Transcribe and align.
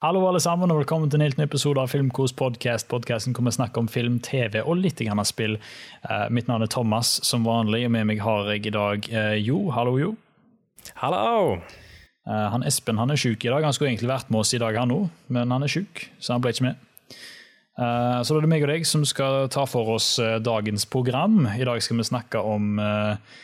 Hallo, 0.00 0.22
alle 0.24 0.40
sammen, 0.40 0.70
og 0.72 0.78
velkommen 0.78 1.10
til 1.12 1.20
en 1.20 1.26
helt 1.26 1.36
ny 1.36 1.44
episode 1.44 1.76
av 1.76 1.90
Filmkos 1.92 2.32
podcast. 2.32 2.86
Podcasten 2.88 3.34
hvor 3.36 3.44
vi 3.44 3.52
snakker 3.52 3.82
om 3.82 3.88
film, 3.92 4.14
TV 4.24 4.62
og 4.62 4.78
litt 4.80 5.02
grann 5.04 5.20
av 5.20 5.26
spill. 5.28 5.58
Eh, 6.08 6.22
mitt 6.32 6.48
navn 6.48 6.64
er 6.64 6.70
Thomas, 6.72 7.18
som 7.28 7.44
vanlig, 7.44 7.82
og 7.84 7.92
med 7.92 8.08
meg 8.08 8.22
har 8.24 8.48
jeg 8.48 8.70
i 8.70 8.72
dag 8.72 9.08
eh, 9.12 9.34
Jo. 9.44 9.58
Hallo, 9.76 9.98
Jo. 10.00 10.14
Hallo! 11.02 11.58
Eh, 12.24 12.46
han 12.54 12.64
Espen 12.64 12.96
han 12.96 13.12
er 13.12 13.20
sjuk 13.20 13.44
i 13.44 13.52
dag. 13.52 13.60
Han 13.60 13.76
skulle 13.76 13.92
egentlig 13.92 14.08
vært 14.08 14.32
med 14.32 14.40
oss 14.40 14.54
i 14.56 14.62
dag, 14.62 14.80
han 14.80 14.96
òg, 14.96 15.10
men 15.36 15.52
han 15.52 15.68
er 15.68 15.74
sjuk, 15.76 16.06
så 16.16 16.32
han 16.32 16.46
ble 16.46 16.54
ikke 16.56 16.70
med. 16.70 16.80
Eh, 17.76 18.16
så 18.24 18.32
da 18.32 18.40
er 18.40 18.48
det 18.48 18.52
meg 18.54 18.64
og 18.64 18.72
deg 18.72 18.88
som 18.88 19.04
skal 19.04 19.52
ta 19.52 19.68
for 19.68 19.98
oss 19.98 20.14
eh, 20.16 20.38
dagens 20.40 20.88
program. 20.88 21.42
I 21.44 21.68
dag 21.68 21.84
skal 21.84 22.00
vi 22.00 22.08
snakke 22.08 22.40
om 22.40 22.80
eh, 22.80 23.36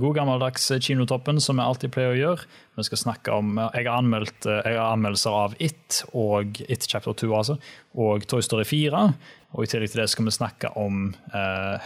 god 0.00 0.16
gammeldags 0.16 0.66
Kinotoppen, 0.80 1.40
som 1.40 1.56
vi 1.56 1.64
alltid 1.64 1.92
pleier 1.94 2.14
å 2.14 2.18
gjøre. 2.18 2.48
Vi 2.76 2.84
skal 2.88 3.00
snakke 3.00 3.34
om, 3.34 3.54
uh, 3.58 3.68
jeg, 3.72 3.86
har 3.88 4.00
anmeldt, 4.00 4.46
jeg 4.46 4.76
har 4.76 4.94
anmeldelser 4.94 5.36
av 5.36 5.54
It 5.58 6.02
og 6.12 6.60
It 6.66 6.84
Chapter 6.88 7.16
2 7.16 7.30
altså, 7.36 7.56
og 7.96 8.26
Toy 8.28 8.44
Story 8.44 8.66
4. 8.68 9.04
Og 9.50 9.64
I 9.64 9.70
tillegg 9.72 9.90
til 9.92 10.02
det 10.02 10.10
skal 10.12 10.28
vi 10.28 10.34
snakke 10.34 10.68
om 10.78 11.08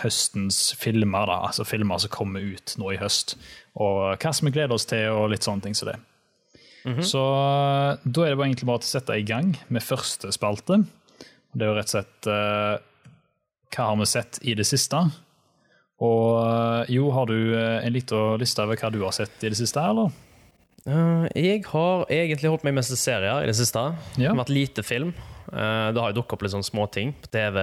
høstens 0.02 0.74
filmer, 0.77 1.30
da, 1.30 1.38
altså 1.48 1.65
filmer 1.65 2.02
som 2.02 2.12
kommer 2.12 2.45
ut 2.45 2.74
nå 2.77 2.91
i 2.93 2.98
høst. 3.01 3.38
Og 3.80 4.18
hva 4.21 4.32
som 4.37 4.51
vi 4.51 4.52
gleder 4.52 4.77
oss 4.77 4.84
til, 4.91 5.07
og 5.15 5.30
litt 5.32 5.46
sånne 5.46 5.65
ting 5.65 5.79
som 5.79 5.88
det. 5.88 5.96
Mm 6.84 6.98
-hmm. 6.98 7.02
Så 7.02 7.18
da 8.05 8.24
er 8.24 8.29
det 8.29 8.37
bare 8.37 8.46
egentlig 8.48 8.66
bare 8.66 8.79
å 8.79 8.82
sette 8.82 9.16
i 9.16 9.23
gang 9.23 9.57
med 9.68 9.82
første 9.82 10.32
spalte. 10.32 10.84
Det 11.55 11.62
er 11.62 11.71
jo 11.71 11.77
rett 11.79 11.95
og 11.95 11.95
slett 11.95 12.27
Hva 13.74 13.84
har 13.88 13.96
vi 13.96 14.07
sett 14.07 14.38
i 14.43 14.55
det 14.55 14.66
siste? 14.66 14.96
Og 16.03 16.41
eh, 16.43 16.95
jo, 16.97 17.09
har 17.15 17.29
du 17.30 17.37
eh, 17.55 17.84
en 17.84 17.95
liten 17.95 18.41
liste 18.41 18.65
over 18.65 18.79
hva 18.80 18.91
du 18.91 19.02
har 19.05 19.15
sett 19.15 19.45
i 19.45 19.52
det 19.52 19.59
siste, 19.59 19.83
eller? 19.83 20.11
Uh, 20.85 21.25
jeg 21.33 21.62
har 21.71 22.02
egentlig 22.12 22.51
holdt 22.52 22.65
meg 22.66 22.75
mest 22.77 22.93
til 22.93 23.01
serier 23.01 23.45
i 23.45 23.48
det 23.48 23.57
siste. 23.57 23.80
Ja. 24.19 24.27
Det 24.27 24.33
har 24.33 24.43
vært 24.43 24.52
lite 24.52 24.85
film. 24.85 25.15
Uh, 25.49 25.93
det 25.95 26.02
har 26.02 26.11
jo 26.11 26.19
dukket 26.19 26.35
opp 26.37 26.43
litt 26.45 26.52
sånne 26.52 26.66
småting 26.66 27.15
på 27.23 27.30
TV, 27.33 27.61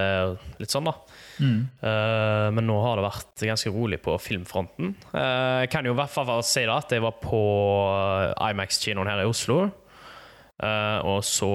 litt 0.62 0.74
sånn 0.74 0.88
da. 0.88 0.96
Mm. 1.38 1.60
Uh, 1.84 2.48
men 2.56 2.66
nå 2.66 2.80
har 2.82 2.98
det 2.98 3.06
vært 3.06 3.44
ganske 3.52 3.74
rolig 3.74 4.00
på 4.02 4.16
filmfronten. 4.22 4.94
jeg 5.12 5.70
kan 5.70 5.86
jo 5.86 5.94
i 5.94 6.00
hvert 6.00 6.14
fall 6.14 6.42
si 6.46 6.64
da 6.66 6.80
at 6.82 6.94
jeg 6.94 7.04
var 7.04 7.20
på 7.22 7.42
Imax-kinoen 8.48 9.12
her 9.12 9.22
i 9.22 9.28
Oslo. 9.28 9.68
og 10.62 11.20
så 11.26 11.52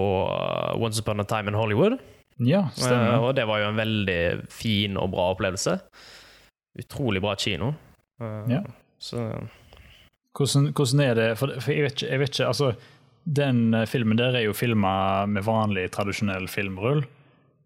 Once 0.76 1.02
Upon 1.02 1.23
a 1.23 1.28
Time 1.28 1.52
in 1.52 1.58
Hollywood. 1.58 1.98
Ja, 2.38 2.68
stemmer. 2.76 3.18
og 3.26 3.36
det 3.36 3.48
var 3.50 3.64
jo 3.64 3.72
en 3.72 3.80
veldig 3.80 4.22
fin 4.54 4.98
og 5.02 5.10
bra 5.16 5.32
opplevelse 5.34 5.80
utrolig 6.81 7.22
bra 7.23 7.36
kino. 7.39 7.73
Uh, 8.22 8.44
ja. 8.52 8.64
Så 9.00 9.23
hvordan, 10.38 10.72
hvordan, 10.73 11.02
er 11.02 11.14
det 11.17 11.28
For, 11.38 11.53
for 11.61 11.73
jeg, 11.73 11.83
vet 11.86 11.97
ikke, 11.97 12.09
jeg, 12.11 12.20
vet 12.20 12.31
ikke, 12.33 12.47
altså 12.47 12.72
Den 13.38 13.73
eh, 13.73 13.86
filmen 13.89 14.17
der 14.17 14.38
er 14.39 14.45
jo 14.45 14.56
filma 14.56 15.25
med 15.30 15.44
vanlig, 15.44 15.89
tradisjonell 15.92 16.48
filmrull. 16.48 17.03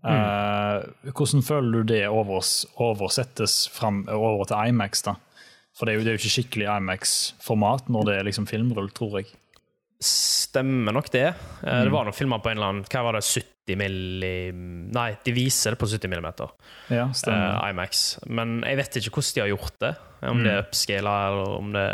Mm. 0.02 0.10
Uh, 0.10 1.12
hvordan 1.14 1.44
føler 1.46 1.76
du 1.76 1.94
det 1.94 2.08
overs, 2.10 2.66
oversettes 2.82 3.68
fram, 3.70 4.08
over 4.10 4.48
til 4.50 4.72
Imax? 4.72 5.04
da? 5.06 5.14
For 5.78 5.86
det 5.86 5.94
er 5.94 6.00
jo, 6.00 6.02
det 6.02 6.10
er 6.10 6.18
jo 6.18 6.22
ikke 6.24 6.34
skikkelig 6.34 6.68
Imax-format 6.74 7.92
når 7.94 8.08
det 8.08 8.16
er 8.18 8.26
liksom 8.26 8.50
filmrull, 8.50 8.90
tror 8.98 9.20
jeg. 9.20 9.30
Stemmer 10.02 10.96
nok 10.98 11.12
det. 11.14 11.28
Mm. 11.62 11.84
Det 11.86 11.92
var 11.94 12.08
noen 12.08 12.16
filmer 12.18 12.42
på 12.42 12.50
en 12.50 12.58
eller 12.58 12.72
annen 12.72 12.86
Hva 12.90 13.04
var 13.06 13.18
det, 13.20 13.22
70 13.22 13.78
milli... 13.78 14.34
Nei, 14.98 15.10
de 15.22 15.34
viser 15.36 15.76
det 15.76 15.80
på 15.82 15.90
70 15.92 16.10
millimeter. 16.10 16.50
Ja. 16.90 17.06
Uh, 17.14 17.60
IMAX. 17.70 18.18
Men 18.26 18.64
jeg 18.66 18.80
vet 18.80 18.98
ikke 18.98 19.14
hvordan 19.20 19.36
de 19.36 19.44
har 19.44 19.52
gjort 19.52 19.78
det. 19.84 19.92
Om 20.26 20.40
mm. 20.40 20.42
det 20.48 20.56
er 20.56 20.64
upscala, 20.64 21.14
eller 21.30 21.54
om 21.60 21.70
det 21.76 21.86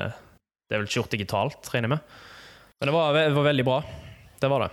Det 0.67 0.75
er 0.75 0.81
vel 0.81 0.87
ikke 0.87 0.99
gjort 1.01 1.17
digitalt, 1.17 1.69
regner 1.73 1.89
jeg 1.89 1.95
med. 1.97 2.15
Men 2.79 2.89
det 2.89 2.95
var, 2.95 3.19
det 3.19 3.35
var 3.35 3.49
veldig 3.49 3.67
bra. 3.67 3.77
Det 4.39 4.53
var 4.55 4.65
det. 4.65 4.71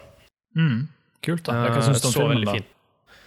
Mm. 0.55 0.79
Kult. 1.27 1.45
da. 1.49 1.59
Hva 1.67 1.83
syns 1.83 2.07
du 2.07 2.09
om 2.13 2.17
filmen? 2.21 2.47
da? 2.47 2.57
Fin. 2.61 3.19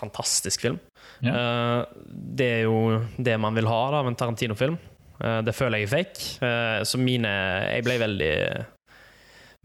Fantastisk 0.00 0.64
film. 0.64 0.80
Ja. 1.20 1.36
Uh, 1.36 2.04
det 2.08 2.52
er 2.62 2.68
jo 2.70 3.02
det 3.20 3.36
man 3.36 3.60
vil 3.60 3.68
ha 3.68 3.80
da, 3.92 4.00
av 4.00 4.08
en 4.08 4.16
Tarantino-film. 4.16 4.80
Uh, 5.20 5.40
det 5.44 5.52
føler 5.52 5.82
jeg 5.82 5.90
er 5.90 5.96
fake. 5.98 6.84
så 6.88 6.96
mine 6.96 7.28
Jeg 7.76 7.84
ble 7.84 8.00
veldig 8.00 8.36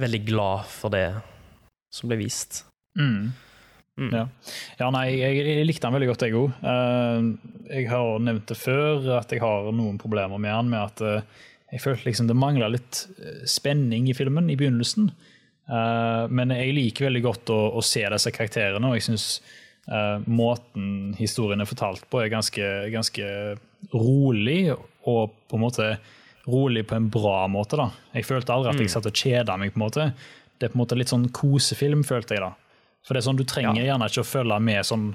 veldig 0.01 0.21
glad 0.27 0.67
for 0.69 0.93
det 0.93 1.07
som 1.93 2.11
ble 2.11 2.19
vist. 2.19 2.63
Mm. 2.99 3.31
Mm. 3.95 4.11
Ja. 4.11 4.23
ja. 4.79 4.87
nei, 4.91 5.05
jeg, 5.15 5.39
jeg, 5.39 5.67
likte 5.67 5.87
han 5.87 5.95
veldig 5.95 6.09
godt, 6.11 6.25
jeg 6.27 6.35
òg. 6.35 6.55
Uh, 6.63 7.59
jeg 7.71 7.89
har 7.91 8.23
nevnt 8.23 8.47
det 8.51 8.57
før, 8.59 9.05
at 9.21 9.31
jeg 9.31 9.43
har 9.43 9.69
noen 9.75 9.99
problemer 10.01 10.41
med 10.41 10.51
han, 10.51 10.71
med 10.71 10.81
at 10.81 11.03
uh, 11.05 11.45
jeg 11.71 11.83
følte 11.83 12.09
liksom 12.09 12.27
det 12.29 12.37
mangla 12.37 12.67
litt 12.71 13.01
eh, 13.17 13.41
spenning 13.49 14.05
i 14.07 14.13
filmen 14.15 14.47
i 14.53 14.55
begynnelsen. 14.55 15.09
Uh, 15.65 16.29
men 16.29 16.53
jeg 16.53 16.75
liker 16.77 17.07
veldig 17.07 17.23
godt 17.25 17.51
å, 17.51 17.57
å 17.75 17.81
se 17.83 18.03
disse 18.13 18.31
karakterene, 18.35 18.87
og 18.87 18.99
jeg 18.99 19.09
syns 19.09 19.29
måten 20.25 21.11
historien 21.13 21.61
er 21.61 21.67
fortalt 21.69 22.07
på, 22.09 22.17
er 22.17 22.31
ganske, 22.33 22.69
ganske 22.89 23.25
rolig 23.93 24.71
og 24.73 25.35
på 25.45 25.59
en 25.59 25.61
måte 25.61 25.89
rolig 26.47 26.85
på 26.87 26.95
en 26.95 27.09
bra 27.09 27.45
måte. 27.51 27.77
da. 27.79 27.89
Jeg 28.13 28.27
følte 28.27 28.53
aldri 28.53 28.71
at 28.71 28.81
jeg 28.81 28.89
mm. 28.89 28.93
satt 28.95 29.09
og 29.09 29.21
kjeda 29.21 29.57
meg. 29.57 29.73
på 29.73 29.79
en 29.79 29.85
måte. 29.85 30.09
Det 30.57 30.67
er 30.67 30.73
på 30.73 30.79
en 30.79 30.83
måte 30.83 30.97
litt 30.97 31.11
sånn 31.11 31.29
kosefilm, 31.35 32.03
følte 32.07 32.37
jeg. 32.37 32.45
da. 32.45 32.53
For 33.05 33.13
det 33.13 33.21
er 33.21 33.27
sånn, 33.29 33.39
Du 33.39 33.45
trenger 33.45 33.81
ja. 33.81 33.93
gjerne 33.93 34.09
ikke 34.09 34.25
å 34.25 34.33
følge 34.33 34.59
med 34.59 34.85
sånn 34.85 35.13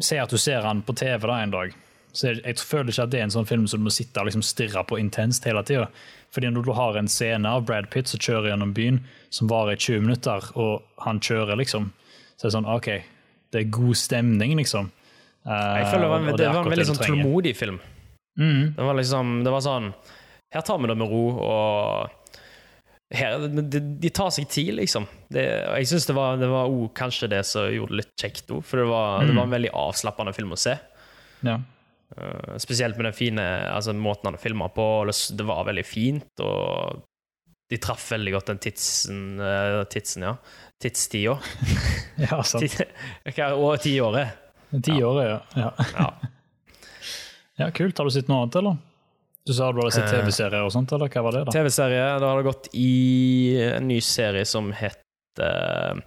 Si 0.00 0.16
at 0.16 0.30
du 0.32 0.38
ser 0.40 0.64
han 0.64 0.78
på 0.80 0.94
TV 0.96 1.26
da 1.28 1.34
en 1.42 1.50
dag. 1.52 1.74
Så 2.16 2.30
jeg, 2.30 2.38
jeg, 2.40 2.56
føler 2.64 2.88
ikke 2.88 3.04
at 3.04 3.10
det 3.12 3.18
er 3.18 3.26
en 3.26 3.34
sånn 3.34 3.46
film 3.46 3.66
som 3.68 3.82
du 3.82 3.84
må 3.84 3.92
sitte 3.92 4.22
og 4.22 4.30
liksom 4.30 4.40
stirre 4.40 4.80
på 4.88 4.96
intenst 4.96 5.44
hele 5.44 5.60
tida. 5.66 5.90
Fordi 6.32 6.48
når 6.54 6.64
du 6.64 6.70
har 6.72 6.96
en 6.96 7.10
scene 7.10 7.50
av 7.52 7.66
Brad 7.68 7.90
Pitt 7.92 8.08
som 8.08 8.22
kjører 8.22 8.48
gjennom 8.54 8.72
byen, 8.72 9.02
som 9.28 9.50
varer 9.50 9.76
i 9.76 9.82
20 9.82 10.06
minutter, 10.06 10.46
og 10.56 11.04
han 11.04 11.20
kjører, 11.20 11.58
liksom, 11.60 11.90
så 12.38 12.46
er 12.46 12.48
det 12.48 12.54
sånn 12.56 12.70
OK, 12.70 12.88
det 13.52 13.60
er 13.60 13.72
god 13.76 14.00
stemning, 14.00 14.56
liksom. 14.56 14.88
Jeg 15.44 15.86
føler 15.90 16.06
det 16.06 16.10
var 16.14 16.20
en, 16.24 16.36
det 16.36 16.48
var 16.48 16.64
en 16.64 16.74
veldig 16.74 16.88
sånn 16.94 17.02
tålmodig 17.04 17.54
film. 17.60 17.80
Mm. 18.38 18.74
Det 18.76 18.84
var 18.86 18.94
liksom 18.94 19.40
Det 19.44 19.50
var 19.50 19.62
sånn 19.64 19.88
Her 20.54 20.62
tar 20.64 20.78
vi 20.78 20.88
det 20.88 20.94
med 20.96 21.10
ro, 21.10 21.24
og 21.42 22.20
her, 23.10 23.42
de, 23.42 23.80
de 23.98 24.10
tar 24.14 24.30
seg 24.30 24.46
tid, 24.50 24.70
liksom. 24.78 25.06
Det, 25.34 25.42
jeg 25.42 25.88
syns 25.90 26.06
det 26.06 26.14
var, 26.14 26.36
det 26.38 26.46
var 26.50 26.70
oh, 26.70 26.86
kanskje 26.94 27.28
det 27.32 27.40
som 27.48 27.66
gjorde 27.66 27.96
det 27.96 28.00
litt 28.04 28.12
kjekt 28.22 28.52
òg, 28.54 28.62
for 28.66 28.78
det 28.78 28.86
var, 28.86 29.18
mm. 29.18 29.26
det 29.26 29.34
var, 29.34 29.48
en 29.48 29.54
veldig 29.56 29.72
avslappende 29.80 30.34
film 30.36 30.54
å 30.54 30.58
se. 30.60 30.76
Ja. 31.46 31.56
Uh, 32.14 32.54
spesielt 32.62 32.98
med 32.98 33.08
den 33.08 33.16
fine 33.18 33.46
altså, 33.70 33.94
måten 33.98 34.30
han 34.30 34.38
filma 34.42 34.70
på. 34.74 34.86
Det 35.10 35.46
var 35.46 35.66
veldig 35.66 35.86
fint, 35.86 36.42
og 36.42 37.02
de 37.70 37.78
traff 37.82 38.08
veldig 38.14 38.34
godt 38.36 38.52
den 38.52 38.62
tidsen, 38.62 39.22
uh, 39.42 39.82
tidsen 39.90 40.26
ja. 40.26 40.34
Tidstida. 40.80 41.34
ja, 42.30 42.42
sant. 42.46 42.78
og 43.50 43.72
tiåret. 43.84 44.38
Tiåret, 44.70 45.34
ja. 45.34 45.40
ja. 45.66 45.88
ja. 45.98 46.12
Ja, 47.60 47.70
Kult. 47.76 47.98
Har 47.98 48.08
du 48.08 48.14
sett 48.14 48.30
noe 48.30 48.44
annet, 48.44 48.56
eller? 48.60 48.78
Du 49.46 49.54
sa 49.56 49.70
du 49.72 49.80
hadde 49.80 49.94
sett 49.96 50.10
eh, 50.12 50.20
TV-serier 50.20 50.62
og 50.66 50.72
sånt, 50.74 50.92
eller 50.92 51.10
hva 51.10 51.24
var 51.24 51.36
det? 51.36 51.46
da? 51.48 51.54
TV-serie. 51.54 52.04
Da 52.20 52.30
har 52.30 52.40
det 52.40 52.48
gått 52.50 52.70
i 52.76 53.56
en 53.70 53.88
ny 53.88 53.98
serie 54.04 54.44
som 54.48 54.68
heter 54.76 56.00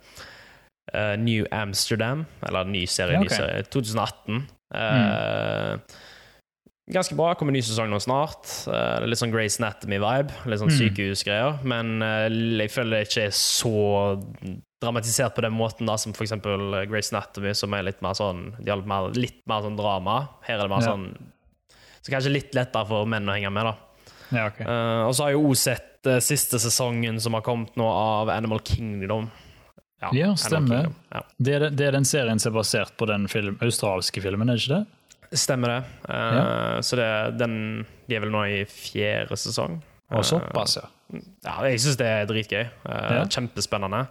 uh, 0.93 1.13
New 1.19 1.47
Amsterdam. 1.51 2.25
Eller 2.45 2.69
ny 2.69 2.85
serie, 2.89 3.17
ja, 3.17 3.25
okay. 3.25 3.33
ny 3.33 3.41
serie. 3.41 3.67
2018. 3.73 4.43
Uh, 4.73 4.83
mm. 4.83 5.81
Ganske 6.93 7.17
bra. 7.17 7.31
Kommer 7.39 7.55
ny 7.55 7.63
sesong 7.65 7.89
nå 7.89 8.01
snart. 8.03 8.45
Uh, 8.69 9.01
litt 9.09 9.21
sånn 9.21 9.33
Grace 9.33 9.57
Anatomy-vibe. 9.63 10.45
Litt 10.45 10.61
sånn 10.61 10.71
mm. 10.73 10.77
sykehusgreier. 10.77 11.59
Men 11.65 12.05
jeg 12.61 12.73
føler 12.73 12.99
det 12.99 13.09
ikke 13.09 13.27
er 13.31 13.35
så 13.37 13.75
dramatisert 14.83 15.33
på 15.33 15.41
den 15.45 15.55
måten 15.57 15.89
da, 15.89 15.97
som 15.97 16.13
f.eks. 16.13 16.37
Grace 16.91 17.15
Anatomy, 17.15 17.57
som 17.57 17.73
er 17.73 17.89
litt 17.89 18.01
mer 18.03 18.17
sånn, 18.19 18.51
de 18.59 18.69
har 18.69 18.81
litt 18.83 18.89
mer, 18.93 19.13
litt 19.17 19.39
mer 19.49 19.65
sånn 19.65 19.79
drama. 19.79 20.17
Her 20.45 20.59
er 20.59 20.67
det 20.67 20.75
mer 20.75 20.85
ja. 20.85 20.93
sånn 20.93 21.32
så 22.03 22.11
kanskje 22.11 22.33
litt 22.33 22.55
lettere 22.55 22.87
for 22.89 23.07
menn 23.09 23.29
å 23.29 23.35
henge 23.37 23.51
med. 23.53 23.69
da. 23.69 23.75
Ja, 24.33 24.47
okay. 24.49 24.65
uh, 24.65 25.05
og 25.07 25.15
så 25.15 25.25
har 25.25 25.33
jeg 25.33 25.39
jo 25.39 25.53
sett 25.57 26.09
uh, 26.09 26.17
siste 26.23 26.59
sesongen 26.59 27.19
som 27.21 27.37
har 27.37 27.43
kommet 27.45 27.77
nå 27.79 27.87
av 27.87 28.31
Animal 28.33 28.59
Kingdom. 28.65 29.29
Ja, 30.03 30.09
ja 30.17 30.31
stemmer. 30.39 30.87
Kingdom. 30.87 30.97
Ja. 31.13 31.21
Det, 31.37 31.53
er, 31.55 31.67
det, 31.69 31.87
er, 31.87 31.95
den 31.95 32.07
serien 32.09 32.41
som 32.41 32.51
er 32.51 32.57
basert 32.59 32.97
på 32.99 33.07
den 33.07 33.29
film, 33.31 33.55
australske 33.63 34.23
filmen, 34.23 34.51
er 34.51 34.59
det 34.59 34.65
ikke 34.65 34.81
det? 34.81 35.37
Stemmer 35.39 35.77
det. 35.77 35.79
Uh, 36.09 36.17
ja. 36.17 36.43
Så 36.85 36.99
det, 36.99 37.09
den, 37.39 37.55
de 38.09 38.17
er 38.17 38.25
vel 38.25 38.33
nå 38.33 38.43
i 38.51 38.59
fjerde 38.69 39.39
sesong. 39.39 39.79
Og 40.13 40.27
såpass, 40.27 40.75
ja. 40.77 40.89
ja 41.47 41.55
jeg 41.71 41.79
syns 41.81 41.97
det 41.97 42.09
er 42.09 42.27
dritgøy. 42.29 42.65
Kjempespennende. 43.33 44.03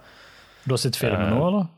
Du 0.65 0.73
har 0.73 0.81
sett 0.81 0.97
filmen 0.99 1.29
nå, 1.31 1.39
eller? 1.45 1.69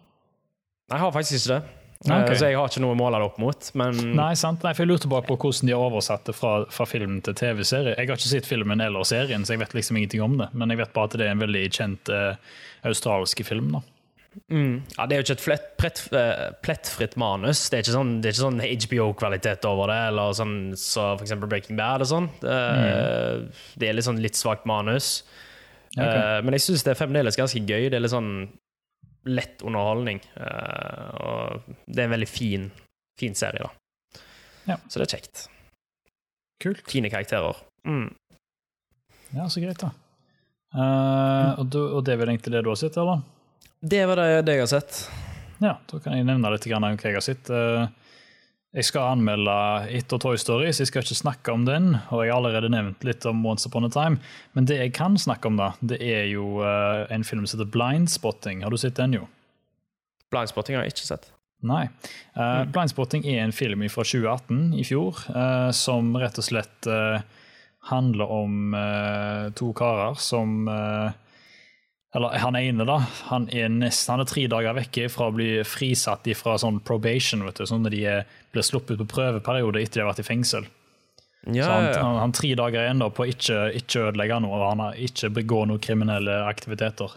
Nei, 0.85 0.97
jeg 0.97 1.01
har 1.01 1.13
faktisk 1.13 1.37
ikke 1.37 1.57
det. 1.57 1.84
Okay. 2.03 2.35
Så 2.37 2.49
jeg 2.51 2.59
har 2.59 2.69
ikke 2.69 2.83
noe 2.83 2.93
å 2.93 2.99
måle 2.99 3.19
det 3.21 3.29
opp 3.29 3.39
mot. 3.41 3.71
Men... 3.79 3.97
Nei, 4.17 4.33
sant. 4.37 4.61
Nei, 4.65 4.75
for 4.75 4.85
Jeg 4.85 4.91
lurte 4.91 5.09
bare 5.09 5.25
på 5.25 5.37
hvordan 5.39 5.69
de 5.69 5.73
har 5.73 5.87
oversatt 5.87 6.27
det 6.27 6.35
fra, 6.37 6.53
fra 6.73 6.85
film 6.89 7.17
til 7.25 7.37
TV-serie. 7.39 7.95
Jeg 7.95 8.11
har 8.11 8.19
ikke 8.19 8.33
sett 8.33 8.49
filmen 8.49 8.83
eller 8.83 9.07
serien, 9.07 9.45
så 9.47 9.55
jeg 9.55 9.63
vet 9.63 9.75
liksom 9.77 9.99
ingenting 10.01 10.23
om 10.25 10.37
det. 10.41 10.51
Men 10.53 10.73
jeg 10.73 10.83
vet 10.83 10.93
bare 10.95 11.09
at 11.09 11.17
det 11.17 11.27
er 11.27 11.33
en 11.33 11.43
veldig 11.45 11.65
kjent 11.73 12.11
uh, 12.13 12.57
australsk 12.85 13.41
film. 13.47 13.73
da. 13.77 13.81
Mm. 14.51 14.83
Ja, 14.97 15.05
Det 15.05 15.15
er 15.15 15.21
jo 15.21 15.25
ikke 15.25 15.37
et 15.37 15.45
flett, 15.45 15.65
plett, 15.79 16.01
uh, 16.11 16.51
plettfritt 16.65 17.15
manus. 17.17 17.63
Det 17.69 17.79
er 17.79 17.85
ikke 17.85 17.95
sånn, 17.95 18.13
sånn 18.41 18.61
HBO-kvalitet 18.61 19.65
over 19.69 19.93
det, 19.93 20.01
eller 20.11 20.35
sånn 20.37 20.57
så 20.79 21.13
for 21.15 21.25
eksempel 21.25 21.51
Breaking 21.51 21.79
Bad 21.79 22.05
og 22.05 22.11
sånn. 22.11 22.29
Uh, 22.43 22.51
mm. 22.51 23.49
Det 23.79 23.89
er 23.89 23.97
litt 23.97 24.07
sånn 24.07 24.21
litt 24.23 24.37
svakt 24.39 24.67
manus. 24.69 25.23
Okay. 25.95 26.11
Uh, 26.11 26.39
men 26.43 26.57
jeg 26.57 26.67
syns 26.67 26.83
det 26.85 26.93
er 26.93 26.99
fremdeles 26.99 27.39
ganske 27.39 27.63
gøy. 27.63 27.87
Det 27.89 27.97
er 27.97 28.03
litt 28.03 28.13
sånn 28.13 28.33
lett 29.25 29.61
underholdning. 29.65 30.21
Uh, 30.37 31.09
og 31.19 31.67
det 31.85 32.03
er 32.03 32.07
en 32.07 32.15
veldig 32.15 32.29
fin, 32.29 32.69
fin 33.19 33.35
serie, 33.37 33.65
da. 33.65 34.23
Ja. 34.65 34.79
Så 34.89 35.01
det 35.01 35.07
er 35.07 35.17
kjekt. 35.17 35.45
Kult. 36.63 36.85
Fine 36.89 37.11
karakterer. 37.13 37.57
Mm. 37.87 38.09
Ja, 39.35 39.49
så 39.49 39.61
greit, 39.61 39.81
da. 39.81 39.91
Uh, 40.75 41.59
og, 41.59 41.67
du, 41.71 41.79
og, 41.83 42.01
det 42.05 42.15
er 42.15 42.21
vel 42.21 42.33
egentlig 42.33 42.55
det 42.55 42.63
du 42.65 42.71
har 42.71 42.79
sett, 42.79 42.97
eller? 42.99 43.21
Det 43.85 44.01
var 44.09 44.19
det, 44.19 44.29
det 44.47 44.57
jeg 44.57 44.65
har 44.65 44.71
sett. 44.71 45.03
Ja, 45.63 45.77
da 45.87 45.99
kan 46.03 46.17
jeg 46.17 46.27
nevne 46.27 46.51
litt 46.51 46.65
om 46.67 46.83
hva 46.83 46.95
jeg 46.95 47.17
har 47.17 47.25
sett. 47.25 47.51
Uh, 47.51 47.87
jeg 48.75 48.89
skal 48.89 49.13
anmelde 49.13 49.53
etter 49.95 50.19
Toy 50.19 50.35
Story, 50.39 50.67
så 50.75 50.83
jeg 50.83 50.89
skal 50.89 51.05
ikke 51.05 51.15
snakke 51.15 51.53
om 51.53 51.63
den. 51.67 51.93
Og 52.11 52.25
jeg 52.25 52.33
har 52.33 52.41
allerede 52.41 52.71
nevnt 52.73 53.05
litt 53.07 53.23
om 53.29 53.39
Once 53.47 53.69
Upon 53.69 53.87
a 53.87 53.91
Time, 53.93 54.19
men 54.57 54.67
det 54.67 54.81
jeg 54.81 54.91
kan 54.97 55.15
snakke 55.19 55.47
om, 55.47 55.55
da, 55.59 55.71
det 55.79 56.01
er 56.03 56.25
jo 56.33 56.59
uh, 56.59 57.05
en 57.13 57.23
film 57.23 57.45
som 57.47 57.59
heter 57.61 57.71
Blindspotting. 57.71 58.65
Har 58.65 58.75
du 58.75 58.79
sett 58.81 58.99
den, 58.99 59.15
jo? 59.15 59.29
Blindspotting 60.33 60.75
har 60.75 60.83
jeg 60.83 60.97
ikke 60.97 61.07
sett. 61.07 61.29
Nei. 61.65 61.85
Uh, 62.35 62.65
mm. 62.65 62.75
Blindspotting 62.75 63.23
er 63.31 63.45
en 63.45 63.55
film 63.55 63.87
fra 63.93 64.03
2018, 64.03 64.65
i 64.75 64.83
fjor, 64.87 65.23
uh, 65.31 65.71
som 65.71 66.11
rett 66.19 66.41
og 66.41 66.49
slett 66.49 66.91
handler 67.85 68.31
om 68.33 68.73
to 69.53 69.67
karer 69.77 70.15
som 70.17 70.65
eller 72.15 72.37
han 72.39 72.55
ene, 72.55 72.85
da. 72.87 73.01
Han 73.27 73.49
er 73.51 73.67
nesten 73.73 74.13
han 74.13 74.23
er 74.23 74.29
tre 74.29 74.45
dager 74.51 74.77
vekke 74.77 75.09
fra 75.11 75.27
å 75.27 75.35
bli 75.35 75.49
frisatt 75.67 76.29
fra 76.39 76.55
sånn 76.61 76.79
probation, 76.87 77.43
vet 77.43 77.59
du, 77.59 77.65
sånn 77.67 77.83
når 77.83 77.95
de 77.95 78.03
blir 78.55 78.63
sluppet 78.63 79.01
på 79.01 79.07
prøveperiode 79.17 79.81
etter 79.81 79.99
de 79.99 80.05
har 80.05 80.13
vært 80.13 80.23
i 80.23 80.27
fengsel. 80.29 80.69
Ja, 81.51 81.65
så 81.65 81.71
han, 81.73 81.89
han, 81.93 82.19
han 82.23 82.33
tre 82.33 82.53
dager 82.57 82.85
igjen 82.85 83.03
da 83.03 83.09
på 83.13 83.25
å 83.25 83.29
ikke, 83.29 83.57
ikke 83.77 84.07
ødelegge 84.07 84.39
noe, 84.41 84.61
han 84.63 84.81
har 84.81 85.01
ikke 85.07 85.29
begå 85.35 85.65
noen 85.67 85.83
kriminelle 85.83 86.39
aktiviteter. 86.47 87.11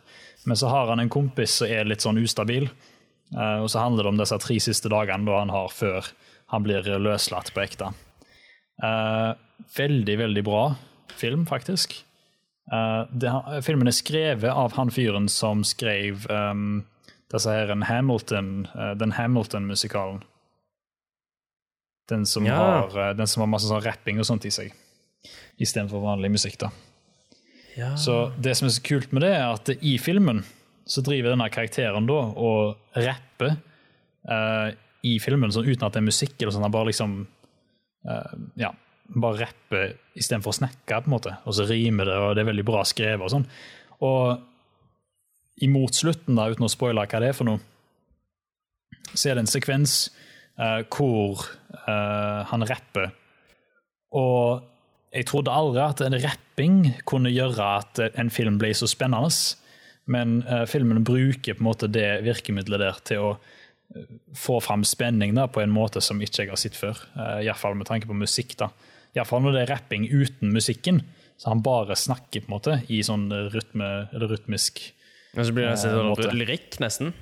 Men 0.44 0.58
så 0.58 0.72
har 0.72 0.90
han 0.90 1.00
en 1.00 1.12
kompis 1.12 1.60
som 1.60 1.70
er 1.70 1.86
litt 1.88 2.04
sånn 2.04 2.18
ustabil, 2.20 2.66
uh, 3.36 3.62
og 3.62 3.70
så 3.70 3.86
handler 3.86 4.04
det 4.04 4.12
om 4.12 4.20
disse 4.20 4.40
tre 4.42 4.58
siste 4.66 4.90
dagene 4.92 5.30
da 5.30 5.38
han 5.40 5.54
har 5.54 5.70
før 5.72 6.10
han 6.52 6.66
blir 6.66 6.90
løslatt 6.98 7.52
på 7.54 7.62
ekte. 7.62 7.92
Uh, 8.82 9.32
veldig, 9.78 10.18
veldig 10.26 10.44
bra 10.46 10.62
film, 11.18 11.46
faktisk. 11.48 12.00
Uh, 12.68 13.08
det, 13.16 13.32
filmen 13.64 13.88
er 13.88 13.96
skrevet 13.96 14.52
av 14.52 14.74
han 14.76 14.90
fyren 14.92 15.28
som 15.32 15.62
skrev 15.64 16.26
um, 16.28 16.82
her, 17.32 17.72
Hamilton, 17.88 18.66
uh, 18.74 18.92
den 18.98 19.14
Hamilton-musikalen. 19.16 20.20
Den, 22.08 22.26
som 22.26 22.46
ja. 22.46 22.56
har, 22.56 22.92
uh, 22.92 23.14
den 23.16 23.28
som 23.28 23.44
har 23.44 23.48
masse 23.48 23.70
sånn 23.70 23.84
rapping 23.84 24.20
og 24.20 24.28
sånt 24.28 24.44
i 24.48 24.52
seg, 24.52 24.74
istedenfor 25.56 26.04
vanlig 26.04 26.32
musikk. 26.36 26.58
da. 26.60 26.70
Ja. 27.78 27.94
Så 27.96 28.20
det 28.36 28.56
som 28.58 28.68
er 28.68 28.74
så 28.76 28.84
kult 28.84 29.16
med 29.16 29.24
det, 29.24 29.32
er 29.38 29.48
at 29.48 29.72
i 29.78 29.96
filmen 30.02 30.42
så 30.88 31.04
driver 31.04 31.32
denne 31.32 31.48
karakteren 31.52 32.08
da 32.08 32.20
og 32.40 32.78
rapper 32.96 33.58
i 35.04 35.12
filmen 35.22 35.52
sånn, 35.52 35.68
uten 35.68 35.84
at 35.86 35.94
det 35.94 36.00
er 36.00 36.06
musikk. 36.08 36.34
eller 36.40 36.52
sånn, 36.52 36.64
Han 36.64 36.72
bare 36.74 36.88
liksom 36.88 37.12
ja, 38.58 38.72
bare 39.08 39.46
rapper 39.46 39.94
istedenfor 40.18 40.52
å 40.52 40.58
snakke, 40.60 41.00
på 41.00 41.08
en 41.08 41.14
måte. 41.14 41.34
Og 41.48 41.56
så 41.56 41.66
rimer 41.68 42.08
det, 42.08 42.16
og 42.20 42.34
det 42.36 42.44
er 42.44 42.50
veldig 42.50 42.66
bra 42.68 42.84
skrevet 42.86 43.24
og 43.24 43.32
sånn. 43.32 43.46
Og 44.04 45.64
imot 45.64 45.96
slutten, 45.96 46.38
da, 46.38 46.48
uten 46.52 46.66
å 46.66 46.72
spoile 46.72 47.06
hva 47.08 47.22
det 47.22 47.32
er 47.32 47.36
for 47.36 47.48
noe, 47.48 47.62
så 49.14 49.30
er 49.30 49.38
det 49.38 49.46
en 49.46 49.50
sekvens 49.50 49.94
uh, 50.60 50.84
hvor 50.92 51.40
uh, 51.88 52.44
han 52.50 52.66
rapper. 52.68 53.10
Og 54.18 54.66
jeg 55.14 55.28
trodde 55.30 55.54
aldri 55.54 55.80
at 55.82 56.02
en 56.04 56.18
rapping 56.20 56.82
kunne 57.08 57.32
gjøre 57.32 57.70
at 57.80 58.02
en 58.10 58.32
film 58.32 58.58
ble 58.60 58.74
så 58.76 58.88
spennende. 58.90 59.32
Men 60.08 60.42
uh, 60.48 60.66
filmen 60.68 61.04
bruker 61.04 61.56
på 61.56 61.64
en 61.64 61.70
måte 61.70 61.88
det 61.92 62.20
virkemidlet 62.26 62.84
der 62.84 63.00
til 63.08 63.30
å 63.30 63.32
få 64.36 64.58
fram 64.60 64.84
spenning 64.84 65.32
da, 65.36 65.46
på 65.48 65.62
en 65.62 65.72
måte 65.72 66.02
som 66.04 66.20
ikke 66.20 66.44
jeg 66.44 66.52
har 66.52 66.60
sett 66.60 66.76
før. 66.76 67.00
Uh, 67.16 67.40
Iallfall 67.40 67.76
med 67.78 67.88
tanke 67.88 68.08
på 68.08 68.16
musikk. 68.16 68.56
da. 68.60 68.68
Iallfall 69.16 69.44
når 69.44 69.56
det 69.56 69.62
er 69.64 69.72
rapping 69.72 70.08
uten 70.10 70.52
musikken. 70.54 71.02
Så 71.38 71.52
han 71.52 71.62
bare 71.62 71.94
snakker 71.96 72.42
på 72.42 72.50
en 72.50 72.56
måte 72.56 72.80
i 72.90 72.98
sånn 73.06 73.28
rytme, 73.52 74.08
eller 74.10 74.32
rytmisk 74.32 74.80
Og 75.36 75.44
så 75.46 75.54
blir 75.54 75.68
det 75.68 75.76
sånn 75.78 76.10
uh, 76.10 76.34
lyrikk, 76.34 76.80
nesten? 76.82 77.12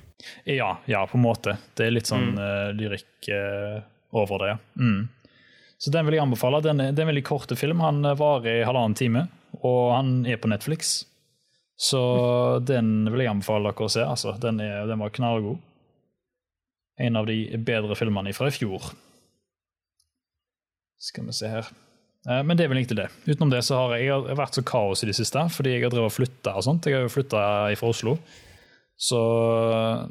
Ja, 0.49 0.79
ja, 0.89 1.03
på 1.05 1.19
en 1.19 1.25
måte. 1.27 1.59
Det 1.77 1.85
er 1.85 1.93
litt 1.93 2.09
sånn 2.09 2.31
mm. 2.33 2.39
uh, 2.41 2.69
lyrikk 2.73 3.29
uh, 3.29 3.77
over 4.17 4.41
det. 4.41 4.55
Mm. 4.81 5.03
Så 5.77 5.93
den 5.93 6.07
vil 6.07 6.17
jeg 6.17 6.25
anbefale. 6.25 6.63
Den 6.65 6.81
er, 6.81 6.95
det 6.95 7.03
er 7.03 7.05
en 7.05 7.13
veldig 7.13 7.27
kort 7.27 7.53
film. 7.59 7.83
Han 7.85 8.01
varer 8.17 8.63
i 8.63 8.65
halvannen 8.65 8.97
time, 8.97 9.27
og 9.61 9.93
han 9.93 10.15
er 10.25 10.41
på 10.41 10.49
Netflix. 10.49 10.97
Så 11.77 12.01
den 12.65 13.05
vil 13.11 13.21
jeg 13.21 13.35
anbefale 13.35 13.69
dere 13.69 13.85
å 13.85 13.93
se. 13.93 14.01
Altså, 14.01 14.33
den, 14.41 14.63
er, 14.65 14.87
den 14.89 15.03
var 15.03 15.13
knallgod. 15.13 15.61
En 16.97 17.19
av 17.19 17.27
de 17.29 17.43
bedre 17.61 17.93
filmene 17.93 18.33
fra 18.33 18.49
i 18.49 18.55
fjor. 18.55 18.89
Skal 20.97 21.27
vi 21.27 21.35
se 21.37 21.49
her. 21.51 21.67
Eh, 22.27 22.43
men 22.43 22.57
det 22.57 22.65
er 22.65 22.71
vel 22.71 22.81
egentlig 22.81 22.99
det. 22.99 23.07
Utenom 23.27 23.53
det 23.53 23.63
så 23.65 23.79
har 23.79 23.95
jeg, 23.95 24.09
jeg 24.09 24.25
har 24.31 24.41
vært 24.41 24.57
så 24.57 24.65
kaos 24.67 25.03
i 25.03 25.09
det 25.09 25.15
siste, 25.17 25.45
fordi 25.53 25.75
jeg 25.75 25.85
har 25.85 25.93
drevet 25.93 26.11
og 26.11 26.17
flytta 26.17 26.57
og 26.57 26.65
sånt. 26.65 26.89
Jeg 26.89 26.97
har 26.97 27.07
jo 27.07 27.13
flytta 27.13 27.41
fra 27.79 27.91
Oslo. 27.93 28.17
Så 28.97 29.19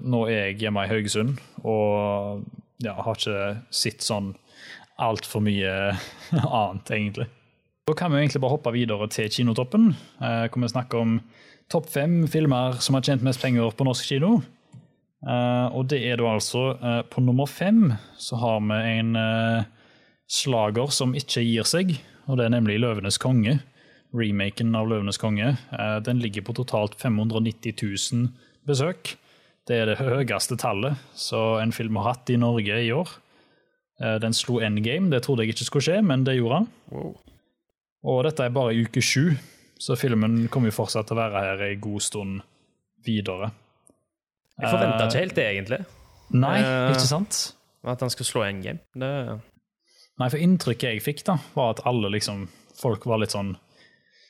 nå 0.07 0.27
er 0.29 0.53
jeg 0.53 0.61
hjemme 0.63 0.85
i 0.87 0.91
Haugesund 0.93 1.41
og 1.67 2.45
ja, 2.85 2.93
har 2.95 3.17
ikke 3.19 3.49
sett 3.75 4.05
sånn 4.07 4.31
altfor 5.03 5.43
mye 5.43 5.73
annet, 6.61 6.93
egentlig. 6.95 7.27
Da 7.87 7.95
kan 7.99 8.13
vi 8.13 8.23
egentlig 8.23 8.43
bare 8.43 8.55
hoppe 8.55 8.73
videre 8.75 9.09
til 9.11 9.31
Kinotoppen. 9.31 9.91
Eh, 10.23 10.47
hvor 10.47 10.63
vi 10.63 10.71
snakker 10.71 11.03
om 11.03 11.19
topp 11.73 11.91
fem 11.91 12.21
filmer 12.31 12.79
som 12.83 12.95
har 12.97 13.05
tjent 13.07 13.27
mest 13.27 13.43
penger 13.43 13.75
på 13.75 13.87
norsk 13.87 14.07
kino. 14.07 14.37
Eh, 15.27 15.67
og 15.75 15.91
det 15.91 16.05
er 16.07 16.21
da 16.21 16.29
altså 16.37 16.77
På 17.11 17.23
nummer 17.25 17.49
fem 17.51 17.89
så 18.21 18.37
har 18.39 18.61
vi 18.63 18.77
en 19.01 19.17
slager 20.27 20.91
som 20.95 21.15
ikke 21.17 21.45
gir 21.45 21.67
seg, 21.69 21.97
og 22.27 22.39
det 22.39 22.47
er 22.47 22.55
nemlig 22.57 22.81
'Løvenes 22.81 23.19
konge'. 23.23 23.61
Remaken 24.15 24.75
av 24.75 24.89
'Løvenes 24.89 25.19
konge'. 25.19 25.57
Eh, 25.73 26.01
den 26.01 26.19
ligger 26.19 26.43
på 26.43 26.55
totalt 26.55 26.95
590 26.95 27.75
000 28.13 28.29
besøk. 28.67 29.17
Det 29.67 29.77
er 29.77 29.87
det 29.87 29.99
høyeste 29.99 30.57
tallet 30.57 30.95
så 31.15 31.59
en 31.63 31.73
film 31.73 31.97
har 31.97 32.15
hatt 32.15 32.31
i 32.31 32.37
Norge 32.37 32.83
i 32.87 32.93
år. 32.95 33.09
Eh, 34.01 34.19
den 34.23 34.35
slo 34.35 34.61
Endgame, 34.61 35.11
det 35.11 35.23
trodde 35.23 35.43
jeg 35.43 35.55
ikke 35.55 35.65
skulle 35.65 35.87
skje, 35.87 36.03
men 36.03 36.25
det 36.25 36.37
gjorde 36.39 36.63
han. 36.63 36.69
Wow. 36.91 37.17
Og 38.07 38.25
dette 38.25 38.45
er 38.45 38.55
bare 38.55 38.77
uke 38.77 39.03
sju, 39.03 39.35
så 39.79 39.97
filmen 39.99 40.49
kommer 40.49 40.71
jo 40.71 40.79
fortsatt 40.79 41.09
til 41.09 41.17
å 41.17 41.23
være 41.23 41.43
her 41.43 41.65
en 41.71 41.81
god 41.81 42.01
stund 42.01 42.41
videre. 43.05 43.51
Jeg 44.57 44.71
forventa 44.71 45.07
ikke 45.07 45.21
helt 45.21 45.37
det, 45.37 45.47
egentlig. 45.53 45.81
Nei, 46.33 46.61
ikke 46.91 47.07
sant? 47.07 47.41
At 47.87 48.01
han 48.03 48.11
skulle 48.11 48.29
slå 48.31 48.47
Endgame. 48.47 48.83
Det 48.95 49.11
Nei, 50.17 50.29
for 50.33 50.41
inntrykket 50.41 50.95
jeg 50.95 51.05
fikk, 51.05 51.23
da, 51.29 51.37
var 51.57 51.75
at 51.75 51.85
alle 51.89 52.13
liksom 52.15 52.47
Folk 52.77 53.07
var 53.09 53.23
litt 53.23 53.33
sånn 53.33 53.55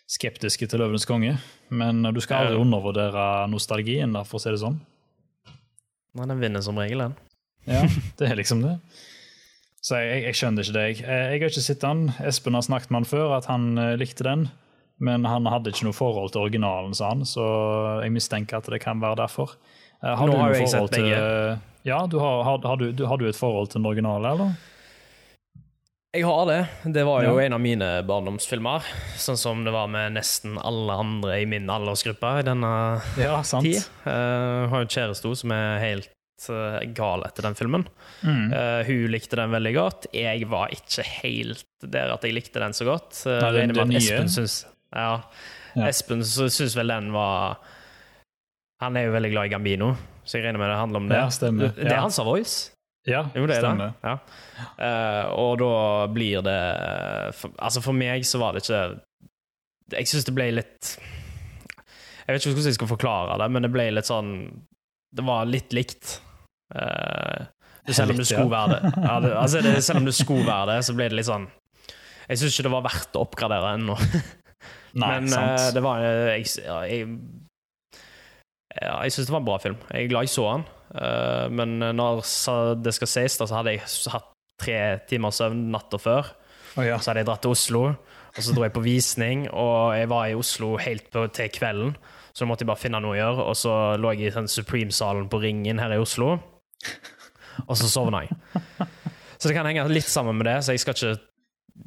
skeptiske 0.07 0.69
til 0.71 0.79
'Løvenes 0.79 1.03
konge'. 1.03 1.33
Men 1.75 2.05
du 2.15 2.21
skal 2.23 2.47
aldri 2.47 2.61
undervurdere 2.63 3.49
nostalgien, 3.51 4.13
da, 4.15 4.23
for 4.23 4.39
å 4.39 4.43
si 4.45 4.53
det 4.55 4.61
sånn. 4.63 4.77
Nei, 6.15 6.29
den 6.31 6.39
vinner 6.45 6.63
som 6.63 6.79
regel, 6.79 7.03
den. 7.03 7.17
Ja, 7.67 7.83
det 8.21 8.29
er 8.31 8.39
liksom 8.39 8.63
det. 8.63 8.77
Så 9.83 9.99
jeg, 9.99 10.23
jeg 10.29 10.39
skjønner 10.39 10.63
ikke 10.63 10.77
det. 10.77 10.85
Jeg, 10.87 11.01
jeg 11.07 11.41
har 11.43 11.51
ikke 11.51 11.65
sett 11.67 11.83
den. 11.83 12.07
Espen 12.27 12.55
har 12.59 12.65
snakket 12.67 12.93
med 12.95 13.03
han 13.03 13.11
før, 13.11 13.35
at 13.37 13.51
han 13.51 13.67
uh, 13.79 13.95
likte 13.99 14.27
den. 14.27 14.47
Men 15.03 15.27
han 15.29 15.47
hadde 15.51 15.75
ikke 15.75 15.89
noe 15.89 15.97
forhold 15.97 16.33
til 16.33 16.47
originalen, 16.47 16.95
sa 16.97 17.11
han, 17.13 17.27
så 17.29 17.45
jeg 18.01 18.15
mistenker 18.15 18.63
at 18.63 18.71
det 18.73 18.81
kan 18.81 19.03
være 19.03 19.21
derfor. 19.21 19.59
Uh, 20.01 20.15
har 20.17 20.31
Nå 20.31 20.39
har 20.41 20.55
jeg 20.55 20.71
sett 20.73 20.95
begge. 20.95 21.19
Ja, 21.87 22.01
du 22.11 22.17
har, 22.19 22.41
har, 22.47 22.63
har, 22.65 22.81
du, 22.81 23.05
har, 23.07 23.21
du, 23.21 23.27
et 23.29 23.39
forhold 23.39 23.69
til 23.69 23.83
den 23.83 23.91
originale, 23.91 24.33
eller? 24.33 24.57
Jeg 26.17 26.25
har 26.25 26.47
det. 26.49 26.61
Det 26.97 27.03
var 27.05 27.27
jo 27.27 27.37
en 27.43 27.53
av 27.53 27.61
mine 27.61 27.87
barndomsfilmer. 28.09 28.85
Sånn 29.21 29.37
som 29.37 29.65
det 29.67 29.73
var 29.75 29.89
med 29.93 30.15
nesten 30.17 30.55
alle 30.57 30.95
andre 30.97 31.35
i 31.43 31.49
min 31.49 31.69
aldersgruppe 31.69 32.31
i 32.41 32.45
denne 32.47 32.71
ja, 33.21 33.35
tid. 33.45 33.83
Uh, 34.07 34.65
har 34.73 34.87
jo 34.87 34.89
kjæreste 34.95 35.33
som 35.37 35.53
er 35.53 35.83
helt 35.83 36.47
uh, 36.49 36.81
gal 36.97 37.27
etter 37.27 37.45
den 37.45 37.59
filmen. 37.59 37.85
Mm. 38.23 38.49
Uh, 38.49 38.81
hun 38.89 39.13
likte 39.13 39.37
den 39.37 39.53
veldig 39.53 39.75
godt. 39.77 40.09
Jeg 40.17 40.49
var 40.49 40.73
ikke 40.73 41.05
helt 41.19 41.67
der 41.85 42.15
at 42.15 42.25
jeg 42.25 42.39
likte 42.39 42.65
den 42.65 42.77
så 42.77 42.89
godt. 42.89 43.13
Uh, 43.27 43.37
Nei, 43.37 43.51
det, 43.59 43.67
det 43.77 44.01
Espen 44.01 44.33
syns 44.33 44.63
ja, 44.97 45.11
ja. 45.75 45.91
Espen 45.91 46.25
syns 46.25 46.79
vel 46.79 46.95
den 46.95 47.11
var 47.13 47.59
Han 48.81 48.97
er 48.97 49.11
jo 49.11 49.13
veldig 49.19 49.35
glad 49.35 49.51
i 49.51 49.53
Gambino, 49.53 49.91
så 50.25 50.39
jeg 50.39 50.47
regner 50.47 50.65
med 50.65 50.73
det 50.73 50.81
handler 50.81 51.05
om 51.05 51.13
det. 51.13 51.21
Ja, 51.21 51.53
det 51.77 51.93
er 51.93 52.01
hans 52.07 52.23
voice. 52.25 52.76
Ja, 53.07 53.23
jo, 53.35 53.47
det 53.47 53.61
stemmer. 53.61 53.93
Det. 54.03 54.09
Ja. 54.09 54.15
Uh, 54.81 55.25
og 55.39 55.53
da 55.63 55.75
blir 56.11 56.43
det 56.43 56.61
for, 57.39 57.53
Altså, 57.63 57.83
for 57.85 57.95
meg 57.95 58.27
så 58.27 58.41
var 58.43 58.57
det 58.57 58.65
ikke 58.65 58.81
Jeg 59.95 60.11
syns 60.11 60.27
det 60.27 60.35
ble 60.35 60.49
litt 60.57 60.97
Jeg 60.97 62.35
vet 62.35 62.41
ikke 62.41 62.57
hvordan 62.57 62.71
jeg 62.73 62.79
skal 62.81 62.91
forklare 62.91 63.37
det, 63.43 63.51
men 63.55 63.67
det 63.67 63.71
ble 63.75 63.87
litt 63.95 64.11
sånn 64.11 64.33
Det 65.15 65.27
var 65.27 65.47
litt 65.47 65.77
likt. 65.77 66.17
Uh, 66.75 67.47
selv 67.95 68.11
om 68.11 68.19
det. 68.19 68.27
Ja, 68.35 69.21
det 69.23 69.31
altså, 69.39 69.63
det, 69.63 69.77
selv 69.85 70.03
om 70.03 70.09
det 70.09 70.15
skulle 70.19 70.47
være 70.47 70.75
det, 70.75 70.81
så 70.83 70.97
ble 70.99 71.07
det 71.11 71.21
litt 71.21 71.29
sånn 71.29 71.47
Jeg 72.27 72.41
syns 72.41 72.57
ikke 72.57 72.67
det 72.67 72.75
var 72.75 72.87
verdt 72.89 73.15
å 73.15 73.23
oppgradere 73.23 73.75
ennå. 73.79 73.95
Nei, 75.01 75.13
Men 75.21 75.29
eh, 75.31 75.69
det 75.77 75.83
var 75.85 76.03
Jeg, 76.03 76.49
jeg, 76.59 76.91
jeg, 76.91 77.11
jeg 78.81 79.15
syns 79.15 79.29
det 79.29 79.35
var 79.37 79.45
en 79.45 79.51
bra 79.53 79.61
film. 79.63 79.79
Jeg 79.93 80.09
er 80.09 80.11
glad 80.11 80.27
jeg 80.27 80.35
så 80.35 80.49
den. 80.51 80.67
Eh, 80.97 81.47
men 81.53 81.79
når 81.97 82.23
det 82.85 82.95
skal 82.97 83.11
sies, 83.13 83.39
da, 83.41 83.47
så 83.49 83.59
hadde 83.61 83.77
jeg 83.77 83.85
hatt 84.13 84.31
tre 84.61 84.79
timer 85.11 85.35
søvn 85.37 85.67
natta 85.75 86.01
før. 86.01 86.31
Oh, 86.77 86.85
ja. 86.85 86.99
Så 87.01 87.11
hadde 87.13 87.23
jeg 87.25 87.29
dratt 87.31 87.43
til 87.45 87.53
Oslo, 87.57 87.83
og 88.37 88.43
så 88.45 88.53
dro 88.57 88.65
jeg 88.67 88.75
på 88.77 88.83
visning, 88.85 89.47
og 89.53 89.95
jeg 89.97 90.09
var 90.13 90.29
i 90.29 90.37
Oslo 90.37 90.75
helt 90.81 91.07
på, 91.13 91.27
til 91.37 91.49
kvelden. 91.53 91.95
Så 92.37 92.45
da 92.45 92.51
måtte 92.51 92.65
jeg 92.67 92.69
bare 92.69 92.83
finne 92.83 93.01
noe 93.01 93.15
å 93.15 93.21
gjøre, 93.21 93.45
og 93.49 93.57
så 93.57 93.75
lå 94.01 94.11
jeg 94.13 94.29
i 94.29 94.35
sånn 94.35 94.51
Supreme-salen 94.53 95.29
på 95.33 95.41
Ringen 95.41 95.81
her 95.81 95.95
i 95.97 96.01
Oslo. 96.03 96.35
Og 97.67 97.73
så 97.81 97.89
sovna 97.89 98.27
jeg. 98.27 98.37
Så 99.41 99.49
det 99.49 99.55
kan 99.57 99.65
henge 99.69 99.87
litt 99.89 100.09
sammen 100.09 100.37
med 100.37 100.49
det, 100.49 100.59
så 100.67 100.75
jeg 100.77 100.83
skal 100.85 100.97
ikke 100.97 101.15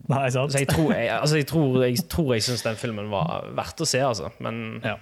Nei, 0.10 0.28
sant. 0.34 0.51
så 0.54 0.60
jeg 0.62 0.70
tror 0.70 0.92
jeg, 0.94 1.08
altså 1.13 1.38
jeg, 1.39 1.46
tror, 1.50 1.78
jeg, 1.86 2.01
tror 2.10 2.28
jeg 2.36 2.44
syns 2.46 2.62
den 2.66 2.78
filmen 2.78 3.08
var 3.13 3.48
verdt 3.58 3.82
å 3.82 3.88
se, 3.89 4.01
altså. 4.06 4.30
Men 4.42 4.80
Ja. 4.86 4.96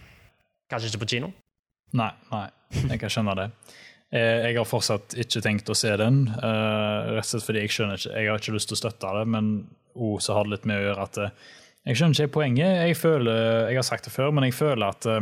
kanskje 0.72 0.92
ikke 0.92 1.02
på 1.06 1.10
kino. 1.16 1.32
Nei, 1.96 2.10
nei, 2.32 2.46
jeg 2.92 3.00
kan 3.00 3.12
skjønne 3.12 3.36
det. 3.40 3.48
Eh, 4.14 4.48
Jeg 4.48 4.56
har 4.56 4.66
fortsatt 4.66 5.16
ikke 5.20 5.42
tenkt 5.44 5.68
å 5.70 5.76
se 5.76 5.90
den, 6.00 6.28
eh, 6.30 7.12
rett 7.12 7.26
og 7.26 7.28
slett 7.28 7.44
fordi 7.44 7.60
jeg 7.66 7.70
skjønner 7.76 7.98
ikke 8.00 8.14
Jeg 8.16 8.30
har 8.30 8.38
ikke 8.40 8.54
lyst 8.56 8.68
til 8.72 8.78
å 8.78 8.82
støtte 8.82 9.14
det, 9.20 9.28
men 9.28 9.68
òg 9.98 10.22
så 10.22 10.34
har 10.38 10.44
det 10.46 10.52
litt 10.52 10.66
med 10.66 10.78
å 10.80 10.86
gjøre 10.88 11.04
at 11.04 11.18
eh, 11.18 11.30
Jeg 11.88 11.96
skjønner 11.98 12.16
ikke 12.22 12.34
poenget. 12.40 12.88
Jeg 12.88 12.96
føler, 13.00 13.68
jeg 13.70 13.76
har 13.76 13.84
sagt 13.84 14.04
det 14.06 14.14
før, 14.14 14.32
men 14.34 14.44
jeg 14.44 14.54
føler 14.54 14.88
at 14.90 15.06
uh, 15.08 15.22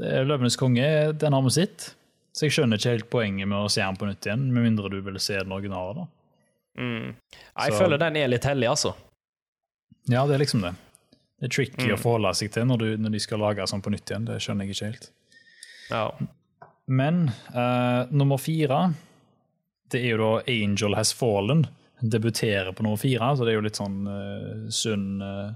Løvenes 0.00 0.56
konge, 0.56 1.12
den 1.18 1.32
har 1.32 1.42
vi 1.42 1.50
sett. 1.50 1.94
Så 2.32 2.46
jeg 2.46 2.52
skjønner 2.56 2.76
ikke 2.80 2.94
helt 2.94 3.10
poenget 3.10 3.48
med 3.48 3.58
å 3.58 3.68
se 3.70 3.80
den 3.82 3.96
på 3.96 4.08
nytt 4.08 4.24
igjen, 4.24 4.46
med 4.52 4.64
mindre 4.64 4.88
du 4.90 5.00
vil 5.04 5.18
se 5.20 5.36
den 5.36 5.52
originale. 5.52 5.94
da. 5.94 6.06
Mm. 6.80 7.14
Jeg 7.60 7.72
Så- 7.72 7.78
føler 7.80 7.98
den 7.98 8.16
er 8.16 8.28
litt 8.28 8.44
hellig, 8.44 8.68
altså. 8.68 8.94
Ja, 10.08 10.26
det 10.26 10.34
er 10.36 10.44
liksom 10.44 10.62
det. 10.62 10.74
Det 11.40 11.44
er 11.44 11.54
tricky 11.54 11.86
Mm. 11.88 11.94
å 11.94 12.00
forholde 12.00 12.34
seg 12.34 12.50
til 12.52 12.64
når, 12.64 12.78
du, 12.78 12.96
når 12.96 13.12
de 13.12 13.18
skal 13.20 13.38
lage 13.38 13.68
sånn 13.68 13.82
på 13.82 13.90
nytt 13.92 14.06
igjen. 14.08 14.24
Det 14.24 14.40
skjønner 14.40 14.64
jeg 14.66 14.74
ikke 14.76 14.86
helt. 14.92 15.10
Ja. 15.90 16.10
Men 16.86 17.30
uh, 17.54 18.06
nummer 18.14 18.38
fire, 18.38 18.92
det 19.90 20.00
er 20.04 20.12
jo 20.14 20.18
da 20.22 20.30
Angel 20.50 20.94
Has 20.98 21.12
Fallen. 21.16 21.64
Debuterer 22.00 22.72
på 22.76 22.84
nummer 22.84 23.00
fire, 23.00 23.32
så 23.36 23.44
det 23.46 23.54
er 23.54 23.56
jo 23.58 23.64
litt 23.64 23.78
sånn 23.80 24.02
uh, 24.06 24.66
sunn, 24.70 25.06
uh, 25.24 25.54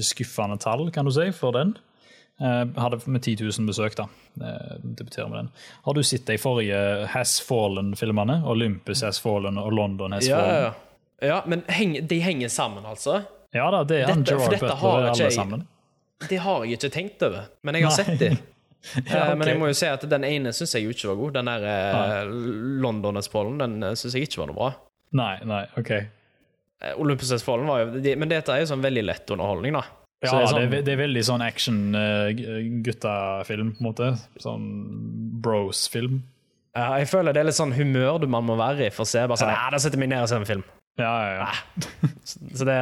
skuffende 0.00 0.56
tall, 0.62 0.86
kan 0.94 1.04
du 1.08 1.12
si, 1.12 1.26
for 1.36 1.52
den. 1.56 1.74
Uh, 2.42 2.64
hadde 2.80 2.98
med 3.12 3.22
10 3.26 3.36
000 3.44 3.68
besøk, 3.68 3.96
da. 3.98 4.06
Uh, 4.40 4.78
debuterer 4.82 5.28
med 5.28 5.38
den. 5.42 5.50
Har 5.84 5.94
du 5.98 6.02
sett 6.06 6.24
de 6.30 6.38
forrige 6.40 6.78
Has 7.12 7.36
Fallen-filmene? 7.44 8.40
Olympus 8.48 9.02
Has 9.04 9.20
Fallen 9.22 9.60
og 9.60 9.72
London 9.76 10.16
Has 10.16 10.26
Ja, 10.30 10.38
Fallen? 10.40 10.54
ja, 10.56 10.72
ja. 11.20 11.28
ja 11.34 11.42
men 11.52 11.66
heng, 11.68 11.98
de 12.08 12.20
henger 12.24 12.48
sammen, 12.50 12.86
altså? 12.88 13.20
Ja 13.52 13.66
da, 13.74 13.82
det 13.84 14.00
er 14.06 14.14
Dette- 14.14 14.32
Gerard 14.32 14.56
Butler 14.62 14.88
alle 15.10 15.12
jeg- 15.26 15.36
sammen. 15.36 15.66
Det 16.30 16.38
har 16.40 16.62
jeg 16.64 16.78
ikke 16.78 16.88
tenkt 16.94 17.22
over, 17.26 17.48
men 17.66 17.74
jeg 17.76 17.84
har 17.84 17.90
Nei. 17.98 18.04
sett 18.04 18.18
de. 18.22 18.30
Ja, 19.12 19.20
Eh, 19.30 19.34
Men 19.38 19.46
jeg 19.48 19.58
må 19.60 19.66
jo 19.70 19.76
si 19.78 19.86
at 19.86 20.02
den 20.10 20.24
ene 20.26 20.50
syns 20.56 20.72
jeg 20.74 20.82
jo 20.88 20.92
ikke 20.94 21.08
var 21.12 21.18
god. 21.20 21.32
Den 21.38 21.46
der 21.52 21.62
eh, 21.70 22.24
London-Espollen 22.82 23.56
den 23.62 23.74
syns 23.96 24.14
jeg 24.18 24.22
ikke 24.28 24.40
var 24.42 24.48
noe 24.50 24.58
bra. 24.58 24.70
Nei, 25.18 25.34
nei, 25.46 25.62
OK. 25.78 25.90
Eh, 25.92 26.94
Olympus-Espollen 26.98 27.66
var 27.70 27.78
jo 27.84 27.88
de, 28.02 28.16
Men 28.18 28.28
dette 28.32 28.50
er 28.54 28.58
jo 28.64 28.70
sånn 28.72 28.82
veldig 28.82 29.04
lett 29.06 29.26
underholdning, 29.30 29.72
da. 29.78 29.84
Ja, 30.22 30.30
det 30.32 30.38
det, 30.42 30.48
sånn- 30.52 30.62
er, 30.62 30.68
det 30.86 30.92
er 30.92 31.00
veldig 31.02 31.22
sånn 31.26 31.42
action-guttafilm, 31.42 33.68
på 33.76 33.80
en 33.82 33.86
måte. 33.88 34.06
Sånn 34.42 34.66
bros-film. 35.42 36.14
Ja, 36.76 36.86
jeg 37.02 37.08
føler 37.10 37.34
det 37.36 37.40
er 37.42 37.48
litt 37.50 37.58
sånn 37.58 37.74
humør 37.76 38.14
du 38.22 38.26
man 38.32 38.46
må 38.48 38.54
være 38.56 38.86
i 38.88 38.92
for 38.94 39.02
å 39.04 39.08
se. 39.08 39.20
Bare 39.28 39.38
sånn, 39.40 39.52
Ja. 39.52 39.58
ja. 39.66 39.70
Da 39.74 39.78
setter 39.82 39.98
jeg 39.98 40.02
meg 40.06 40.12
ned 40.14 40.22
og 40.24 40.28
ser 40.30 40.40
en 40.40 40.48
film. 40.48 40.64
Ja, 41.00 41.12
ja, 41.24 41.32
ja. 41.42 41.52
Så 42.54 42.62
det 42.68 42.78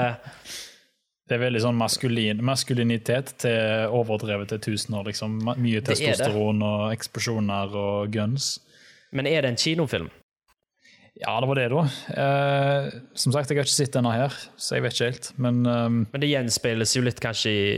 Det 1.30 1.36
er 1.36 1.44
veldig 1.44 1.60
sånn 1.62 1.76
maskulin, 1.78 2.40
maskulinitet 2.42 3.28
til 3.38 3.92
overdrevet 3.94 4.50
til 4.50 4.58
tusener, 4.64 5.04
liksom. 5.06 5.36
Ma- 5.46 5.54
Mye 5.62 5.78
er 5.78 5.84
testosteron 5.86 6.62
og 6.66 6.88
eksplosjoner 6.96 7.76
og 7.78 8.10
guns. 8.16 8.56
Men 9.14 9.28
er 9.30 9.44
det 9.46 9.52
en 9.52 9.60
kinofilm? 9.60 10.08
Ja, 11.20 11.36
det 11.42 11.48
var 11.50 11.58
det, 11.60 11.68
da. 11.70 11.82
Eh, 12.22 12.88
som 13.18 13.32
sagt, 13.34 13.50
jeg 13.50 13.58
har 13.60 13.66
ikke 13.68 13.76
sett 13.76 13.92
denne 13.94 14.10
her, 14.14 14.34
så 14.58 14.74
jeg 14.78 14.84
vet 14.86 14.96
ikke 14.96 15.08
helt. 15.10 15.30
Men 15.38 15.60
um, 15.66 15.98
Men 16.10 16.22
det 16.22 16.30
gjenspeiles 16.32 16.96
jo 16.96 17.02
litt 17.06 17.20
kanskje 17.22 17.50
i 17.54 17.68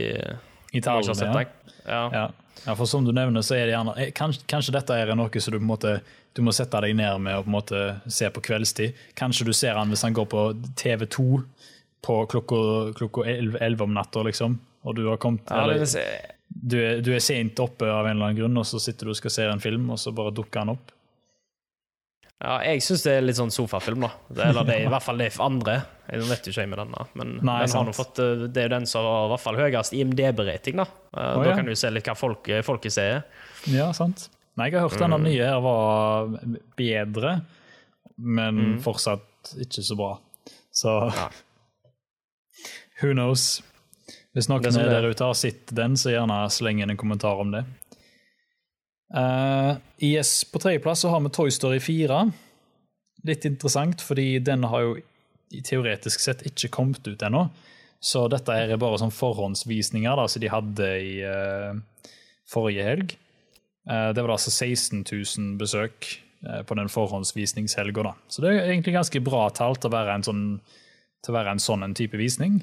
i 0.73 0.81
tallene, 0.81 1.13
ja. 1.21 1.43
Ja. 1.85 2.03
Ja. 2.09 2.21
ja, 2.65 2.73
for 2.79 2.87
som 2.89 3.05
du 3.05 3.11
nevner, 3.13 3.43
så 3.45 3.53
er 3.59 3.67
det 3.67 3.75
gjerne 3.75 3.93
eh, 4.01 4.11
kanskje, 4.17 4.45
kanskje 4.49 4.73
dette 4.73 4.95
er 4.97 5.11
noe 5.13 5.41
som 5.43 5.53
du 5.53 5.59
på 5.59 5.65
en 5.67 5.69
måte 5.69 5.91
du 6.33 6.41
må 6.41 6.49
sette 6.55 6.79
deg 6.81 6.95
ned 6.97 7.19
med 7.21 7.35
og 7.37 7.43
på 7.45 7.51
en 7.51 7.57
måte 7.59 7.81
se 8.09 8.25
på 8.33 8.41
kveldstid. 8.41 8.95
Kanskje 9.19 9.45
du 9.45 9.51
ser 9.53 9.77
han 9.77 9.91
hvis 9.93 10.01
han 10.01 10.15
går 10.17 10.25
på 10.31 10.45
TV2 10.81 11.43
på 12.03 12.17
klokka, 12.31 12.57
klokka 12.97 13.23
11, 13.31 13.57
11 13.63 13.83
om 13.87 13.93
natta, 13.95 14.23
liksom. 14.27 14.57
Og 14.83 14.95
du 14.97 15.05
har 15.07 15.17
kommet 15.23 15.47
Ja, 15.49 15.63
eller, 15.63 15.85
du, 16.53 16.75
er, 16.83 16.99
du 17.01 17.13
er 17.15 17.21
sent 17.23 17.59
oppe 17.63 17.87
av 17.87 18.05
en 18.05 18.17
eller 18.17 18.27
annen 18.31 18.37
grunn, 18.41 18.57
og 18.59 18.65
så 18.67 18.79
sitter 18.83 19.07
du 19.07 19.13
og 19.13 19.17
skal 19.21 19.31
se 19.31 19.45
en 19.47 19.63
film, 19.63 19.87
og 19.95 19.97
så 20.01 20.11
bare 20.15 20.33
dukker 20.35 20.59
han 20.65 20.73
opp. 20.75 20.91
ja, 22.43 22.57
jeg 22.67 22.81
syns 22.83 23.03
det 23.05 23.13
er 23.15 23.21
litt 23.23 23.37
sånn 23.39 23.53
sofafilm, 23.55 24.03
da. 24.03 24.09
Det, 24.27 24.43
eller 24.49 24.65
det 24.67 24.75
er 24.75 24.85
i 24.89 24.91
hvert 24.91 25.05
fall 25.05 25.21
det 25.23 25.29
andre. 25.39 25.77
Jeg 26.11 26.25
vet 26.27 26.43
jo 26.49 26.51
ikke 26.51 26.61
jeg 26.65 26.69
med 26.73 26.81
denne, 26.81 27.05
men 27.15 27.29
Nei, 27.47 27.59
den 27.71 27.87
har 27.87 27.95
fått, 27.95 28.19
eh, 28.19 28.43
det 28.51 28.59
er 28.59 28.67
jo 28.67 28.73
den 28.75 28.87
som 28.91 29.07
har 29.07 29.29
i 29.29 29.31
hvert 29.31 29.43
fall 29.45 29.59
høyest 29.61 29.95
IMDb-rating. 29.95 30.81
Da 30.81 30.85
oh, 30.89 31.39
Da 31.39 31.49
ja. 31.49 31.55
kan 31.55 31.65
du 31.69 31.73
se 31.79 31.89
litt 31.95 32.09
hva 32.11 32.17
folk, 32.19 32.51
folket 32.67 32.91
ser. 32.97 33.23
Ja, 33.71 33.87
sant. 33.95 34.27
Nei, 34.59 34.67
jeg 34.69 34.81
har 34.81 34.89
hørt 34.89 34.99
denne 34.99 35.17
Mm. 35.17 35.23
nye 35.31 35.47
her 35.47 35.61
var 35.63 36.27
bedre, 36.77 37.31
men 38.19 38.59
Mm. 38.75 38.79
fortsatt 38.83 39.55
ikke 39.63 39.81
så 39.87 39.95
bra. 39.97 40.11
Så 40.73 40.91
Ja. 41.15 41.29
Who 43.03 43.13
knows? 43.13 43.61
Hvis 44.33 44.49
noen 44.49 44.65
er 44.65 44.89
der 44.89 45.05
er. 45.05 45.11
ute 45.13 45.27
har 45.27 45.37
sett 45.37 45.69
den, 45.75 45.97
så 45.99 46.13
gjerne 46.13 46.39
sleng 46.53 46.81
inn 46.81 46.93
en 46.93 46.99
kommentar 46.99 47.41
om 47.41 47.53
det. 47.53 47.63
Uh, 49.13 49.77
yes, 50.01 50.41
På 50.49 50.59
tredjeplass 50.59 51.03
så 51.05 51.11
har 51.13 51.21
vi 51.21 51.29
Toy 51.29 51.53
Story 51.53 51.79
4. 51.83 52.23
Litt 53.29 53.45
interessant, 53.45 54.01
fordi 54.01 54.39
den 54.41 54.65
har 54.65 54.87
jo 54.87 54.95
teoretisk 55.63 56.23
sett 56.23 56.41
ikke 56.49 56.71
kommet 56.73 57.05
ut 57.05 57.21
ennå. 57.21 57.45
Så 58.03 58.25
dette 58.27 58.55
her 58.57 58.73
er 58.73 58.81
bare 58.81 58.97
sånn 58.99 59.13
forhåndsvisninger 59.13 60.17
da, 60.17 60.25
som 60.27 60.41
de 60.41 60.49
hadde 60.51 60.89
i 60.97 61.13
uh, 61.21 62.09
forrige 62.49 62.89
helg. 62.89 63.15
Uh, 63.85 64.09
det 64.17 64.25
var 64.25 64.33
altså 64.33 64.51
16 64.51 65.05
000 65.05 65.57
besøk 65.61 66.15
på 66.67 66.75
den 66.75 66.89
forhåndsvisningshelga. 66.91 68.09
Så 68.27 68.41
det 68.43 68.49
er 68.51 68.65
egentlig 68.65 68.97
ganske 68.97 69.19
bra 69.23 69.45
tall 69.55 69.77
til 69.79 69.87
å 69.87 69.93
være 69.93 70.17
en 70.17 70.25
sånn, 70.27 70.41
til 71.23 71.31
å 71.31 71.37
være 71.37 71.53
en 71.55 71.61
sånn 71.63 71.85
en 71.85 71.93
type 71.95 72.19
visning. 72.19 72.57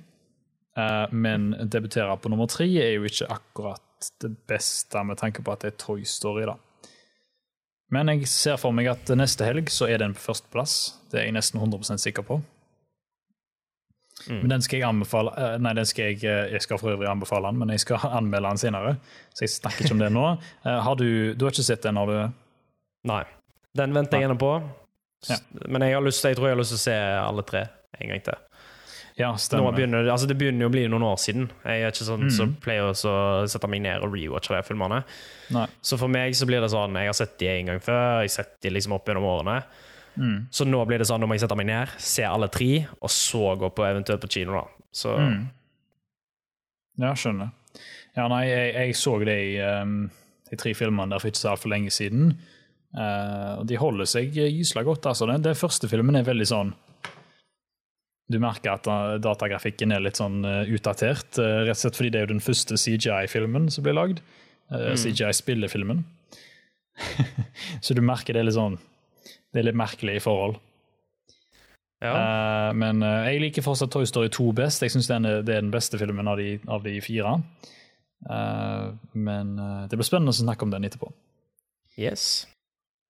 Eh, 0.79 1.07
men 1.11 1.51
debutere 1.71 2.17
på 2.17 2.31
nummer 2.31 2.47
tre 2.51 2.67
er 2.83 2.95
jo 2.95 3.09
ikke 3.09 3.31
akkurat 3.35 4.11
det 4.23 4.33
beste 4.49 5.03
med 5.05 5.19
tanke 5.21 5.43
på 5.45 5.53
at 5.53 5.65
det 5.65 5.75
er 5.75 5.81
Toy 5.83 6.05
Story. 6.05 6.47
da. 6.47 6.57
Men 7.91 8.09
jeg 8.09 8.29
ser 8.31 8.57
for 8.61 8.73
meg 8.73 8.87
at 8.87 9.11
neste 9.19 9.45
helg 9.45 9.71
så 9.73 9.89
er 9.91 9.99
den 9.99 10.15
på 10.15 10.23
førsteplass. 10.29 10.77
Det 11.11 11.21
er 11.21 11.29
jeg 11.29 11.37
nesten 11.37 11.61
100% 11.61 12.03
sikker 12.03 12.27
på. 12.27 12.41
Mm. 14.29 14.43
Men 14.43 14.51
den 14.53 14.63
skal 14.63 14.77
jeg 14.77 14.85
anbefale 14.85 15.31
eh, 15.33 15.55
Nei, 15.65 15.71
den 15.79 15.87
skal 15.89 16.11
jeg, 16.11 16.19
eh, 16.29 16.51
jeg 16.53 16.61
skal 16.61 16.77
for 16.79 16.93
øvrig 16.93 17.09
anbefale 17.09 17.49
den, 17.49 17.59
men 17.63 17.73
jeg 17.73 17.81
skal 17.87 18.05
anmelde 18.21 18.53
den 18.53 18.63
senere. 18.63 18.95
Så 19.35 19.47
jeg 19.47 19.57
snakker 19.57 19.85
ikke 19.85 19.97
om 19.97 20.05
det 20.05 20.13
nå. 20.13 20.27
Har 20.65 21.01
du, 21.01 21.35
du 21.35 21.47
har 21.47 21.55
ikke 21.55 21.67
sett 21.67 21.83
den, 21.83 21.97
har 21.97 22.07
du? 22.07 22.39
Nei. 23.09 23.25
Den 23.77 23.95
venter 23.95 24.19
jeg 24.19 24.29
gjerne 24.29 24.39
på. 24.39 24.55
Ja. 25.29 25.37
Men 25.69 25.85
jeg, 25.85 25.95
har 25.97 26.05
lyst, 26.05 26.25
jeg 26.25 26.37
tror 26.37 26.49
jeg 26.49 26.57
har 26.57 26.61
lyst 26.61 26.75
til 26.75 26.81
å 26.81 26.85
se 26.85 26.97
alle 27.21 27.45
tre 27.49 27.67
en 28.01 28.13
gang 28.13 28.23
til. 28.25 28.50
Ja, 29.19 29.33
stemmer. 29.37 29.73
begynner, 29.75 30.05
det- 30.05 30.13
altså 30.13 30.27
det 30.29 30.39
begynner 30.39 30.61
jo 30.63 30.69
å 30.69 30.73
bli 30.73 30.87
noen 30.89 31.03
år 31.03 31.17
siden. 31.19 31.51
Jeg 31.65 31.83
er 31.83 31.91
ikke 31.91 32.07
sånn 32.09 32.23
Mm. 32.25 32.31
som 32.31 32.57
pleier 32.61 32.91
å 32.91 33.49
sette 33.49 33.69
meg 33.69 33.83
ned 33.83 34.03
og 34.03 34.13
rewatche 34.13 34.49
de 34.57 34.63
filmene. 34.63 35.05
Nei. 35.51 35.67
Så 35.83 35.99
for 35.99 36.09
meg 36.09 36.33
så 36.35 36.47
blir 36.47 36.61
det 36.61 36.71
sånn 36.71 36.95
Jeg 36.97 37.07
har 37.07 37.13
sett 37.13 37.39
de 37.39 37.49
en 37.49 37.67
gang 37.67 37.79
før, 37.81 38.23
jeg 38.23 38.29
har 38.31 38.45
sett 38.45 38.61
de 38.61 38.71
liksom 38.71 38.93
opp 38.93 39.05
gjennom 39.07 39.25
årene. 39.25 39.63
Mm. 40.19 40.47
Så 40.51 40.67
nå 40.67 40.87
blir 40.87 40.99
det 40.99 41.07
sånn, 41.07 41.21
nå 41.21 41.27
må 41.29 41.33
jeg 41.39 41.41
sette 41.49 41.57
meg 41.57 41.67
ned, 41.67 41.89
se 41.99 42.23
alle 42.25 42.49
tre, 42.49 42.87
og 43.01 43.09
så 43.09 43.57
gå 43.59 43.71
på 43.75 43.85
eventuelt 43.85 44.21
på 44.21 44.29
kino. 44.31 44.53
da. 44.53 44.65
Så 44.93 45.17
Mm. 45.19 45.49
Ja, 46.99 47.13
skjønner. 47.15 47.53
Ja, 48.17 48.27
nei, 48.29 48.45
jeg, 48.47 48.75
jeg 48.75 48.95
så 48.95 49.25
de, 49.25 49.61
um, 49.83 50.11
de 50.51 50.57
tre 50.57 50.73
filmene 50.75 51.11
der 51.11 51.19
for 51.23 51.29
ikke 51.31 51.41
så 51.41 51.53
altfor 51.55 51.71
lenge 51.71 51.91
siden. 51.95 52.35
Uh, 52.93 53.63
de 53.65 53.77
holder 53.77 54.05
seg 54.11 54.35
gysla 54.35 54.83
godt. 54.85 55.07
altså. 55.07 55.27
Den, 55.31 55.43
den 55.43 55.55
første 55.55 55.89
filmen 55.89 56.17
er 56.19 56.25
veldig 56.27 56.47
sånn 56.51 56.73
Du 58.31 58.39
merker 58.43 58.77
at 58.77 58.87
uh, 58.91 59.17
datagrafikken 59.23 59.95
er 59.95 60.05
litt 60.05 60.21
sånn 60.21 60.45
uh, 60.47 60.63
utdatert. 60.71 61.39
uh, 61.39 61.65
rett 61.67 61.77
og 61.77 61.83
slett 61.83 61.99
fordi 61.99 62.13
det 62.15 62.21
er 62.21 62.27
jo 62.29 62.35
den 62.35 62.45
første 62.45 62.79
CGI-filmen 62.79 63.69
som 63.75 63.87
blir 63.87 63.97
lagd. 63.99 64.23
Mm. 64.71 64.95
CGI-spillefilmen. 65.03 66.05
så 67.85 67.95
du 67.97 68.05
merker 68.07 68.37
det 68.37 68.43
er 68.43 68.47
litt 68.47 68.55
sånn 68.55 68.77
Det 69.51 69.63
er 69.63 69.67
litt 69.67 69.79
merkelige 69.79 70.23
forhold. 70.23 70.61
ja. 72.05 72.13
Uh, 72.15 72.71
men 72.79 73.03
uh, 73.03 73.27
jeg 73.27 73.43
liker 73.43 73.67
fortsatt 73.67 73.91
Toy 73.91 74.07
Story 74.07 74.31
2 74.31 74.53
best. 74.63 74.87
Jeg 74.87 74.95
syns 74.95 75.11
det 75.11 75.19
er 75.19 75.43
den 75.49 75.73
beste 75.75 75.99
filmen 75.99 76.31
av 76.31 76.39
de, 76.39 76.55
av 76.71 76.87
de 76.87 76.95
fire. 77.03 77.35
Uh, 78.29 78.95
men 79.13 79.59
eh, 79.59 79.85
det 79.89 79.97
blir 79.97 80.05
spennende 80.05 80.35
å 80.35 80.37
snakke 80.37 80.67
om 80.67 80.73
den 80.73 80.85
etterpå. 80.85 81.09
Yes. 82.01 82.47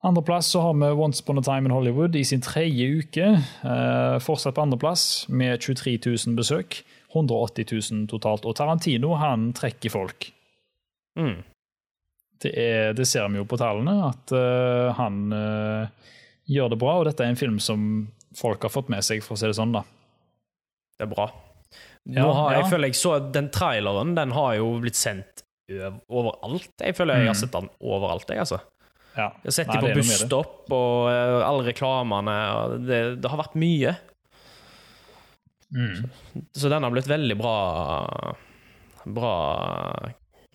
Andreplass 0.02 0.46
så 0.46 0.60
har 0.60 0.74
vi 0.74 0.86
Once 0.90 1.22
Upon 1.22 1.38
a 1.38 1.42
Time 1.42 1.68
in 1.68 1.74
Hollywood 1.74 2.16
i 2.16 2.24
sin 2.24 2.40
tredje 2.40 2.86
uke. 2.88 3.26
Eh, 3.64 4.18
fortsatt 4.24 4.56
på 4.56 4.62
andreplass 4.64 5.28
med 5.28 5.60
23 5.60 5.98
000 6.06 6.36
besøk. 6.38 6.80
180 7.12 7.66
000 7.92 8.06
totalt. 8.08 8.46
Og 8.48 8.56
Tarantino 8.56 9.12
han 9.20 9.50
trekker 9.52 9.92
folk. 9.92 10.30
Mm. 11.18 11.42
Det, 12.40 12.52
er, 12.54 12.94
det, 12.96 13.04
ser 13.04 13.28
vi 13.28 13.42
jo 13.42 13.44
på 13.44 13.58
tallene, 13.60 13.98
at 14.06 14.32
uh, 14.32 14.94
han 14.96 15.34
uh, 15.34 16.14
gjør 16.48 16.72
det 16.72 16.80
bra. 16.80 16.96
Og 16.96 17.08
dette 17.10 17.26
er 17.26 17.34
en 17.34 17.40
film 17.40 17.58
som 17.60 18.08
folk 18.38 18.64
har 18.64 18.72
fått 18.72 18.88
med 18.88 19.04
seg, 19.04 19.20
for 19.26 19.36
å 19.36 19.42
si 19.42 19.50
det 19.50 19.58
sånn. 19.58 19.74
da. 19.76 19.84
Det 20.96 21.04
er 21.04 21.12
bra. 21.12 21.28
Nå 22.08 22.24
har, 22.32 22.54
ja. 22.54 22.62
Jeg 22.62 22.70
føler 22.72 22.88
jeg 22.88 22.96
så 22.96 23.10
Den 23.20 23.50
traileren 23.52 24.14
den 24.16 24.32
har 24.32 24.54
jo 24.56 24.72
blitt 24.80 24.96
sendt 24.96 25.44
overalt. 26.08 26.72
Jeg 26.80 26.96
føler 26.96 27.20
jeg 27.20 27.28
har 27.28 27.36
mm. 27.36 27.42
sett 27.42 27.52
den 27.58 27.68
overalt. 27.84 28.32
jeg 28.32 28.46
altså. 28.46 28.62
Ja. 29.20 29.28
Jeg 29.42 29.50
har 29.50 29.56
sett 29.56 29.72
dem 29.72 29.84
på 29.84 29.96
busstopp 30.00 30.72
og 30.72 31.10
uh, 31.10 31.40
alle 31.44 31.66
reklamene. 31.68 32.36
Og 32.56 32.86
det, 32.88 33.00
det, 33.20 33.32
har 33.32 33.42
vært 33.42 33.58
mye. 33.60 33.94
Mm. 35.76 36.08
Så, 36.54 36.62
så 36.62 36.72
den 36.72 36.86
har 36.86 36.94
blitt 36.94 37.10
veldig 37.10 37.36
bra 37.38 37.56
Bra 39.00 39.34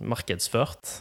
markedsført. 0.05 0.99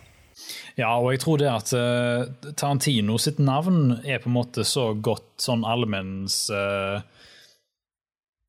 Ja, 0.78 0.94
og 0.96 1.10
jeg 1.12 1.20
tror 1.22 1.40
det 1.42 1.50
at 1.50 1.72
uh, 1.76 2.52
Tarantino 2.56 3.18
sitt 3.20 3.40
navn 3.42 3.98
er 4.00 4.22
på 4.22 4.30
en 4.30 4.36
måte 4.38 4.64
så 4.66 4.88
godt 4.96 5.44
sånn 5.44 5.66
allmenns 5.68 6.46
uh, 6.54 7.04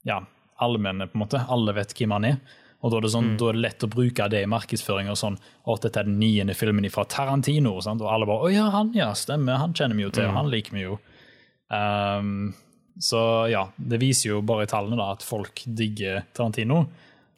Ja, 0.08 0.22
allmenne, 0.64 1.10
på 1.12 1.20
en 1.20 1.26
måte. 1.26 1.44
Alle 1.52 1.76
vet 1.76 1.92
hvem 1.98 2.16
han 2.16 2.30
er. 2.32 2.40
Og 2.86 2.92
da 2.94 3.00
er, 3.00 3.06
det 3.08 3.14
sånn, 3.16 3.32
mm. 3.32 3.38
da 3.42 3.48
er 3.50 3.58
det 3.58 3.64
lett 3.64 3.84
å 3.88 3.90
bruke 3.90 4.28
det 4.30 4.44
i 4.46 4.50
markedsføring. 4.52 5.10
og 5.10 5.18
sånn, 5.18 5.40
at 5.74 5.88
dette 5.88 6.04
er 6.04 6.06
den 6.06 6.20
niende 6.22 6.54
filmen 6.54 6.86
fra 6.94 7.08
Tarantino. 7.10 7.80
Sant? 7.82 8.04
Og 8.06 8.12
alle 8.12 8.28
bare 8.30 8.46
'Å 8.46 8.52
ja, 8.54 8.68
han 8.76 8.94
ja, 8.94 9.10
stemmer. 9.18 9.58
Han 9.58 9.74
kjenner 9.74 9.98
vi 9.98 10.06
jo 10.06 10.14
til, 10.14 10.30
mm. 10.30 10.38
han 10.38 10.52
liker 10.54 10.78
vi 10.78 10.86
jo'. 10.86 11.00
Um, 11.74 12.54
så 13.02 13.50
ja, 13.50 13.66
det 13.76 13.98
viser 14.00 14.36
jo 14.36 14.44
bare 14.46 14.68
i 14.68 14.70
tallene 14.70 15.00
da, 15.00 15.10
at 15.18 15.26
folk 15.26 15.66
digger 15.66 16.24
Tarantino. 16.32 16.86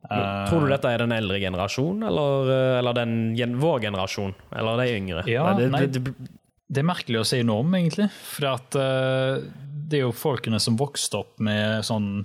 Uh, 0.07 0.45
Tror 0.47 0.65
du 0.65 0.71
dette 0.71 0.91
er 0.93 1.01
den 1.01 1.15
eldre 1.15 1.39
generasjonen, 1.41 2.05
eller, 2.07 2.51
eh, 2.53 2.73
eller 2.79 2.95
den, 2.95 3.55
vår 3.59 3.81
generasjon? 3.87 4.35
Eller 4.55 4.83
de 4.83 4.91
yngre? 4.93 5.23
Ja, 5.27 5.49
det, 5.57 5.71
nei, 5.73 5.85
det, 5.89 6.03
det, 6.13 6.83
er 6.83 6.87
merkelig 6.87 7.23
å 7.23 7.27
si 7.27 7.41
noe 7.47 7.63
om, 7.63 7.73
egentlig. 7.79 8.07
For 8.35 8.51
at, 8.53 8.77
uh, 8.77 9.41
det 9.87 9.99
er 9.99 10.05
jo 10.05 10.13
folkene 10.15 10.61
som 10.63 10.77
vokste 10.79 11.23
opp 11.23 11.41
med 11.43 11.83
sånn 11.87 12.21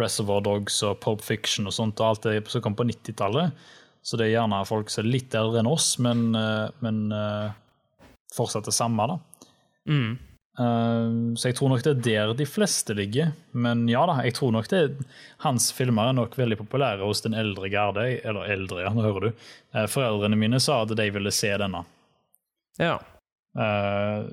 Reservoir 0.00 0.44
Dogs 0.44 0.82
og 0.86 1.00
Pulp 1.02 1.24
Fiction 1.24 1.68
og 1.68 1.74
sånt, 1.76 2.00
og 2.00 2.12
alt 2.12 2.28
det 2.28 2.52
som 2.52 2.64
kom 2.64 2.76
på 2.78 2.86
90-tallet. 2.88 3.66
Så 4.06 4.18
det 4.18 4.28
er 4.28 4.36
gjerne 4.36 4.62
folk 4.68 4.92
som 4.92 5.02
er 5.02 5.14
litt 5.16 5.34
eldre 5.34 5.62
enn 5.62 5.70
oss, 5.70 5.96
men, 5.98 6.28
eh, 6.38 6.68
men 6.84 7.08
uh, 7.10 7.50
fortsatt 8.36 8.68
det 8.68 8.76
samme. 8.76 9.08
da. 9.10 9.16
Mm. 9.90 10.12
Uh, 10.56 11.34
så 11.36 11.50
jeg 11.50 11.56
tror 11.58 11.72
nok 11.72 11.82
det 11.82 11.96
er 11.96 12.04
der 12.04 12.36
de 12.38 12.46
fleste 12.46 12.94
ligger. 12.94 13.32
Men 13.50 13.82
ja 13.90 14.04
da, 14.06 14.20
jeg 14.22 14.36
tror 14.38 14.54
nok 14.54 14.70
det 14.70 14.84
hans 15.42 15.72
filmer 15.74 16.12
er 16.12 16.20
nok 16.20 16.38
veldig 16.38 16.60
populære 16.60 17.02
hos 17.02 17.24
den 17.26 17.34
eldre 17.34 17.72
garde. 17.72 18.06
Eller 18.22 18.54
eldre, 18.54 18.84
ja, 18.86 18.94
nå 18.94 19.02
hører 19.08 19.26
du. 19.26 19.44
Foreldrene 19.90 20.38
mine 20.38 20.62
sa 20.62 20.84
at 20.84 20.94
de 20.94 21.10
ville 21.18 21.34
se 21.34 21.50
denne. 21.58 21.82
Ja. 22.78 23.00
Uh, 23.56 24.28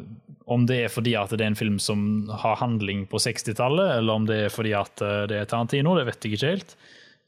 om 0.46 0.66
det 0.68 0.80
er 0.86 0.92
fordi 0.92 1.14
at 1.16 1.32
det 1.32 1.44
er 1.44 1.52
en 1.54 1.60
film 1.60 1.78
som 1.80 2.28
har 2.42 2.60
handling 2.60 3.06
på 3.12 3.22
60-tallet, 3.22 3.98
eller 3.98 4.20
om 4.20 4.28
det 4.28 4.40
er 4.46 4.52
fordi 4.52 4.74
at 4.76 5.04
eh, 5.04 5.24
det 5.32 5.40
er 5.40 5.48
Tarantino, 5.50 5.96
det 5.96 6.08
vet 6.10 6.26
jeg 6.26 6.36
ikke 6.36 6.52
helt. 6.52 6.76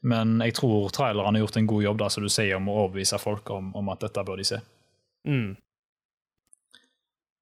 Men 0.06 0.36
jeg 0.44 0.54
tror 0.58 0.90
traileren 0.94 1.34
har 1.34 1.46
gjort 1.46 1.56
en 1.58 1.70
god 1.70 1.86
jobb 1.86 2.02
da, 2.02 2.10
som 2.12 2.26
du 2.26 2.30
sier, 2.32 2.58
om 2.58 2.68
å 2.68 2.76
overbevise 2.82 3.18
folk 3.18 3.50
om, 3.54 3.72
om 3.78 3.88
at 3.94 4.04
dette 4.04 4.24
bør 4.26 4.42
de 4.42 4.46
se. 4.46 4.60
Mm. 5.26 5.56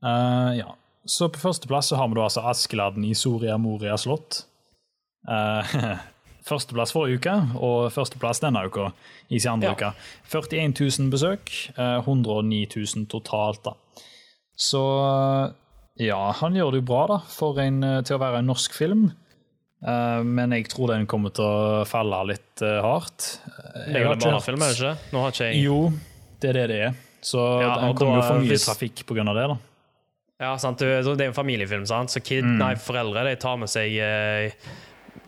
Uh, 0.04 0.50
ja. 0.61 0.70
Så 1.04 1.28
på 1.28 1.42
førsteplass 1.42 1.90
så 1.90 1.99
har 2.00 2.08
vi 2.08 2.16
da 2.16 2.25
altså 2.28 2.46
Askeladden 2.49 3.04
i 3.04 3.14
Soria 3.18 3.58
Moria 3.61 3.99
slott. 4.00 4.44
Uh, 5.25 5.64
førsteplass 6.44 6.90
forrige 6.92 7.16
uke, 7.16 7.34
og 7.56 7.87
førsteplass 7.94 8.42
denne 8.42 8.61
uka 8.68 8.90
i 9.32 9.38
sin 9.40 9.54
andre 9.54 9.70
ja. 9.70 9.73
uke. 9.73 9.88
41 10.28 10.75
000 11.00 11.08
besøk, 11.14 11.52
109 11.80 12.58
000 12.75 13.06
totalt. 13.08 13.62
da. 13.64 13.73
Så 14.54 14.80
ja, 16.02 16.18
han 16.40 16.56
gjør 16.56 16.75
det 16.75 16.80
jo 16.82 16.87
bra 16.88 17.04
da, 17.11 17.18
for 17.30 17.58
en, 17.62 17.82
eh, 17.87 18.00
til 18.06 18.16
å 18.16 18.23
være 18.23 18.40
en 18.42 18.50
norsk 18.50 18.75
film. 18.75 19.06
Uh, 19.84 20.25
men 20.25 20.54
jeg 20.56 20.71
tror 20.73 20.95
den 20.95 21.02
kommer 21.04 21.34
til 21.34 21.45
å 21.45 21.82
falle 21.84 22.23
litt 22.30 22.62
hardt. 22.62 23.26
Det 23.84 23.99
er 23.99 24.06
jo 24.06 24.14
en 24.14 24.23
barnefilm, 24.23 24.62
er 24.64 24.73
det 24.73 24.78
ikke? 24.78 25.10
Nå 25.12 25.21
har 25.21 25.34
ikke 25.34 25.49
jeg 25.50 25.58
Jo, 25.60 25.76
det 26.40 26.49
er 26.50 26.56
det 26.56 26.62
det 26.71 26.78
er. 26.86 26.95
Så 27.25 27.43
ja, 27.60 27.75
den 27.82 27.99
kommer 27.99 28.17
jo 28.17 28.25
for 28.25 28.40
mye 28.40 28.49
hvis... 28.49 28.64
trafikk 28.64 29.02
pga. 29.04 29.26
det. 29.28 29.45
da. 29.52 29.58
Ja, 30.40 30.54
sant. 30.60 30.80
Det 30.80 31.12
er 31.12 31.28
en 31.28 31.36
familiefilm, 31.36 31.84
sant? 31.88 32.14
så 32.14 32.23
kid, 32.25 32.47
mm. 32.47 32.56
nei, 32.62 32.73
foreldre 32.80 33.26
de 33.28 33.36
tar 33.45 33.60
med 33.60 33.71
seg 33.71 33.93
uh, 34.00 34.73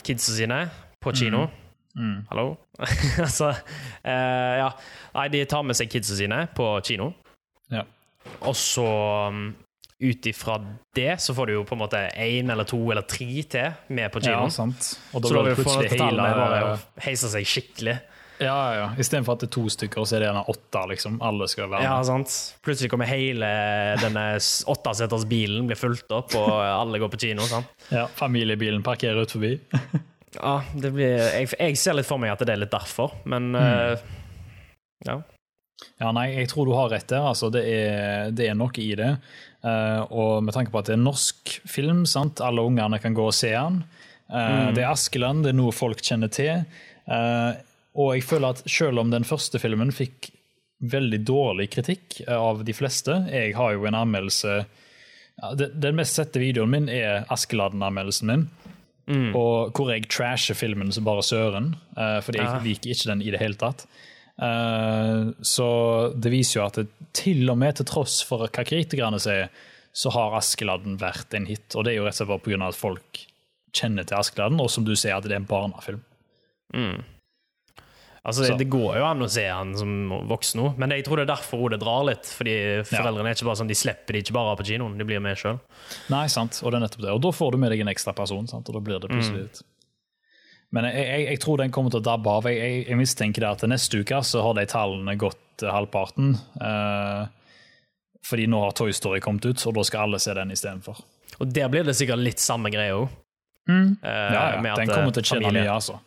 kidsa 0.06 0.38
sine 0.38 0.62
på 1.04 1.12
kino. 1.12 1.44
Mm. 1.92 2.06
Mm. 2.06 2.16
Hallo? 2.32 2.48
altså, 3.26 3.52
ja. 4.04 4.72
Nei, 5.16 5.28
de 5.32 5.44
tar 5.48 5.68
med 5.68 5.76
seg 5.76 5.92
kidsa 5.92 6.16
sine 6.16 6.42
på 6.56 6.72
kino. 6.84 7.12
Ja. 7.72 7.84
Og 8.46 8.56
så 8.58 8.86
um, 9.30 9.46
ut 9.98 10.26
ifra 10.28 10.58
det 10.94 11.14
så 11.22 11.34
får 11.34 11.48
du 11.48 11.54
jo 11.54 11.62
på 11.68 11.76
en 11.76 11.82
måte 11.84 12.02
én 12.20 12.52
eller 12.52 12.68
to 12.68 12.78
eller 12.92 13.06
tre 13.08 13.28
til 13.48 13.78
med 13.88 14.12
på 14.12 14.20
kinoen. 14.24 14.50
Ja, 14.50 14.52
sant. 14.52 14.92
Og 15.12 15.24
da 15.24 15.30
så 15.30 15.38
da 15.38 15.46
vil 15.48 15.58
plutselig 15.60 15.94
hele 15.96 16.28
bare 16.42 16.76
heise 17.06 17.32
seg 17.32 17.48
skikkelig. 17.48 17.96
Ja, 18.38 18.74
ja. 18.76 18.88
Istedenfor 19.00 19.36
at 19.36 19.44
det 19.44 19.48
er 19.48 19.54
to 19.54 19.64
stykker, 19.72 20.04
så 20.04 20.16
er 20.16 20.22
det 20.22 20.28
gjerne 20.28 20.42
åtte. 20.52 20.82
liksom. 20.90 21.16
Alle 21.24 21.48
skal 21.48 21.70
være 21.70 21.80
med. 21.80 21.86
Ja, 21.88 21.94
sant. 22.04 22.34
Plutselig 22.64 22.90
kommer 22.92 23.08
hele 23.08 23.48
denne 24.02 24.26
åtteseters 24.72 25.24
bilen 25.30 25.70
blir 25.70 25.80
fulgt 25.80 26.12
opp, 26.12 26.36
og 26.36 26.52
alle 26.60 27.00
går 27.00 27.12
på 27.14 27.22
kino. 27.26 27.46
sant? 27.48 27.72
Ja, 27.88 28.06
Familiebilen 28.18 28.84
parkerer 28.86 29.24
ut 29.24 29.32
forbi. 29.32 29.54
ja, 30.36 30.58
det 30.74 30.92
blir 30.92 31.16
jeg, 31.16 31.48
jeg, 31.54 31.80
ser 31.80 31.96
litt 31.96 32.08
for 32.08 32.20
meg 32.20 32.34
at 32.34 32.44
det 32.44 32.52
er 32.52 32.62
litt 32.66 32.74
derfor, 32.74 33.16
men 33.24 33.54
mm. 33.54 33.62
uh, 33.64 34.20
ja. 35.08 35.20
Ja, 36.00 36.10
nei, 36.12 36.30
jeg 36.34 36.50
tror 36.52 36.68
du 36.68 36.74
har 36.76 36.90
rett 36.92 37.08
der. 37.10 37.26
Altså, 37.30 37.50
det, 37.52 37.62
er, 37.68 38.32
det 38.36 38.48
er 38.50 38.56
noe 38.56 38.72
i 38.80 38.90
det. 38.98 39.12
Uh, 39.66 40.02
og 40.14 40.44
med 40.46 40.54
tanke 40.54 40.72
på 40.72 40.80
at 40.80 40.90
det 40.90 40.96
er 40.96 41.02
norsk 41.02 41.56
film, 41.68 42.04
sant? 42.08 42.42
alle 42.44 42.64
ungene 42.64 43.00
kan 43.02 43.16
gå 43.16 43.24
og 43.26 43.34
se 43.36 43.52
den. 43.52 43.80
Uh, 44.30 44.36
mm. 44.36 44.76
Det 44.76 44.84
er 44.84 44.90
Askeland, 44.92 45.44
det 45.44 45.52
er 45.52 45.58
noe 45.58 45.74
folk 45.74 46.02
kjenner 46.04 46.32
til. 46.32 46.64
Uh, 47.08 47.56
og 47.96 48.14
jeg 48.14 48.26
føler 48.28 48.54
at 48.54 48.64
selv 48.70 49.02
om 49.02 49.12
den 49.12 49.26
første 49.26 49.60
filmen 49.62 49.92
fikk 49.94 50.30
veldig 50.92 51.22
dårlig 51.24 51.70
kritikk 51.72 52.18
av 52.28 52.58
de 52.68 52.74
fleste 52.76 53.14
Jeg 53.30 53.54
har 53.56 53.70
jo 53.72 53.86
en 53.88 53.96
anmeldelse 53.96 54.50
ja, 54.58 55.52
Den 55.56 55.96
mest 55.96 56.18
sette 56.18 56.42
videoen 56.42 56.68
min 56.68 56.90
er 56.92 57.24
Askeladden-anmeldelsen 57.32 58.28
min. 58.28 58.42
Mm. 59.08 59.30
Og 59.38 59.72
hvor 59.72 59.88
jeg 59.94 60.04
trasher 60.12 60.58
filmen 60.58 60.92
som 60.92 61.06
bare 61.06 61.24
søren, 61.24 61.70
fordi 61.94 62.42
jeg 62.42 62.60
liker 62.66 62.92
ikke 62.92 63.08
den 63.08 63.24
i 63.24 63.32
det 63.32 63.40
hele 63.40 63.56
tatt. 63.56 63.86
Eh, 64.42 65.22
så 65.40 65.68
det 66.16 66.32
viser 66.32 66.60
jo 66.60 66.66
at 66.66 66.80
det, 66.80 66.86
til 67.16 67.48
og 67.48 67.58
med 67.60 67.78
til 67.78 67.88
tross 67.88 68.20
for 68.26 68.44
hva 68.44 68.66
kritikerne 68.68 69.20
sier, 69.22 69.50
så 69.96 70.12
har 70.12 70.36
Askeladden 70.36 70.98
vært 71.00 71.32
en 71.36 71.48
hit. 71.48 71.70
Og 71.74 71.86
det 71.86 71.94
er 71.94 72.00
jo 72.00 72.06
rett 72.06 72.18
og 72.18 72.20
slett 72.20 72.32
bare 72.34 72.44
pga. 72.44 72.68
at 72.68 72.78
folk 72.78 73.26
kjenner 73.76 74.08
til 74.08 74.20
Askeladden, 74.20 74.60
og 74.60 74.72
som 74.72 74.84
du 74.84 74.94
sier, 74.94 75.16
at 75.16 75.24
det 75.24 75.32
er 75.32 75.42
en 75.42 75.48
barnefilm. 75.48 76.02
Mm. 76.74 77.04
Altså, 78.26 78.42
det, 78.42 78.56
det, 78.58 78.66
går 78.72 78.96
jo 78.98 79.04
an 79.06 79.22
å 79.22 79.28
se 79.30 79.44
han 79.46 79.70
som 79.78 79.90
voksen 80.26 80.58
nå, 80.58 80.70
men 80.82 80.90
jeg 80.96 81.04
tror 81.06 81.20
det 81.20 81.28
er 81.28 81.30
derfor 81.30 81.68
det 81.70 81.78
drar 81.78 82.02
litt. 82.08 82.26
Fordi 82.26 82.56
foreldrene 82.88 83.30
er 83.30 83.38
ikke 83.38 83.46
bare 83.46 83.60
sånn, 83.60 83.70
de 83.70 83.78
slipper 83.78 84.16
de 84.16 84.22
ikke 84.24 84.34
bare 84.34 84.56
på 84.58 84.66
kinoen, 84.72 84.96
de 84.98 85.06
blir 85.06 85.22
med 85.22 85.38
sjøl. 85.38 85.60
Nei, 86.10 86.24
sant, 86.32 86.58
og 86.64 86.74
det 86.74 86.80
er 86.80 86.84
nettopp 86.88 87.04
det. 87.04 87.14
Og 87.14 87.22
da 87.22 87.32
får 87.38 87.54
du 87.54 87.60
med 87.62 87.70
deg 87.70 87.84
en 87.84 87.92
ekstra 87.92 88.16
person, 88.18 88.50
sant? 88.50 88.66
og 88.66 88.76
da 88.76 88.82
blir 88.82 88.98
det 88.98 89.12
plutselig 89.12 89.46
mm. 89.46 89.62
Men 90.76 90.90
jeg, 90.90 91.04
jeg, 91.08 91.26
jeg, 91.30 91.40
tror 91.40 91.62
den 91.62 91.72
kommer 91.72 91.92
til 91.94 92.02
å 92.02 92.04
dabbe 92.04 92.32
av. 92.36 92.46
Jeg, 92.52 92.84
jeg 92.84 93.00
mistenker 93.00 93.48
at 93.48 93.64
neste 93.70 94.02
uke 94.02 94.20
så 94.26 94.42
har 94.44 94.56
de 94.58 94.66
tallene 94.68 95.16
gått 95.20 95.64
halvparten. 95.64 96.34
Eh, 96.60 97.22
fordi 98.26 98.48
nå 98.50 98.60
har 98.60 98.74
Toy 98.76 98.92
Story 98.96 99.22
kommet 99.24 99.46
ut, 99.46 99.62
og 99.68 99.76
da 99.78 99.84
skal 99.86 100.08
alle 100.08 100.20
se 100.20 100.34
den 100.36 100.52
istedenfor. 100.52 101.00
Og 101.38 101.48
der 101.52 101.70
blir 101.72 101.86
det 101.86 101.94
sikkert 101.96 102.20
litt 102.20 102.42
samme 102.42 102.72
greie 102.74 102.96
òg. 102.96 103.08
Mm. 103.70 103.96
Eh, 104.02 104.34
ja, 104.34 104.42
ja. 104.58 104.74
Den 104.78 104.92
kommer 104.92 105.14
til 105.14 105.24
å 105.24 105.30
tjene 105.30 105.54
mye, 105.54 105.70
altså. 105.70 105.98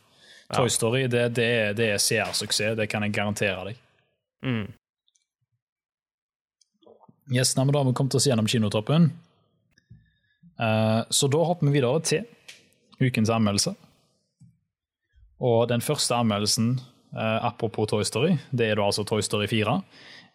Toy. 0.49 0.69
Story 0.73 1.03
det, 1.11 1.27
det, 1.37 1.49
det 1.77 1.91
er 1.93 2.01
CR-suksess, 2.01 2.77
det 2.77 2.87
kan 2.89 3.05
jeg 3.05 3.13
garantere 3.13 3.69
deg. 3.69 3.81
Mm. 4.45 4.65
Yes, 7.29 7.53
da 7.53 7.65
har 7.65 7.85
vi 7.85 7.93
kommet 7.93 8.15
oss 8.17 8.25
gjennom 8.25 8.47
kinotoppen. 8.49 9.11
Uh, 10.59 11.05
så 11.13 11.29
da 11.31 11.43
hopper 11.45 11.69
vi 11.69 11.77
videre 11.77 12.01
til 12.01 12.25
ukens 12.99 13.29
anmeldelse. 13.31 13.75
Og 15.39 15.69
den 15.71 15.81
første 15.81 16.15
anmeldelsen, 16.15 16.79
eh, 17.15 17.45
apropos 17.45 17.87
Toy 17.87 18.03
Story, 18.03 18.37
det 18.51 18.69
er 18.69 18.79
da 18.79 18.87
altså 18.87 19.05
Toy 19.07 19.21
Story 19.21 19.47
4. 19.47 19.81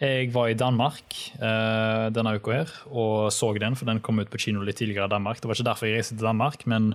Jeg 0.00 0.30
var 0.34 0.48
i 0.48 0.56
Danmark 0.58 1.14
eh, 1.38 2.06
denne 2.10 2.34
uka 2.36 2.52
her 2.52 2.70
og 2.90 3.32
så 3.32 3.52
den, 3.54 3.76
for 3.76 3.86
den 3.86 4.00
kom 4.00 4.18
ut 4.18 4.30
på 4.30 4.38
kino 4.38 4.64
litt 4.64 4.76
tidligere 4.76 5.06
i 5.06 5.12
Danmark. 5.12 5.40
Det 5.40 5.48
var 5.48 5.54
ikke 5.54 5.70
derfor 5.70 5.86
jeg 5.86 5.98
reiste 5.98 6.16
til 6.16 6.26
Danmark, 6.26 6.66
men 6.66 6.94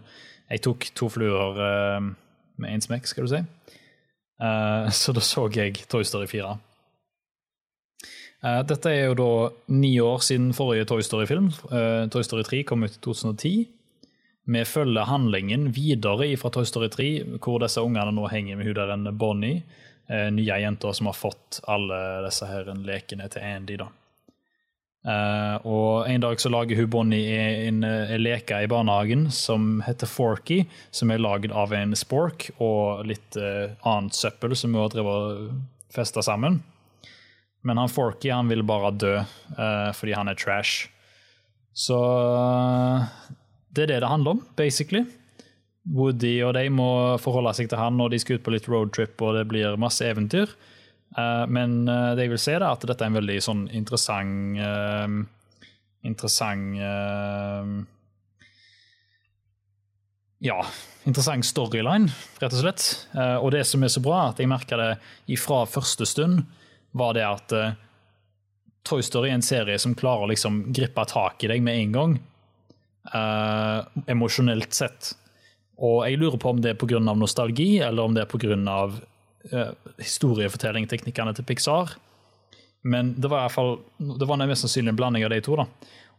jeg 0.50 0.62
tok 0.66 0.90
to 0.96 1.10
fluer 1.10 1.62
eh, 1.64 2.10
med 2.60 2.74
én 2.74 2.84
smekk, 2.84 3.08
skal 3.08 3.26
du 3.26 3.32
si. 3.32 3.44
Eh, 4.42 4.90
så 5.02 5.14
da 5.16 5.24
så 5.24 5.48
jeg 5.56 5.86
Toy 5.88 6.04
Story 6.04 6.28
4. 6.28 6.58
Eh, 8.40 8.62
dette 8.64 8.92
er 8.92 9.10
jo 9.10 9.18
da 9.20 9.32
ni 9.76 9.98
år 10.00 10.22
siden 10.24 10.54
forrige 10.56 10.88
Toy 10.88 11.04
Story-film. 11.04 11.52
Eh, 11.72 12.08
Toy 12.12 12.24
Story 12.24 12.46
3 12.48 12.64
kom 12.64 12.84
ut 12.84 12.96
i 12.96 13.02
2010. 13.04 13.68
Vi 14.50 14.66
følger 14.66 15.06
handlingen 15.06 15.68
videre 15.76 16.32
fra 16.42 16.50
Toy 16.50 16.66
Story 16.66 16.90
3, 16.90 17.08
hvor 17.38 17.60
disse 17.62 17.84
ungene 17.86 18.10
nå 18.16 18.26
henger 18.32 18.58
med 18.58 18.66
hun 18.66 18.78
der 18.80 18.94
en 18.96 19.06
Bonnie, 19.18 19.62
eh, 20.10 20.30
nye 20.34 20.58
jenter 20.64 20.96
som 20.98 21.10
har 21.12 21.18
fått 21.18 21.60
alle 21.70 22.00
disse 22.26 22.48
her 22.50 22.72
lekene 22.74 23.30
til 23.30 23.46
Andy. 23.46 23.78
da. 23.78 23.90
Uh, 25.00 25.56
og 25.64 26.10
En 26.10 26.22
dag 26.22 26.42
så 26.42 26.50
lager 26.50 26.76
hun 26.76 26.90
Bonnie 26.90 27.30
en, 27.32 27.84
en, 27.84 28.10
en 28.16 28.20
leke 28.24 28.58
i 28.64 28.68
barnehagen 28.68 29.30
som 29.32 29.84
heter 29.86 30.10
Forky, 30.10 30.66
som 30.92 31.12
er 31.12 31.22
lagd 31.22 31.54
av 31.54 31.72
en 31.74 31.96
spork 31.96 32.50
og 32.58 33.06
litt 33.08 33.38
annet 33.38 34.18
søppel 34.18 34.58
som 34.58 34.74
hun 34.74 34.82
har 34.82 34.92
drevet 34.92 35.30
og 35.30 35.94
festa 35.94 36.26
sammen. 36.26 36.60
Men 37.62 37.78
han 37.78 37.94
Forky 37.94 38.34
han 38.34 38.50
vil 38.50 38.66
bare 38.66 38.92
dø 38.92 39.16
fordi 39.96 40.18
han 40.18 40.28
er 40.28 40.36
trash. 40.36 40.90
Så 41.74 41.96
det 43.76 43.86
er 43.86 43.94
det 43.94 44.02
det 44.04 44.12
handler 44.12 44.38
om, 44.38 44.44
basically. 44.58 45.06
Woody 45.90 46.40
og 46.46 46.54
de 46.58 46.66
må 46.74 46.90
forholde 47.22 47.54
seg 47.58 47.70
til 47.72 47.80
han 47.80 47.98
når 47.98 48.14
de 48.14 48.20
skal 48.22 48.38
ut 48.38 48.46
på 48.46 48.54
litt 48.54 48.68
roadtrip 48.70 49.22
og 49.26 49.38
det 49.38 49.46
blir 49.50 49.80
masse 49.82 50.06
eventyr. 50.06 50.52
Uh, 51.18 51.46
men 51.50 51.88
uh, 51.90 52.14
det 52.14 52.28
jeg 52.28 52.34
vil 52.36 52.42
si, 52.42 52.54
er 52.54 52.66
at 52.68 52.84
dette 52.86 53.02
er 53.02 53.10
en 53.10 53.18
veldig 53.18 53.40
sånn 53.42 53.64
interessant 53.74 54.60
uh, 54.62 55.10
Interessant 56.06 56.78
Ja, 60.40 60.60
interessant 61.04 61.44
storyline, 61.44 62.08
rett 62.40 62.54
og 62.56 62.62
slett. 62.62 62.86
og 63.44 63.50
det 63.52 63.66
som 63.68 63.84
er 63.84 63.92
så 63.92 64.00
bra, 64.00 64.30
at 64.30 64.40
jeg 64.40 64.48
merka 64.48 64.78
det 64.80 64.94
ifra 65.36 65.66
første 65.68 66.08
stund, 66.08 66.46
var 66.96 67.18
det 67.18 67.26
at 67.28 67.56
Toy 68.88 69.04
Story 69.04 69.34
er 69.34 69.36
en 69.36 69.44
serie 69.44 69.76
som 69.76 69.98
klarer 70.00 70.24
å 70.24 70.32
liksom 70.32 70.62
gripe 70.72 71.04
tak 71.12 71.44
i 71.44 71.52
deg 71.52 71.68
med 71.68 71.82
en 71.82 71.98
gang. 71.98 72.16
Emosjonelt 74.10 74.76
sett. 74.76 75.14
Og 75.80 76.04
jeg 76.04 76.20
lurer 76.20 76.40
på 76.40 76.52
om 76.52 76.60
det 76.62 76.74
er 76.74 76.80
pga. 76.80 77.00
nostalgi, 77.00 77.80
eller 77.80 78.04
om 78.04 78.14
det 78.16 78.26
er 78.26 78.32
pga 78.32 78.76
uh, 79.54 79.72
historiefortellingteknikkene 79.98 81.34
til 81.36 81.48
Pixar. 81.48 81.96
Men 82.82 83.14
det 83.20 83.30
var 83.32 83.44
i 83.44 83.48
hvert 83.48 83.56
fall, 83.56 83.74
det 84.20 84.28
var 84.28 84.40
mest 84.44 84.66
sannsynlig 84.66 84.94
en 84.94 85.00
blanding 85.00 85.26
av 85.26 85.32
de 85.32 85.42
to. 85.42 85.56
da. 85.56 85.66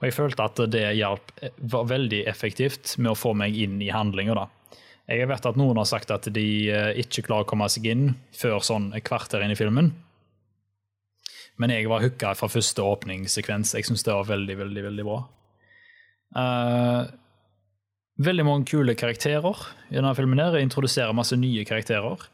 Og 0.01 0.07
jeg 0.09 0.17
følte 0.17 0.45
at 0.45 0.61
det 0.73 0.87
hjalp, 0.97 1.33
var 1.59 1.89
veldig 1.89 2.25
effektivt 2.29 2.97
med 2.99 3.13
å 3.13 3.19
få 3.19 3.35
meg 3.37 3.57
inn 3.57 3.81
i 3.85 3.93
handlinga. 3.93 4.49
Jeg 5.11 5.29
vet 5.29 5.47
at 5.47 5.59
noen 5.59 5.77
har 5.77 5.89
sagt 5.89 6.13
at 6.15 6.29
de 6.33 6.47
uh, 6.73 6.93
ikke 6.97 7.27
klarer 7.27 7.45
å 7.45 7.51
komme 7.53 7.69
seg 7.69 7.91
inn 7.91 8.15
før 8.33 8.63
sånn 8.65 8.95
et 8.97 9.05
kvarter 9.05 9.45
inn 9.45 9.53
i 9.53 9.59
filmen. 9.59 9.93
Men 11.61 11.75
jeg 11.75 11.91
var 11.91 12.01
hooka 12.01 12.33
fra 12.39 12.49
første 12.49 12.81
åpningssekvens. 12.81 13.75
Jeg 13.77 13.85
syns 13.85 14.07
det 14.07 14.15
var 14.17 14.31
veldig, 14.31 14.57
veldig, 14.63 14.85
veldig 14.87 15.05
bra. 15.05 15.19
Uh, 16.37 17.09
veldig 18.23 18.45
mange 18.47 18.69
kule 18.71 18.95
karakterer 18.99 19.65
i 19.91 19.97
denne 19.99 20.15
filmen. 20.15 20.39
her. 20.39 20.59
Introduserer 20.61 21.17
masse 21.17 21.37
nye 21.37 21.65
karakterer. 21.65 22.27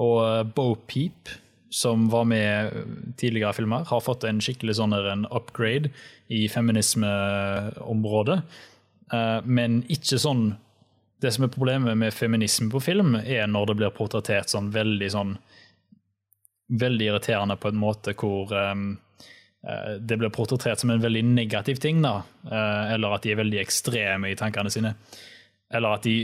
Og 0.00 0.18
uh, 0.22 0.42
Bo 0.46 0.74
Peep, 0.86 1.32
som 1.72 2.08
var 2.12 2.24
med 2.28 2.72
tidligere 3.16 3.54
filmer, 3.56 3.86
har 3.88 4.04
fått 4.04 4.24
en 4.28 4.42
skikkelig 4.44 4.76
sånn 4.78 4.92
en 4.94 5.26
upgrade 5.30 5.90
i 6.28 6.46
feminismeområdet. 6.52 8.42
Uh, 9.12 9.40
men 9.44 9.82
ikke 9.92 10.20
sånn 10.20 10.54
Det 11.22 11.30
som 11.30 11.44
er 11.44 11.52
problemet 11.54 11.94
med 11.94 12.10
feminisme 12.10 12.66
på 12.72 12.80
film, 12.82 13.14
er 13.14 13.46
når 13.46 13.66
det 13.66 13.74
blir 13.78 13.92
portrettert 13.94 14.50
sånn 14.50 14.72
veldig 14.74 15.10
sånn 15.10 15.36
Veldig 16.72 17.06
irriterende 17.06 17.56
på 17.60 17.68
en 17.68 17.78
måte 17.78 18.14
hvor 18.16 18.50
um, 18.56 18.96
det 19.62 20.16
blir 20.18 20.32
portrettert 20.34 20.80
som 20.82 20.90
en 20.90 21.02
veldig 21.02 21.20
negativ 21.22 21.78
ting, 21.78 22.00
da. 22.02 22.24
Eller 22.50 23.14
at 23.14 23.22
de 23.22 23.30
er 23.30 23.38
veldig 23.38 23.60
ekstreme 23.62 24.32
i 24.32 24.38
tankene 24.38 24.72
sine. 24.74 24.90
Eller 25.72 25.96
at 25.96 26.02
de 26.02 26.16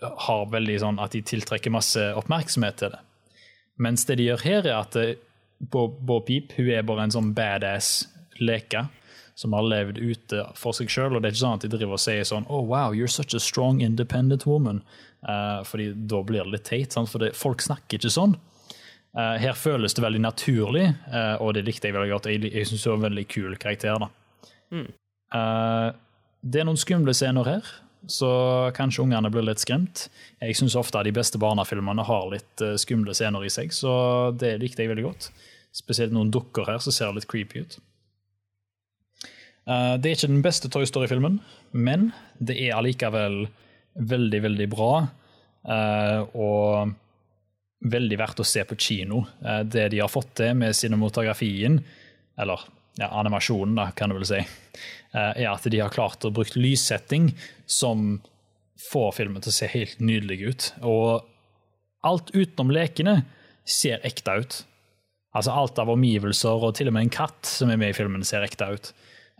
har 0.00 0.46
veldig 0.50 0.78
sånn 0.80 1.00
at 1.02 1.12
de 1.12 1.20
tiltrekker 1.28 1.74
masse 1.74 2.06
oppmerksomhet 2.16 2.80
til 2.80 2.94
det. 2.94 3.02
Mens 3.80 4.04
det 4.08 4.18
de 4.20 4.28
gjør 4.28 4.44
her, 4.44 4.66
er 4.68 4.78
at 4.82 4.96
eh, 5.00 5.18
Bo 5.60 6.20
Peep 6.24 6.56
hun 6.56 6.70
er 6.72 6.86
bare 6.88 7.06
en 7.06 7.14
sånn 7.14 7.34
badass 7.36 8.08
leke 8.40 8.86
som 9.36 9.54
har 9.56 9.64
levd 9.64 10.00
ute 10.00 10.44
for 10.58 10.76
seg 10.76 10.90
sjøl. 10.92 11.16
Og 11.16 11.22
det 11.22 11.30
er 11.30 11.34
ikke 11.34 11.42
sånn 11.44 11.58
at 11.58 11.64
de 11.64 11.72
driver 11.72 11.96
og 11.96 12.02
sier 12.02 12.26
sånn 12.28 12.48
Oh, 12.48 12.64
wow, 12.64 12.96
you're 12.96 13.08
such 13.12 13.36
a 13.36 13.40
strong, 13.40 13.80
independent 13.84 14.46
woman. 14.48 14.82
Fordi 15.68 15.90
da 15.94 16.20
blir 16.24 16.44
det 16.44 16.54
litt 16.54 16.66
teit, 16.68 16.96
sant? 16.96 17.08
for 17.12 17.24
folk 17.36 17.64
snakker 17.64 18.00
ikke 18.00 18.12
sånn. 18.12 18.36
Uh, 19.16 19.36
her 19.42 19.56
føles 19.58 19.94
det 19.96 20.04
veldig 20.04 20.22
naturlig, 20.22 20.86
uh, 21.10 21.36
og 21.42 21.56
det 21.56 21.64
likte 21.66 21.88
jeg 21.88 21.96
veldig 21.96 22.12
godt. 22.12 22.30
Jeg, 22.30 22.52
jeg 22.54 22.68
syns 22.70 22.86
det 22.86 22.92
var 22.92 23.00
en 23.00 23.08
veldig 23.08 23.26
kul 23.28 23.56
karakter. 23.58 24.06
da. 24.06 24.10
Mm. 24.70 24.90
det 26.46 26.60
er 26.60 26.66
noen 26.68 26.78
skumle 26.78 27.10
scener 27.14 27.48
her 27.48 27.70
så 28.06 28.30
kanskje 28.74 29.02
ungene 29.04 29.30
blir 29.32 29.44
litt 29.44 29.60
skremt. 29.60 30.06
Jeg 30.40 30.56
syns 30.56 30.76
ofte 30.78 31.02
de 31.04 31.12
beste 31.14 31.40
barnefilmene 31.40 32.04
har 32.06 32.28
litt 32.32 32.64
uh, 32.64 32.76
skumle 32.80 33.14
scener 33.16 33.44
i 33.44 33.52
seg, 33.52 33.74
så 33.76 33.92
det 34.36 34.56
likte 34.62 34.84
jeg 34.84 34.92
veldig 34.92 35.06
godt. 35.06 35.30
Spesielt 35.76 36.14
noen 36.14 36.32
dukker 36.32 36.68
her 36.70 36.80
som 36.82 36.94
ser 36.94 37.12
litt 37.14 37.28
creepy 37.30 37.64
ut. 37.64 37.78
Uh, 39.68 39.96
det 40.00 40.10
er 40.10 40.16
ikke 40.16 40.32
den 40.32 40.44
beste 40.44 40.70
Toy 40.72 40.88
Story-filmen, 40.88 41.40
men 41.72 42.10
det 42.40 42.56
er 42.58 42.78
allikevel 42.78 43.44
veldig, 43.94 44.42
veldig 44.48 44.68
bra. 44.72 44.92
Uh, 45.60 46.24
og 46.32 46.96
veldig 47.80 48.18
verdt 48.20 48.42
å 48.42 48.46
se 48.46 48.64
på 48.68 48.76
kino. 48.76 49.24
det 49.64 49.88
de 49.88 50.00
har 50.02 50.10
fått 50.12 50.34
til 50.42 50.54
med 50.54 50.76
cinematografien, 50.76 51.78
eller 52.36 52.60
ja, 53.00 53.08
animasjonen, 53.08 53.78
da, 53.78 53.86
kan 53.96 54.12
du 54.12 54.18
vel 54.18 54.26
si, 54.28 54.42
Eh, 55.10 55.42
er 55.42 55.48
at 55.50 55.66
de 55.66 55.80
har 55.82 55.90
klart 55.90 56.22
å 56.22 56.30
bruke 56.30 56.60
lyssetting 56.60 57.32
som 57.66 58.20
får 58.90 59.16
filmen 59.16 59.42
til 59.42 59.50
å 59.50 59.56
se 59.56 59.68
helt 59.72 59.98
nydelig 59.98 60.40
ut. 60.40 60.66
Og 60.86 61.26
alt 62.06 62.30
utenom 62.30 62.70
lekene 62.74 63.16
ser 63.66 64.04
ekte 64.06 64.36
ut. 64.38 64.60
Altså 65.34 65.54
Alt 65.54 65.78
av 65.82 65.90
omgivelser 65.92 66.62
og 66.62 66.76
til 66.78 66.90
og 66.90 66.94
med 66.96 67.08
en 67.08 67.14
katt 67.14 67.46
som 67.46 67.70
er 67.70 67.78
med 67.78 67.92
i 67.92 67.96
filmen, 67.98 68.22
ser 68.26 68.46
ekte 68.46 68.70
ut. 68.70 68.92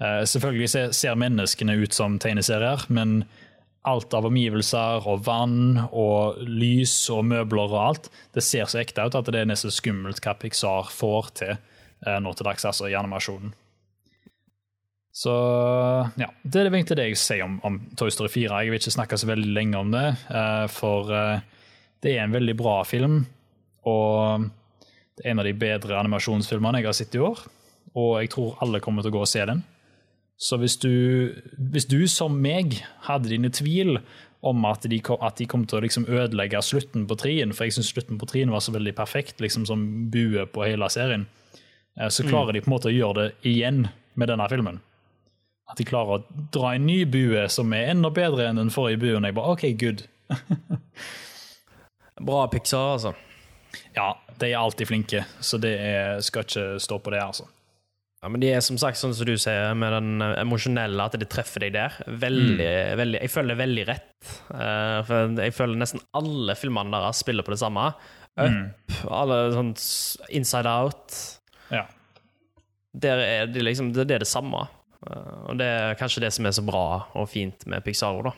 Eh, 0.02 0.24
selvfølgelig 0.26 0.90
ser 0.96 1.22
menneskene 1.22 1.78
ut 1.78 1.94
som 1.94 2.18
tegneserier, 2.18 2.86
men 2.90 3.22
alt 3.88 4.12
av 4.12 4.26
omgivelser 4.28 5.06
og 5.08 5.22
vann 5.24 5.78
og 5.88 6.40
lys 6.44 6.92
og 7.12 7.24
møbler 7.30 7.70
og 7.70 7.80
alt, 7.80 8.10
det 8.36 8.44
ser 8.44 8.68
så 8.68 8.82
ekte 8.82 9.06
ut 9.08 9.16
at 9.16 9.30
det 9.32 9.40
er 9.40 9.48
nesten 9.48 9.72
skummelt 9.72 10.20
hva 10.24 10.36
Pixar 10.36 10.90
får 10.92 11.30
til 11.40 11.54
eh, 11.54 12.18
nå 12.20 12.34
til 12.36 12.48
dags, 12.48 12.66
altså 12.68 12.90
i 12.90 12.96
animasjonen. 12.98 13.54
Så 15.20 15.32
ja, 16.20 16.28
det 16.42 16.60
er 16.60 16.68
egentlig 16.70 16.96
det 16.96 17.08
jeg 17.10 17.18
sier 17.20 17.44
om, 17.44 17.58
om, 17.66 17.80
Toy 17.98 18.12
Story 18.14 18.30
4. 18.30 18.60
Jeg 18.62 18.72
vil 18.72 18.80
ikke 18.80 18.94
snakke 18.94 19.18
så 19.18 19.28
veldig 19.28 19.50
lenge 19.56 19.80
om 19.80 19.90
det, 19.92 20.06
uh, 20.30 20.66
for 20.70 21.10
uh, 21.10 21.42
det 22.00 22.14
er 22.14 22.24
en 22.24 22.36
veldig 22.36 22.54
bra 22.56 22.76
film. 22.88 23.24
Og 23.90 24.46
det 25.18 25.24
er 25.24 25.32
en 25.32 25.42
av 25.42 25.48
de 25.48 25.56
bedre 25.56 25.98
animasjonsfilmene 25.98 26.80
jeg 26.80 26.88
har 26.88 26.96
sett 26.96 27.18
i 27.18 27.24
år. 27.26 27.42
Og 27.98 28.12
jeg 28.22 28.30
tror 28.32 28.60
alle 28.62 28.80
kommer 28.84 29.04
til 29.04 29.12
å 29.12 29.18
gå 29.18 29.24
og 29.26 29.28
se 29.28 29.44
den. 29.50 29.64
Så 30.40 30.56
hvis 30.56 30.78
du, 30.80 31.36
hvis 31.58 31.84
du 31.84 32.06
som 32.08 32.38
meg 32.40 32.78
hadde 33.04 33.28
dine 33.28 33.50
tvil 33.52 33.98
om 34.40 34.64
at 34.64 34.86
de 34.88 34.96
kom, 35.04 35.20
at 35.20 35.36
de 35.36 35.44
kom 35.44 35.66
til 35.68 35.76
å 35.76 35.82
liksom 35.84 36.06
ødelegge 36.08 36.62
slutten 36.64 37.04
på 37.08 37.18
trien, 37.20 37.52
for 37.52 37.68
jeg 37.68 37.76
syns 37.76 37.90
slutten 37.92 38.20
på 38.20 38.28
trien 38.30 38.52
var 38.52 38.64
så 38.64 38.72
veldig 38.72 38.94
perfekt 38.96 39.42
liksom 39.44 39.66
som 39.68 39.82
bue 40.12 40.46
på 40.48 40.64
hele 40.64 40.88
serien, 40.92 41.26
uh, 42.00 42.08
så 42.08 42.24
mm. 42.24 42.30
klarer 42.30 42.54
mm. 42.54 42.56
de 42.56 42.64
på 42.64 42.70
en 42.70 42.76
måte 42.76 42.88
å 42.88 42.94
gjøre 42.94 43.18
det 43.18 43.52
igjen 43.52 43.84
med 44.16 44.32
denne 44.32 44.48
filmen. 44.48 44.80
At 45.68 45.78
de 45.78 45.86
klarer 45.86 46.16
å 46.16 46.46
dra 46.56 46.72
en 46.74 46.88
ny 46.88 47.02
bue 47.04 47.44
som 47.52 47.76
er 47.76 47.92
enda 47.92 48.08
bedre 48.10 48.48
enn 48.48 48.58
den 48.58 48.72
forrige 48.74 49.04
buen. 49.04 49.28
Jeg 49.28 49.36
bare 49.36 49.52
OK, 49.54 49.68
good. 49.78 50.06
Bra 52.30 52.46
Pixar, 52.50 52.96
altså. 52.96 53.12
Ja, 53.94 54.14
de 54.40 54.48
er 54.48 54.58
alltid 54.58 54.88
flinke, 54.88 55.26
så 55.44 55.60
det 55.60 55.76
er, 55.84 56.24
skal 56.24 56.48
ikke 56.48 56.68
stå 56.80 56.98
på 56.98 57.12
det, 57.12 57.20
altså. 57.22 57.46
Ja, 58.20 58.28
men 58.28 58.42
de 58.42 58.50
er 58.52 58.60
som 58.60 58.76
sagt, 58.76 58.98
sånn 59.00 59.14
som 59.16 59.24
du 59.24 59.32
sier, 59.40 59.72
med 59.80 59.94
den 59.96 60.24
emosjonelle, 60.42 61.06
at 61.06 61.16
de 61.16 61.28
treffer 61.28 61.64
deg 61.64 61.72
der. 61.78 61.94
Veldig, 62.04 62.66
mm. 62.68 62.98
veldig, 63.00 63.20
jeg 63.24 63.32
føler 63.32 63.54
det 63.54 63.60
veldig 63.62 63.84
rett. 63.88 64.10
Uh, 64.50 64.98
for 65.08 65.40
jeg 65.40 65.54
føler 65.56 65.80
nesten 65.80 66.04
alle 66.20 66.56
filmene 66.60 66.92
deres 66.92 67.22
spiller 67.24 67.46
på 67.46 67.54
det 67.54 67.62
samme. 67.62 67.86
Up, 68.36 68.44
mm. 68.44 69.00
alle 69.08 69.40
sånn 69.56 69.72
Inside 70.36 70.74
Out. 70.74 71.16
Ja. 71.72 71.86
Der 72.92 73.24
er 73.24 73.48
det 73.48 73.64
liksom, 73.64 73.94
det 73.96 74.04
er 74.04 74.20
det 74.20 74.28
samme. 74.28 74.66
Uh, 75.00 75.48
og 75.48 75.56
det 75.62 75.72
er 75.80 75.98
kanskje 76.00 76.26
det 76.26 76.34
som 76.36 76.44
er 76.44 76.56
så 76.60 76.66
bra 76.66 76.84
og 77.16 77.32
fint 77.32 77.64
med 77.72 77.88
Pixar. 77.88 78.20
da. 78.28 78.36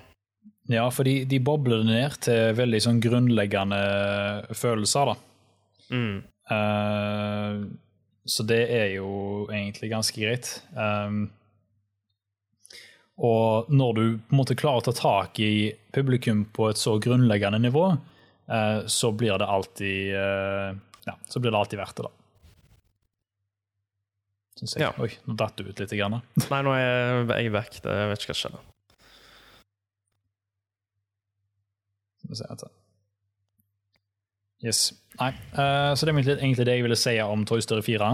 Ja, 0.71 0.87
for 0.95 1.11
de, 1.11 1.25
de 1.27 1.43
bobler 1.43 1.83
det 1.83 1.91
ned 1.91 2.21
til 2.23 2.55
veldig 2.55 2.87
sånn 2.87 3.03
grunnleggende 3.03 3.83
følelser, 4.55 5.11
da. 5.11 5.17
Mm. 5.91 6.21
Uh, 6.47 7.67
så 8.25 8.45
det 8.47 8.63
er 8.71 8.89
jo 8.97 9.47
egentlig 9.51 9.91
ganske 9.91 10.21
greit. 10.21 10.55
Um, 10.77 11.27
og 13.23 13.71
når 13.71 13.93
du 13.99 14.03
på 14.19 14.35
en 14.35 14.41
måte 14.41 14.57
klarer 14.59 14.83
å 14.83 14.87
ta 14.89 14.95
tak 14.97 15.41
i 15.43 15.73
publikum 15.95 16.45
på 16.55 16.71
et 16.71 16.81
så 16.81 16.97
grunnleggende 17.03 17.61
nivå, 17.63 17.85
uh, 18.51 18.81
så 18.87 19.13
blir 19.13 19.39
det 19.43 19.51
alltid 19.51 20.15
uh, 20.15 20.73
Ja, 21.07 21.17
så 21.27 21.43
blir 21.43 21.51
det 21.51 21.59
alltid 21.59 21.83
verdt 21.83 21.97
det, 21.99 22.09
da. 22.09 22.13
Syns 24.61 24.77
jeg. 24.77 24.85
Ja. 24.85 24.93
Oi, 25.03 25.11
nå 25.27 25.35
datt 25.39 25.59
du 25.59 25.67
ut 25.67 25.83
litt. 25.83 25.97
Grann. 25.99 26.21
Nei, 26.53 26.61
nå 26.63 26.77
er 26.79 27.27
jeg 27.41 27.55
vekk. 27.57 27.83
Jeg 27.83 28.13
vet 28.13 28.23
ikke 28.23 28.31
hva 28.31 28.39
som 28.39 28.45
skjedde. 28.45 28.63
Skal 32.23 32.31
vi 32.31 32.39
se 32.39 32.53
etter. 32.55 32.82
Yes. 34.63 34.93
Nei, 35.19 35.33
uh, 35.59 35.93
så 35.95 36.07
det 36.07 36.15
er 36.15 36.39
egentlig 36.39 36.67
det 36.67 36.77
jeg 36.79 36.87
ville 36.87 36.99
si 36.99 37.17
om 37.25 37.45
Toy 37.49 37.61
Story 37.65 37.83
4. 37.85 38.13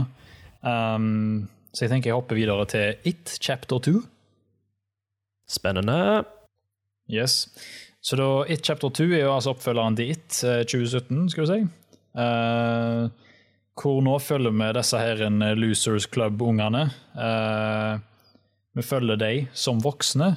Um, 0.64 1.48
så 1.72 1.84
jeg 1.84 1.92
tenker 1.92 2.10
jeg 2.10 2.18
hopper 2.18 2.38
videre 2.38 2.64
til 2.70 3.08
It 3.08 3.36
chapter 3.40 3.78
2. 3.84 4.00
Spennende. 5.48 6.24
Yes. 7.12 7.46
Så 8.00 8.16
da 8.16 8.28
It 8.48 8.64
chapter 8.66 8.90
2 8.90 9.10
er 9.12 9.24
jo 9.26 9.34
altså 9.34 9.54
oppfølgeren 9.54 9.96
til 9.98 10.16
It 10.16 10.40
2017, 10.40 11.30
skal 11.30 11.44
vi 11.44 11.52
si. 11.52 11.60
Uh, 12.18 13.08
hvor 13.78 14.02
nå 14.02 14.18
følger 14.18 14.54
vi 14.56 14.72
disse 14.74 14.98
her 14.98 15.22
en 15.28 15.44
Losers 15.60 16.08
Club-ungene. 16.10 16.88
Uh, 17.14 18.00
vi 18.74 18.82
følger 18.82 19.20
dem 19.20 19.48
som 19.52 19.80
voksne, 19.84 20.36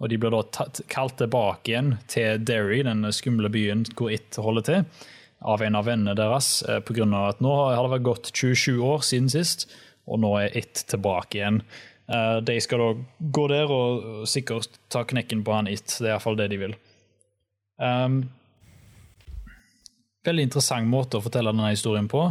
og 0.00 0.10
de 0.10 0.18
blir 0.20 0.34
da 0.34 0.66
kalt 0.92 1.16
tilbake 1.20 1.72
igjen 1.72 1.94
til 2.10 2.42
Derry, 2.44 2.82
den 2.84 3.06
skumle 3.14 3.48
byen 3.52 3.86
hvor 3.96 4.12
It 4.12 4.36
holder 4.36 4.66
til, 4.66 5.06
av 5.40 5.62
en 5.62 5.76
av 5.76 5.88
vennene 5.88 6.16
deres. 6.18 6.62
Uh, 6.68 6.80
på 6.80 6.96
grunn 6.96 7.14
av 7.16 7.34
at 7.34 7.42
nå 7.44 7.52
har 7.52 7.82
det 7.82 7.96
vært 7.98 8.08
gått 8.08 8.32
27 8.32 8.80
år 8.80 9.04
siden 9.06 9.28
sist, 9.32 9.68
og 10.06 10.22
nå 10.22 10.32
er 10.40 10.56
It 10.56 10.86
tilbake 10.90 11.40
igjen. 11.40 11.62
Uh, 12.06 12.38
de 12.46 12.58
skal 12.62 12.82
da 12.82 12.90
gå 13.34 13.46
der 13.50 13.70
og 13.72 14.26
sikkert 14.30 14.78
ta 14.92 15.02
knekken 15.08 15.42
på 15.46 15.54
han 15.56 15.70
It. 15.70 15.88
Det 15.98 16.06
er 16.06 16.14
iallfall 16.14 16.38
det 16.38 16.50
de 16.52 16.60
vil. 16.60 16.76
Um, 17.82 18.20
veldig 20.26 20.46
interessant 20.46 20.88
måte 20.90 21.18
å 21.18 21.24
fortelle 21.24 21.52
denne 21.52 21.74
historien 21.74 22.08
på, 22.10 22.28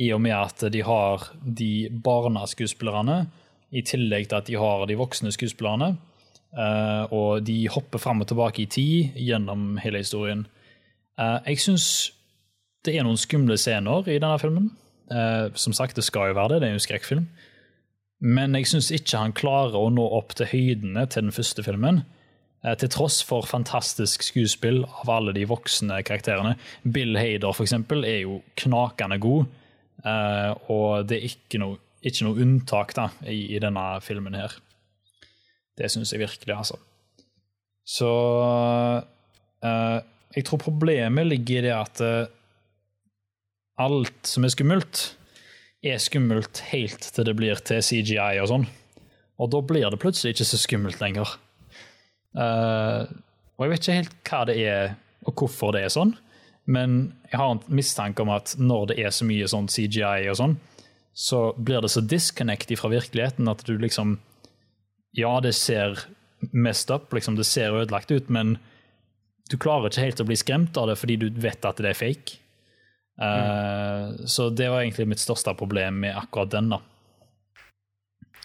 i 0.00 0.10
og 0.12 0.24
med 0.24 0.34
at 0.34 0.64
de 0.74 0.80
har 0.82 1.28
de 1.44 1.88
barneskuespillerne, 2.04 3.24
i 3.74 3.82
tillegg 3.82 4.28
til 4.30 4.38
at 4.38 4.48
de 4.48 4.56
har 4.58 4.84
de 4.86 4.96
voksne 4.98 5.32
skuespillerne. 5.34 5.94
Uh, 6.54 7.04
og 7.10 7.44
de 7.46 7.64
hopper 7.74 7.98
fram 7.98 8.22
og 8.22 8.28
tilbake 8.30 8.62
i 8.62 8.68
tid 8.70 9.16
gjennom 9.18 9.74
hele 9.82 10.02
historien. 10.04 10.44
Jeg 11.18 11.60
syns 11.62 11.86
det 12.84 12.94
er 12.94 13.06
noen 13.06 13.20
skumle 13.20 13.56
scener 13.60 14.08
i 14.08 14.18
denne 14.18 14.38
filmen. 14.40 14.70
Eh, 15.12 15.52
som 15.60 15.74
sagt, 15.76 15.96
det 15.96 16.04
skal 16.06 16.30
jo 16.30 16.38
være 16.38 16.54
det, 16.54 16.62
det 16.62 16.68
er 16.68 16.74
jo 16.74 16.80
en 16.80 16.86
skrekkfilm. 16.86 17.28
Men 18.24 18.56
jeg 18.56 18.70
syns 18.70 18.90
ikke 18.94 19.20
han 19.20 19.36
klarer 19.36 19.76
å 19.76 19.90
nå 19.92 20.04
opp 20.16 20.36
til 20.38 20.48
høydene 20.48 21.04
til 21.12 21.26
den 21.26 21.34
første 21.34 21.64
filmen. 21.66 22.02
Eh, 22.64 22.76
til 22.80 22.90
tross 22.92 23.20
for 23.26 23.44
fantastisk 23.48 24.24
skuespill 24.24 24.84
av 25.02 25.10
alle 25.12 25.34
de 25.36 25.44
voksne 25.48 26.00
karakterene. 26.06 26.56
Bill 26.84 27.18
Hader 27.20 27.52
for 27.52 27.66
eksempel, 27.66 28.06
er 28.08 28.22
jo 28.22 28.38
knakende 28.60 29.20
god, 29.20 29.50
eh, 30.04 30.52
og 30.72 31.10
det 31.10 31.18
er 31.18 31.28
ikke 31.28 31.60
noe, 31.60 31.80
ikke 32.04 32.28
noe 32.28 32.40
unntak 32.44 32.96
da, 32.96 33.10
i, 33.28 33.52
i, 33.52 33.60
denne 33.60 33.84
filmen 34.04 34.36
her. 34.38 34.56
Det 35.76 35.90
syns 35.92 36.14
jeg 36.14 36.22
virkelig, 36.22 36.54
altså. 36.54 36.78
Så 37.84 38.08
uh, 39.60 39.98
Jeg 40.32 40.44
tror 40.48 40.60
problemet 40.62 41.26
ligger 41.26 41.58
i 41.58 41.64
det 41.66 41.72
at 41.74 42.00
uh, 42.00 42.30
alt 43.80 44.28
som 44.28 44.46
er 44.46 44.52
skummelt, 44.54 45.04
er 45.84 46.00
skummelt 46.00 46.62
helt 46.70 47.10
til 47.14 47.26
det 47.26 47.36
blir 47.36 47.60
til 47.66 47.82
CGI 47.84 48.40
og 48.42 48.50
sånn. 48.50 48.66
Og 49.42 49.50
da 49.50 49.60
blir 49.66 49.88
det 49.90 50.00
plutselig 50.02 50.34
ikke 50.34 50.46
så 50.48 50.60
skummelt 50.60 51.00
lenger. 51.02 51.36
Uh, 52.34 53.06
og 53.54 53.66
jeg 53.66 53.72
vet 53.72 53.82
ikke 53.82 53.98
helt 53.98 54.14
hva 54.28 54.42
det 54.48 54.56
er, 54.62 54.94
og 55.24 55.34
hvorfor 55.38 55.74
det 55.74 55.84
er 55.84 55.92
sånn, 55.92 56.14
men 56.64 57.12
jeg 57.28 57.38
har 57.38 57.52
en 57.52 57.62
mistanke 57.76 58.24
om 58.24 58.32
at 58.32 58.54
når 58.58 58.92
det 58.92 58.98
er 59.04 59.12
så 59.12 59.26
mye 59.28 59.48
sånn 59.50 59.68
CGI 59.68 60.30
og 60.32 60.38
sånn, 60.40 60.56
så 61.14 61.52
blir 61.54 61.84
det 61.84 61.92
så 61.92 62.02
disconnect 62.02 62.72
fra 62.80 62.90
virkeligheten 62.90 63.50
at 63.50 63.62
du 63.66 63.76
liksom 63.78 64.18
Ja, 65.14 65.38
det 65.38 65.52
ser 65.54 66.00
messed 66.50 66.90
up, 66.90 67.12
liksom, 67.14 67.36
det 67.38 67.46
ser 67.46 67.70
ødelagt 67.70 68.10
ut, 68.10 68.26
men 68.26 68.56
du 69.46 69.54
klarer 69.60 69.86
ikke 69.86 70.02
helt 70.02 70.22
å 70.24 70.26
bli 70.26 70.36
skremt 70.40 70.74
av 70.80 70.88
det 70.90 70.96
fordi 70.98 71.16
du 71.20 71.28
vet 71.38 71.62
at 71.62 71.78
det 71.78 71.92
er 71.92 71.98
fake. 72.00 72.40
Mm. 73.14 74.26
Så 74.26 74.48
det 74.50 74.66
var 74.72 74.82
egentlig 74.82 75.04
mitt 75.06 75.22
største 75.22 75.52
problem 75.54 76.00
med 76.02 76.16
akkurat 76.18 76.50
den. 76.50 76.72
da 76.72 76.80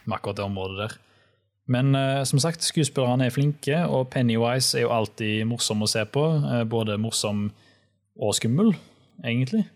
Med 0.04 0.16
akkurat 0.20 0.38
det 0.38 0.46
området 0.46 0.78
der. 0.84 0.98
Men 1.70 1.94
uh, 1.96 2.24
som 2.26 2.42
sagt, 2.42 2.66
skuespillerne 2.66 3.28
er 3.28 3.34
flinke, 3.34 3.84
og 3.86 4.10
Pennywise 4.14 4.80
er 4.80 4.88
jo 4.88 4.94
alltid 4.94 5.46
morsom 5.50 5.86
å 5.86 5.90
se 5.90 6.02
på. 6.10 6.24
Uh, 6.42 6.64
både 6.70 6.98
morsom 7.02 7.48
og 8.20 8.34
skummel, 8.38 8.74
egentlig. 9.22 9.68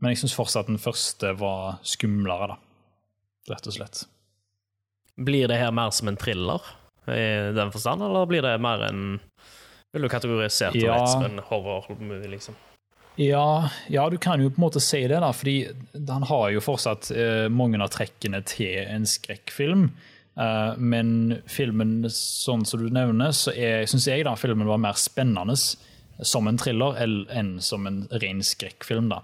Men 0.00 0.12
jeg 0.12 0.20
syns 0.20 0.36
fortsatt 0.36 0.68
den 0.68 0.80
første 0.80 1.32
var 1.40 1.78
skumlere, 1.88 2.52
da. 2.52 2.58
Rett 3.48 3.68
og 3.70 3.76
slett. 3.78 4.02
Blir 5.16 5.48
det 5.48 5.56
her 5.56 5.72
mer 5.72 5.94
som 5.96 6.10
en 6.10 6.20
thriller 6.20 6.60
i 7.08 7.54
den 7.56 7.72
forstand, 7.72 8.04
eller 8.04 8.28
blir 8.28 8.44
det 8.44 8.56
mer 8.60 8.82
en 8.88 9.20
Vil 9.94 10.02
du 10.04 10.10
kategorisert 10.12 10.74
ja. 10.76 10.98
som 11.08 11.22
en 11.24 11.38
horror-movie, 11.40 12.28
liksom? 12.28 12.56
Ja, 13.16 13.70
ja, 13.88 14.02
du 14.12 14.18
kan 14.20 14.42
jo 14.42 14.50
på 14.52 14.60
en 14.60 14.66
måte 14.66 14.82
si 14.84 15.00
det, 15.08 15.20
da, 15.22 15.30
fordi 15.32 15.56
han 15.96 16.26
har 16.28 16.50
jo 16.52 16.60
fortsatt 16.64 17.08
eh, 17.16 17.46
mange 17.48 17.80
av 17.80 17.88
trekkene 17.94 18.42
til 18.48 18.82
en 18.84 19.08
skrekkfilm. 19.08 19.88
Uh, 20.36 20.76
men 20.76 21.38
filmen, 21.48 22.02
sånn 22.12 22.66
som 22.68 22.82
du 22.82 22.90
nevner, 22.92 23.32
så 23.32 23.54
syns 23.88 24.04
jeg 24.04 24.26
da 24.26 24.34
filmen 24.36 24.68
var 24.68 24.82
mer 24.82 24.98
spennende 25.00 25.56
som 25.56 26.48
en 26.48 26.58
thriller 26.60 26.98
enn 27.00 27.54
som 27.64 27.88
en 27.88 28.02
ren 28.20 28.42
skrekkfilm. 28.44 29.08
da. 29.08 29.22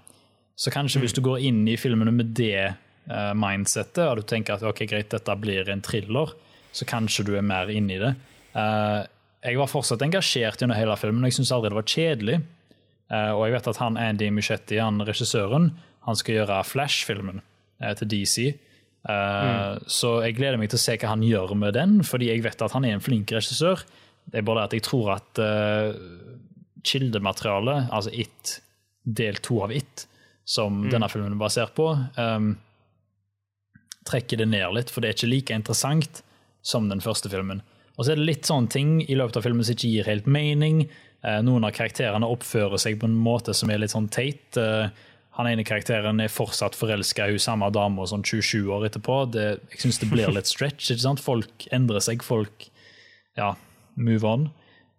Så 0.55 0.73
kanskje 0.73 0.99
mm. 0.99 1.03
hvis 1.05 1.15
du 1.17 1.21
går 1.25 1.45
inn 1.45 1.61
i 1.69 1.77
filmene 1.77 2.13
med 2.13 2.33
det 2.37 2.73
uh, 2.73 3.33
mindsettet, 3.37 4.03
og 4.07 4.21
du 4.21 4.25
tenker 4.29 4.57
at 4.57 4.65
ok, 4.65 4.85
greit, 4.89 5.11
dette 5.13 5.37
blir 5.37 5.69
en 5.69 5.85
thriller, 5.85 6.33
så 6.73 6.89
kanskje 6.89 7.27
du 7.29 7.35
er 7.37 7.45
mer 7.45 7.69
inne 7.69 7.93
i 7.93 8.01
det. 8.01 8.13
Uh, 8.57 9.05
jeg 9.43 9.59
var 9.59 9.69
fortsatt 9.69 10.01
engasjert 10.05 10.61
gjennom 10.61 10.77
hele 10.77 10.97
filmen, 10.97 11.21
og 11.21 11.29
jeg 11.29 11.41
syns 11.41 11.53
aldri 11.53 11.73
det 11.73 11.77
var 11.77 11.89
kjedelig. 11.93 12.41
Og 13.13 13.43
jeg 13.45 13.53
vet 13.53 13.67
at 13.69 13.79
han 13.81 13.97
Andy 14.01 14.29
Muschetti, 14.33 14.79
han 14.81 15.01
regissøren, 15.05 15.71
han 16.07 16.17
skal 16.19 16.39
gjøre 16.39 16.61
Flash-filmen 16.65 17.43
til 17.99 18.09
DC. 18.09 18.35
Mm. 19.05 19.83
Så 19.91 20.13
jeg 20.23 20.37
gleder 20.39 20.57
meg 20.57 20.71
til 20.71 20.79
å 20.79 20.83
se 20.83 20.95
hva 20.97 21.11
han 21.11 21.25
gjør 21.27 21.53
med 21.59 21.75
den, 21.77 21.99
fordi 22.07 22.31
jeg 22.31 22.43
vet 22.45 22.63
at 22.65 22.73
han 22.73 22.87
er 22.87 22.95
en 22.95 23.03
flink 23.03 23.31
regissør. 23.35 23.83
Det 24.25 24.41
er 24.41 24.47
bare 24.47 24.63
det 24.63 24.71
at 24.71 24.75
jeg 24.79 24.85
tror 24.87 25.13
at 25.17 25.43
kildematerialet, 26.83 27.89
altså 27.91 28.11
It, 28.13 28.57
del 29.03 29.39
to 29.43 29.61
av 29.63 29.73
It, 29.75 30.05
som 30.43 30.83
mm. 30.83 30.89
denne 30.91 31.09
filmen 31.11 31.35
er 31.35 31.39
basert 31.39 31.73
på, 31.77 31.89
um, 32.17 32.53
trekker 34.07 34.41
det 34.41 34.49
ned 34.51 34.75
litt, 34.75 34.91
for 34.91 35.03
det 35.03 35.09
er 35.09 35.17
ikke 35.17 35.31
like 35.31 35.55
interessant 35.55 36.23
som 36.63 36.89
den 36.91 37.03
første 37.03 37.31
filmen. 37.31 37.63
Og 37.95 38.05
så 38.05 38.13
er 38.13 38.19
det 38.19 38.27
litt 38.27 38.49
sånne 38.49 38.71
ting 38.73 38.93
i 39.05 39.15
løpet 39.15 39.39
av 39.39 39.45
filmen 39.45 39.63
som 39.63 39.75
ikke 39.75 39.91
gir 39.91 40.09
helt 40.09 40.27
mening. 40.27 40.85
Uh, 41.23 41.39
noen 41.45 41.65
av 41.65 41.73
karakterene 41.75 42.27
oppfører 42.27 42.81
seg 42.81 42.99
på 42.99 43.07
en 43.09 43.17
måte 43.17 43.55
som 43.55 43.71
er 43.71 43.81
litt 43.81 43.93
sånn 43.95 44.11
teit. 44.11 44.59
Uh, 44.59 44.91
han 45.37 45.49
ene 45.49 45.65
karakteren 45.65 46.21
er 46.21 46.29
fortsatt 46.29 46.75
forelska 46.77 47.25
i 47.25 47.33
hun 47.33 47.41
samme 47.41 47.69
dama 47.73 48.05
sånn 48.09 48.25
27 48.25 48.67
år 48.75 48.89
etterpå. 48.89 49.23
Det, 49.33 49.45
jeg 49.73 49.85
syns 49.85 50.01
det 50.03 50.09
blir 50.11 50.29
litt 50.35 50.49
stretch. 50.49 50.91
ikke 50.93 51.05
sant? 51.07 51.23
Folk 51.23 51.65
endrer 51.73 52.03
seg. 52.05 52.25
Folk 52.25 52.67
ja, 53.39 53.55
move 53.97 54.29
on. 54.29 54.51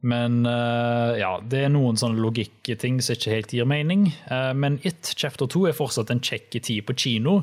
Men 0.05 0.43
uh, 0.45 1.15
ja, 1.17 1.37
det 1.41 1.63
er 1.65 1.71
noen 1.73 1.97
sånne 1.97 2.21
logikkting 2.21 2.99
som 3.01 3.15
ikke 3.15 3.37
helt 3.37 3.55
gir 3.55 3.69
mening. 3.69 4.09
Uh, 4.27 4.51
men 4.59 4.81
It 4.83 5.15
chapter 5.15 5.47
2 5.47 5.69
er 5.71 5.79
fortsatt 5.79 6.11
en 6.13 6.25
kjekk 6.25 6.59
tid 6.59 6.83
på 6.89 6.99
kino. 6.99 7.39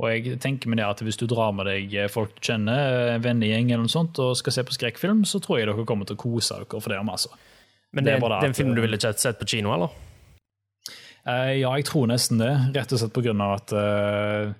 Og 0.00 0.08
jeg 0.08 0.40
tenker 0.40 0.72
med 0.72 0.80
det 0.80 0.88
at 0.88 1.02
hvis 1.04 1.20
du 1.20 1.26
drar 1.28 1.52
med 1.52 1.68
deg 1.68 1.92
folk 2.08 2.32
du 2.38 2.46
kjenner, 2.48 3.18
en 3.18 3.24
vennegjeng 3.24 3.68
eller 3.68 3.84
noe 3.84 3.92
sånt, 3.92 4.16
og 4.22 4.32
skal 4.40 4.54
se 4.56 4.64
på 4.64 4.72
skrekkfilm, 4.78 5.26
så 5.28 5.42
tror 5.44 5.60
jeg 5.60 5.68
dere 5.68 5.84
kommer 5.84 6.08
til 6.08 6.16
å 6.16 6.22
kose 6.24 6.56
dere 6.56 6.80
for 6.80 6.88
det. 6.88 7.02
om 7.02 7.12
Altså. 7.12 7.36
Men 7.90 8.06
det, 8.06 8.16
det 8.22 8.30
er, 8.30 8.46
en 8.46 8.54
film 8.54 8.74
du 8.76 8.82
ville 8.84 8.98
ikke 8.98 9.12
sett 9.18 9.40
på 9.40 9.48
kino, 9.50 9.72
eller? 9.74 9.94
Uh, 11.26 11.52
ja, 11.58 11.70
jeg 11.76 11.86
tror 11.88 12.08
nesten 12.10 12.40
det. 12.40 12.52
Rett 12.76 12.94
og 12.94 13.02
slett 13.02 13.14
pga. 13.16 13.34
at 13.50 13.74
uh, 13.76 14.52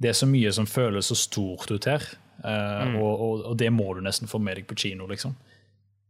det 0.00 0.10
er 0.10 0.16
så 0.16 0.28
mye 0.28 0.52
som 0.54 0.68
føles 0.68 1.10
så 1.12 1.16
stort 1.18 1.70
ut 1.70 1.88
her. 1.88 2.06
Uh, 2.40 2.88
mm. 2.88 2.94
og, 3.02 3.10
og, 3.10 3.42
og, 3.50 3.56
det 3.60 3.68
må 3.72 3.92
du 3.94 4.00
nesten 4.04 4.30
få 4.30 4.40
med 4.42 4.58
deg 4.58 4.68
på 4.68 4.78
kino, 4.80 5.08
liksom. 5.10 5.36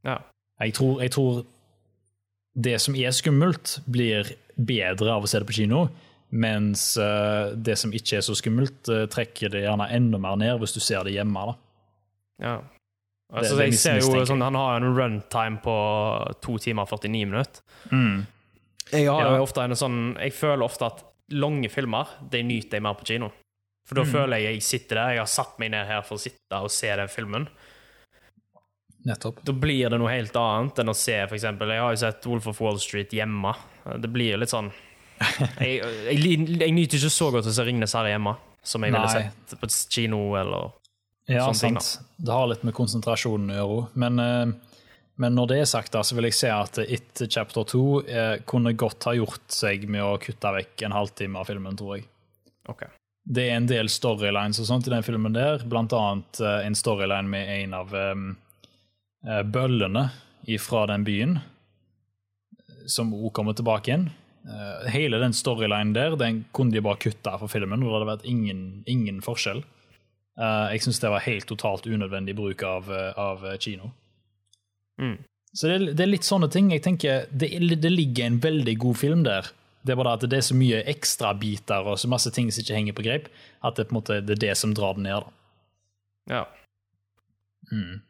Ja. 0.06 0.20
Jeg, 0.62 0.76
tror, 0.78 1.00
jeg 1.02 1.12
tror 1.16 1.42
det 2.54 2.78
som 2.82 2.94
er 2.94 3.12
skummelt, 3.14 3.80
blir 3.90 4.30
bedre 4.54 5.16
av 5.16 5.26
å 5.26 5.30
se 5.30 5.42
det 5.42 5.48
på 5.48 5.58
kino. 5.62 5.88
Mens 6.30 6.92
det 6.94 7.74
som 7.80 7.90
ikke 7.90 8.20
er 8.20 8.22
så 8.22 8.36
skummelt, 8.38 8.86
trekker 9.10 9.50
det 9.50 9.64
gjerne 9.64 9.88
enda 9.90 10.20
mer 10.22 10.36
ned 10.38 10.60
hvis 10.62 10.76
du 10.76 10.78
ser 10.78 11.02
det 11.02 11.16
hjemme. 11.16 11.42
da. 11.48 11.56
Ja. 12.44 12.52
Altså, 13.30 13.54
det, 13.54 13.62
det 13.62 13.66
jeg 13.70 13.78
ser 13.78 14.00
jo 14.02 14.24
sånn, 14.26 14.42
Han 14.42 14.58
har 14.58 14.80
en 14.80 14.90
runtime 14.96 15.60
på 15.62 15.74
to 16.42 16.56
timer 16.62 16.86
og 16.86 16.98
49 16.98 17.26
minutter. 17.30 17.62
Mm. 17.94 18.24
Jeg 18.90 19.06
har 19.06 19.28
ja. 19.28 19.38
ofte 19.38 19.62
en 19.62 19.76
sånn 19.78 19.98
Jeg 20.18 20.34
føler 20.34 20.66
ofte 20.66 20.88
at 20.88 21.04
lange 21.30 21.70
filmer 21.70 22.10
de 22.32 22.42
nyter 22.42 22.80
jeg 22.80 22.84
mer 22.84 22.96
på 22.98 23.06
kino. 23.06 23.30
For 23.86 24.00
da 24.00 24.06
mm. 24.06 24.10
føler 24.10 24.42
jeg 24.42 24.56
jeg 24.56 24.66
sitter 24.66 24.98
der, 24.98 25.12
jeg 25.14 25.22
har 25.22 25.30
satt 25.30 25.60
meg 25.62 25.70
ned 25.74 25.86
her 25.86 26.02
for 26.06 26.18
å 26.18 26.22
sitte 26.22 26.58
og 26.58 26.72
se 26.74 26.90
den 26.98 27.10
filmen. 27.10 27.46
Nettopp. 29.06 29.40
Da 29.46 29.54
blir 29.56 29.88
det 29.88 29.98
noe 30.00 30.12
helt 30.12 30.34
annet 30.36 30.82
enn 30.82 30.92
å 30.92 30.96
se 30.98 31.16
eksempel, 31.22 31.70
Jeg 31.72 31.80
har 31.80 31.94
jo 31.94 32.02
sett 32.02 32.26
Wolf 32.28 32.50
of 32.50 32.60
Wall 32.60 32.80
Street 32.82 33.14
hjemme. 33.16 33.54
Det 33.96 34.10
blir 34.12 34.36
litt 34.36 34.52
sånn 34.52 34.68
Jeg, 35.60 35.80
jeg, 36.08 36.18
jeg 36.60 36.72
nyter 36.72 36.98
ikke 36.98 37.12
så 37.12 37.30
godt 37.32 37.48
å 37.48 37.52
se 37.52 37.64
Ringnes 37.64 37.94
her 37.96 38.08
hjemme 38.08 38.34
som 38.64 38.84
jeg 38.84 38.92
Nei. 38.92 39.00
ville 39.00 39.30
sett 39.30 39.60
på 39.60 39.68
kino 39.92 40.20
eller 40.36 40.72
ja, 41.28 41.52
sant. 41.52 41.80
ting. 41.80 42.06
Det 42.16 42.32
har 42.32 42.48
litt 42.50 42.64
med 42.66 42.74
konsentrasjonen 42.76 43.52
å 43.52 43.60
gjøre. 43.60 43.86
Men 44.00 44.20
uh, 44.24 44.70
Men 45.20 45.34
når 45.36 45.50
det 45.50 45.58
er 45.60 45.66
sagt, 45.68 45.92
da, 45.92 46.00
så 46.00 46.16
vil 46.16 46.30
jeg 46.30 46.36
si 46.38 46.48
at 46.48 46.78
It 46.80 47.20
Chapter 47.28 47.66
2 47.68 47.80
eh, 48.08 48.36
kunne 48.48 48.72
godt 48.72 49.04
ha 49.04 49.12
gjort 49.12 49.52
seg 49.52 49.82
med 49.92 50.00
å 50.00 50.14
kutte 50.16 50.52
vekk 50.54 50.86
en 50.86 50.94
halvtime 50.96 51.36
av 51.36 51.50
filmen, 51.50 51.76
tror 51.76 51.98
jeg. 51.98 52.06
Okay. 52.72 52.88
Det 53.28 53.44
er 53.50 53.58
en 53.58 53.68
del 53.68 53.90
storylines 53.92 54.62
og 54.62 54.68
sånt 54.70 54.88
i 54.88 54.94
den 54.94 55.04
filmen 55.04 55.36
der, 55.36 55.60
blant 55.68 55.92
annet 55.92 56.40
eh, 56.40 56.62
en 56.64 56.78
storyline 56.78 57.28
med 57.28 57.52
en 57.58 57.76
av 57.76 57.92
um, 57.92 58.30
bøllene 59.52 60.06
fra 60.56 60.86
den 60.88 61.04
byen, 61.04 61.36
som 62.88 63.12
òg 63.12 63.28
kommer 63.36 63.52
tilbake. 63.58 63.98
Uh, 64.48 64.88
hele 64.88 65.20
den 65.20 65.36
storylinen 65.36 65.92
der 65.92 66.16
den 66.16 66.46
kunne 66.56 66.72
de 66.72 66.80
bare 66.80 67.02
kutta 67.04 67.36
for 67.36 67.52
filmen, 67.52 67.84
og 67.84 67.90
det 67.90 67.98
hadde 67.98 68.12
vært 68.14 68.30
ingen, 68.32 68.64
ingen 68.88 69.20
forskjell. 69.20 69.60
Uh, 70.40 70.70
jeg 70.72 70.86
syns 70.86 71.02
det 71.02 71.12
var 71.12 71.26
helt 71.26 71.48
totalt 71.50 71.84
unødvendig 71.86 72.32
bruk 72.38 72.62
av, 72.64 72.88
av 73.20 73.44
kino. 73.60 73.90
Mm. 75.00 75.18
Så 75.52 75.68
det, 75.68 75.78
det, 75.98 76.04
er 76.04 76.12
litt 76.12 76.26
sånne 76.26 76.48
ting. 76.52 76.70
Jeg 76.72 76.84
tenker, 76.84 77.26
det, 77.30 77.50
det, 77.82 77.90
ligger 77.90 78.28
en 78.28 78.38
veldig 78.42 78.76
god 78.84 78.98
film 79.00 79.24
der. 79.26 79.50
Det 79.82 79.94
er 79.94 79.98
bare 79.98 80.14
at 80.18 80.26
det 80.28 80.38
er 80.38 80.46
så 80.46 80.56
mye 80.56 80.82
ekstrabiter 80.92 81.88
og 81.88 81.98
så 81.98 82.10
masse 82.12 82.30
ting 82.36 82.50
som 82.52 82.62
ikke 82.62 82.76
henger 82.76 82.96
på 82.96 83.04
greip, 83.06 83.28
at 83.64 83.76
det, 83.80 83.88
på 83.88 83.94
en 83.94 83.98
måte, 83.98 84.20
det 84.24 84.36
er 84.36 84.44
det 84.48 84.56
som 84.60 84.74
drar 84.76 84.96
den 84.98 85.08
ned. 85.08 85.24
Da. 85.24 85.36
Ja. 86.30 86.44
Mm. 87.72 88.00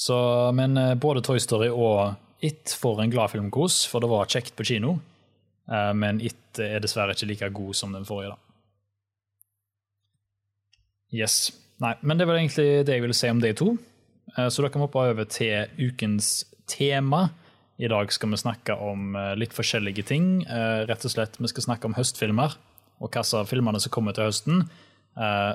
Så, 0.00 0.16
men 0.56 0.76
eh, 0.80 0.94
både 0.96 1.22
Toy 1.26 1.40
Story 1.42 1.68
og 1.68 2.14
It 2.40 2.72
får 2.80 3.02
en 3.02 3.10
glad 3.12 3.34
filmkos, 3.34 3.82
for 3.90 4.00
det 4.00 4.08
var 4.08 4.30
kjekt 4.32 4.54
på 4.56 4.64
kino. 4.70 4.94
Eh, 5.68 5.90
men 5.98 6.22
It 6.24 6.62
er 6.62 6.80
dessverre 6.80 7.12
ikke 7.12 7.28
like 7.28 7.50
god 7.58 7.76
som 7.76 7.92
den 7.92 8.06
forrige. 8.08 8.32
da. 8.32 8.49
Yes. 11.12 11.50
Nei, 11.80 11.94
men 12.04 12.20
det 12.20 12.26
var 12.28 12.38
egentlig 12.38 12.84
det 12.86 12.96
jeg 12.96 13.02
ville 13.04 13.16
si 13.16 13.30
om 13.32 13.40
de 13.42 13.52
to. 13.56 13.72
Eh, 14.36 14.48
så 14.48 14.62
da 14.62 14.68
kan 14.68 14.80
vi 14.80 14.86
hoppe 14.86 15.04
over 15.10 15.24
til 15.24 15.70
ukens 15.80 16.44
tema. 16.70 17.28
I 17.80 17.88
dag 17.88 18.12
skal 18.12 18.30
vi 18.30 18.40
snakke 18.40 18.76
om 18.76 19.16
eh, 19.16 19.32
litt 19.40 19.56
forskjellige 19.56 20.04
ting. 20.10 20.42
Eh, 20.44 20.84
rett 20.90 21.04
og 21.04 21.14
slett, 21.14 21.40
Vi 21.40 21.48
skal 21.48 21.70
snakke 21.70 21.88
om 21.88 21.96
høstfilmer 21.96 22.56
og 23.00 23.16
av 23.16 23.48
filmene 23.48 23.80
som 23.80 23.90
kommer 23.90 24.12
til 24.12 24.26
høsten, 24.28 24.66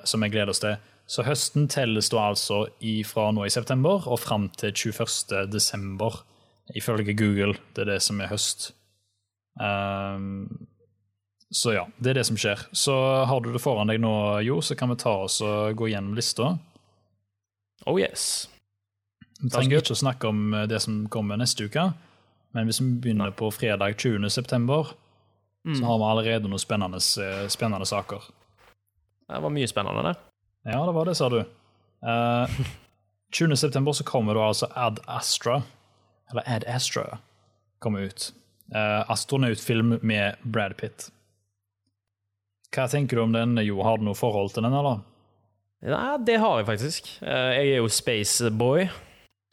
som 0.09 0.23
vi 0.23 0.29
gleder 0.33 0.49
oss 0.49 0.63
til. 0.63 0.79
Så 1.05 1.21
høsten 1.21 1.67
telles 1.69 2.09
da 2.09 2.23
altså 2.31 2.63
fra 3.05 3.27
nå 3.29 3.43
i 3.45 3.53
september 3.53 4.07
og 4.09 4.17
fram 4.17 4.47
til 4.57 4.73
21. 4.73 5.45
desember, 5.53 6.23
ifølge 6.73 7.13
Google. 7.13 7.53
Det 7.75 7.85
er 7.85 7.91
det 7.91 7.99
som 8.01 8.17
er 8.17 8.31
høst. 8.33 8.71
Så 11.55 11.71
ja, 11.71 11.85
det 12.03 12.11
er 12.11 12.17
det 12.19 12.25
som 12.27 12.35
skjer. 12.39 12.65
Så 12.75 12.93
har 13.29 13.39
du 13.41 13.53
det 13.53 13.61
foran 13.63 13.87
deg 13.87 14.01
nå, 14.03 14.41
Jo, 14.43 14.59
så 14.59 14.75
kan 14.75 14.91
vi 14.91 14.97
ta 14.99 15.13
oss 15.23 15.39
og 15.45 15.77
gå 15.79 15.87
gjennom 15.93 16.17
lista. 16.17 16.57
Oh 17.87 17.99
yes. 18.01 18.49
Vi 19.39 19.51
trenger 19.53 19.79
ikke 19.79 19.95
å 19.95 19.99
snakke 19.99 20.27
om 20.31 20.51
eh, 20.51 20.65
det 20.67 20.81
som 20.83 21.05
kommer 21.11 21.39
neste 21.39 21.69
uke, 21.69 21.89
men 22.55 22.67
hvis 22.67 22.81
vi 22.81 22.89
begynner 23.03 23.31
på 23.35 23.51
fredag 23.55 23.95
20. 24.01 24.27
september, 24.31 24.91
mm. 25.67 25.77
så 25.77 25.87
har 25.87 26.01
vi 26.01 26.09
allerede 26.09 26.51
noen 26.51 26.61
spennende, 26.61 26.99
eh, 27.23 27.45
spennende, 27.51 27.87
saker. 27.87 28.27
Det 29.29 29.41
var 29.47 29.55
mye 29.55 29.71
spennende, 29.71 30.11
det. 30.11 30.15
Ja, 30.73 30.83
det 30.83 30.95
var 30.97 31.07
det, 31.07 31.15
sa 31.15 31.31
du. 31.31 31.39
Uh, 31.39 32.11
eh, 32.11 32.61
20. 33.31 33.55
september 33.63 33.95
så 33.95 34.03
kommer 34.07 34.35
da 34.35 34.49
altså 34.49 34.71
Ad 34.75 34.99
Astra, 35.07 35.61
eller 36.31 36.47
Ad 36.51 36.67
Astra, 36.67 37.19
kommer 37.79 38.09
ut. 38.11 38.31
Uh, 38.75 39.03
astronautfilm 39.11 39.99
med 40.01 40.41
Brad 40.43 40.75
Pitt. 40.77 41.11
Hva 42.75 42.87
tenker 42.91 43.17
du 43.17 43.23
om 43.23 43.35
den, 43.35 43.55
Jo? 43.63 43.79
Har 43.85 43.99
du 43.99 44.07
noe 44.07 44.17
forhold 44.17 44.51
til 44.55 44.65
den, 44.65 44.75
eller? 44.75 45.03
Nei, 45.85 46.15
det 46.25 46.39
har 46.41 46.59
jeg 46.59 46.67
faktisk. 46.67 47.09
Jeg 47.21 47.73
er 47.75 47.77
jo 47.77 47.91
spaceboy. 47.91 48.87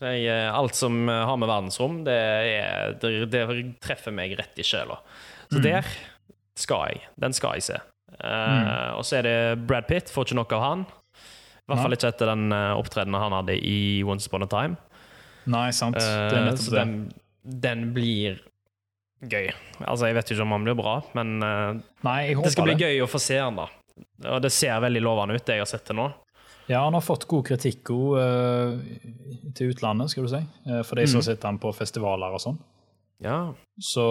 Eh, 0.02 0.48
alt 0.50 0.74
som 0.74 1.08
eh, 1.08 1.24
har 1.28 1.36
med 1.38 1.50
verdensrom, 1.50 2.00
det, 2.06 2.16
er, 2.16 2.96
det, 2.98 3.12
det 3.30 3.42
treffer 3.84 4.14
meg 4.14 4.34
rett 4.38 4.58
i 4.58 4.66
sjela. 4.66 4.98
Så 5.52 5.60
mm. 5.60 5.64
der 5.66 5.90
skal 6.58 6.88
jeg. 6.90 7.04
Den 7.22 7.36
skal 7.36 7.58
jeg 7.58 7.68
se. 7.68 7.78
Mm. 8.12 8.66
Og 8.98 9.06
så 9.08 9.18
er 9.18 9.24
det 9.24 9.36
Brad 9.64 9.86
Pitt. 9.88 10.10
Får 10.12 10.28
ikke 10.28 10.36
nok 10.36 10.52
av 10.56 10.62
han. 10.62 10.82
I 10.82 11.70
hvert 11.70 11.80
fall 11.80 11.94
ikke 11.96 12.10
etter 12.12 12.28
den 12.28 12.52
opptredenen 12.52 13.22
han 13.22 13.34
hadde 13.38 13.54
i 13.56 14.02
Once 14.04 14.28
Upon 14.28 14.44
a 14.44 14.48
Time. 14.50 14.76
Nei, 15.50 15.68
sant. 15.74 15.96
Det 15.96 16.36
er 16.36 16.44
nettopp 16.50 16.74
det. 16.74 16.82
den, 16.82 16.92
den, 17.64 17.86
blir 17.96 18.42
gøy. 19.22 19.52
Altså, 19.84 20.08
jeg 20.08 20.16
vet 20.18 20.32
ikke 20.32 20.44
om 20.44 20.54
han 20.56 20.66
blir 20.66 20.76
bra, 20.78 20.96
men 21.16 21.38
uh, 21.44 21.78
Nei, 22.06 22.34
det 22.34 22.52
skal 22.54 22.68
bli 22.70 22.76
gøy 22.80 23.04
å 23.04 23.10
få 23.10 23.20
se 23.22 23.38
han 23.38 23.60
da. 23.60 23.68
Og 24.32 24.42
det 24.42 24.52
ser 24.54 24.82
veldig 24.82 25.02
lovende 25.04 25.36
ut, 25.36 25.44
det 25.46 25.58
jeg 25.58 25.64
har 25.64 25.70
sett 25.70 25.86
til 25.88 25.98
nå. 25.98 26.10
Ja, 26.70 26.84
han 26.84 26.94
har 26.94 27.04
fått 27.04 27.26
god 27.30 27.46
kritikk 27.50 27.90
uh, 27.90 28.78
til 29.56 29.72
utlandet, 29.72 30.12
skal 30.12 30.26
du 30.26 30.32
si. 30.32 30.42
Uh, 30.68 30.82
for 30.86 31.00
de 31.00 31.08
som 31.10 31.22
mm. 31.22 31.26
sitter 31.30 31.50
han 31.50 31.60
på 31.62 31.72
festivaler 31.76 32.34
og 32.34 32.42
sånn. 32.42 32.60
Ja. 33.22 33.52
Så, 33.78 34.06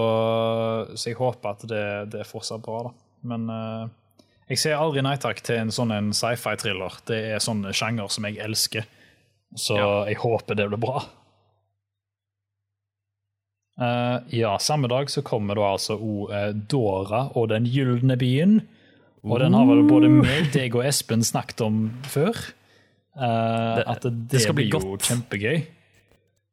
så, 0.95 1.09
jeg 1.09 1.19
håper 1.19 1.55
at 1.55 1.65
det, 1.67 1.85
det 2.13 2.21
er 2.23 2.29
fortsatt 2.29 2.63
bra, 2.63 2.85
da. 2.89 2.93
Men 3.31 3.47
uh, 3.51 4.25
jeg 4.51 4.59
ser 4.59 4.79
aldri 4.79 5.03
nei 5.05 5.15
takk 5.21 5.39
til 5.45 5.61
en 5.61 5.71
sånn 5.73 6.11
sci-fi-thriller. 6.15 6.99
Det 7.07 7.19
er 7.35 7.43
sånn 7.43 7.63
sjanger 7.75 8.11
som 8.11 8.27
jeg 8.27 8.39
elsker. 8.43 8.87
Så 9.59 9.75
ja. 9.75 9.89
jeg 10.07 10.19
håper 10.23 10.57
det 10.59 10.67
blir 10.71 10.79
bra. 10.81 11.03
Uh, 13.79 14.19
ja, 14.35 14.57
samme 14.59 14.89
dag 14.91 15.09
så 15.09 15.23
kommer 15.25 15.57
da 15.57 15.71
altså 15.73 15.95
o, 15.95 16.27
Dora 16.69 17.29
og 17.35 17.49
Den 17.53 17.65
gylne 17.69 18.17
byen. 18.19 18.59
Og 19.23 19.39
den 19.39 19.53
har 19.53 19.67
vel 19.69 19.83
både 19.85 20.09
meg, 20.09 20.49
deg 20.53 20.73
og 20.77 20.85
Espen 20.87 21.21
snakket 21.25 21.61
om 21.65 21.83
før. 22.09 22.33
Uh, 23.13 23.77
det, 23.77 23.85
at 23.85 24.03
det, 24.07 24.13
det, 24.31 24.41
det 24.47 24.55
blir 24.57 24.71
jo 24.71 24.97
kjempegøy. 25.09 25.61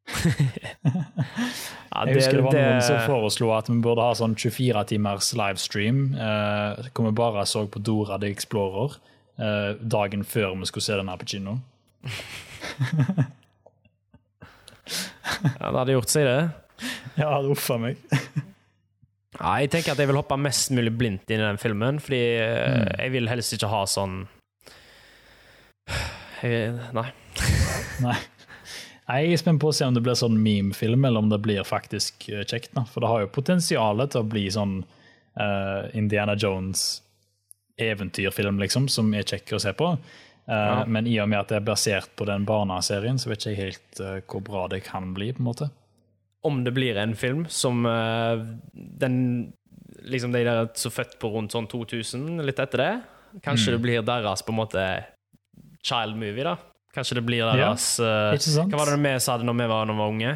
ja, 0.09 2.05
jeg 2.09 2.15
husker 2.17 2.39
det 2.39 2.45
var 2.47 2.55
noen 2.55 2.81
som 2.81 2.97
foreslo 3.05 3.51
at 3.53 3.67
vi 3.69 3.75
burde 3.83 4.01
ha 4.01 4.15
sånn 4.17 4.33
24 4.33 4.81
timers 4.89 5.27
livestream 5.37 5.99
uh, 6.17 6.81
hvor 6.89 7.05
vi 7.05 7.13
bare 7.19 7.43
så 7.45 7.67
på 7.69 7.81
Dora 7.85 8.17
the 8.21 8.31
Explorer 8.33 8.97
uh, 9.37 9.77
dagen 9.79 10.25
før 10.25 10.57
vi 10.57 10.69
skulle 10.69 10.87
se 10.87 10.97
den 10.97 11.11
her 11.13 11.21
på 11.21 11.29
kino. 11.29 11.59
ja, 15.61 15.67
det 15.69 15.77
hadde 15.77 15.95
gjort 15.95 16.13
seg, 16.13 16.25
det. 16.25 16.41
Ja, 17.19 17.35
uff 17.43 17.67
a 17.73 17.77
meg. 17.81 17.99
Ja, 19.37 19.53
jeg 19.61 19.69
tenker 19.71 19.93
at 19.93 20.01
jeg 20.01 20.09
vil 20.09 20.17
hoppe 20.17 20.37
mest 20.41 20.71
mulig 20.73 20.91
blindt 20.97 21.29
inn 21.29 21.41
i 21.41 21.45
den 21.45 21.59
filmen, 21.61 21.99
fordi 22.01 22.21
eh, 22.41 22.65
mm. 22.65 22.93
jeg 22.97 23.13
vil 23.13 23.29
helst 23.29 23.55
ikke 23.55 23.69
ha 23.71 23.83
sånn 23.87 24.23
jeg, 26.41 26.73
Nei. 26.95 27.07
nei. 28.05 28.17
Jeg 29.09 29.33
er 29.33 29.41
spent 29.41 29.61
på 29.61 29.71
å 29.71 29.75
se 29.75 29.87
om 29.89 29.95
det 29.95 30.03
blir 30.05 30.17
sånn 30.17 30.37
meme-film, 30.41 31.05
eller 31.07 31.23
om 31.23 31.29
det 31.31 31.41
blir 31.45 31.65
faktisk 31.65 32.27
eh, 32.29 32.45
kjekt. 32.45 32.73
Da. 32.77 32.85
For 32.89 33.01
det 33.03 33.11
har 33.11 33.23
jo 33.23 33.31
potensial 33.33 34.03
til 34.05 34.21
å 34.21 34.29
bli 34.29 34.45
sånn 34.53 34.79
uh, 34.83 35.89
Indiana 35.97 36.35
Jones 36.37 37.01
eventyrfilm, 37.79 38.59
liksom, 38.61 38.89
som 38.91 39.09
er 39.17 39.25
kjekk 39.25 39.55
å 39.57 39.61
se 39.63 39.73
på. 39.77 39.91
Uh, 40.49 40.53
ja. 40.53 40.77
Men 40.85 41.09
i 41.09 41.17
og 41.23 41.29
med 41.31 41.41
at 41.41 41.53
det 41.53 41.57
er 41.57 41.65
basert 41.65 42.13
på 42.19 42.27
den 42.29 42.45
barneserien, 42.49 43.17
så 43.21 43.31
vet 43.31 43.45
jeg 43.45 43.57
ikke 43.57 43.67
helt 43.69 44.03
uh, 44.03 44.15
hvor 44.29 44.45
bra 44.45 44.67
det 44.73 44.83
kan 44.85 45.13
bli. 45.17 45.31
på 45.33 45.41
en 45.41 45.49
måte 45.49 45.69
om 46.41 46.63
det 46.63 46.71
blir 46.75 46.97
en 46.97 47.15
film 47.15 47.45
som 47.49 47.85
uh, 47.85 48.45
den 48.73 49.53
Liksom 50.09 50.31
de 50.31 50.39
der 50.47 50.69
som 50.79 50.93
født 50.95 51.17
på 51.19 51.27
rundt 51.33 51.51
sånn 51.51 51.65
2000, 51.67 52.39
litt 52.47 52.59
etter 52.63 52.79
det. 52.79 52.93
Kanskje 53.43 53.73
mm. 53.73 53.75
det 53.75 53.79
blir 53.83 54.05
deres 54.07 54.41
på 54.47 54.53
en 54.53 54.57
måte 54.61 54.83
child 55.85 56.15
movie, 56.15 56.45
da. 56.47 56.53
Kanskje 56.95 57.17
det 57.19 57.23
blir 57.27 57.43
deres 57.43 57.89
ja, 57.99 58.31
uh, 58.31 58.63
Hva 58.71 58.79
var 58.79 58.93
det 58.93 59.01
vi 59.03 59.11
sa 59.21 59.35
det 59.37 59.45
når 59.45 59.57
vi 59.59 59.67
var, 59.69 59.89
når 59.89 59.97
vi 59.97 60.01
var 60.01 60.13
unge? 60.13 60.31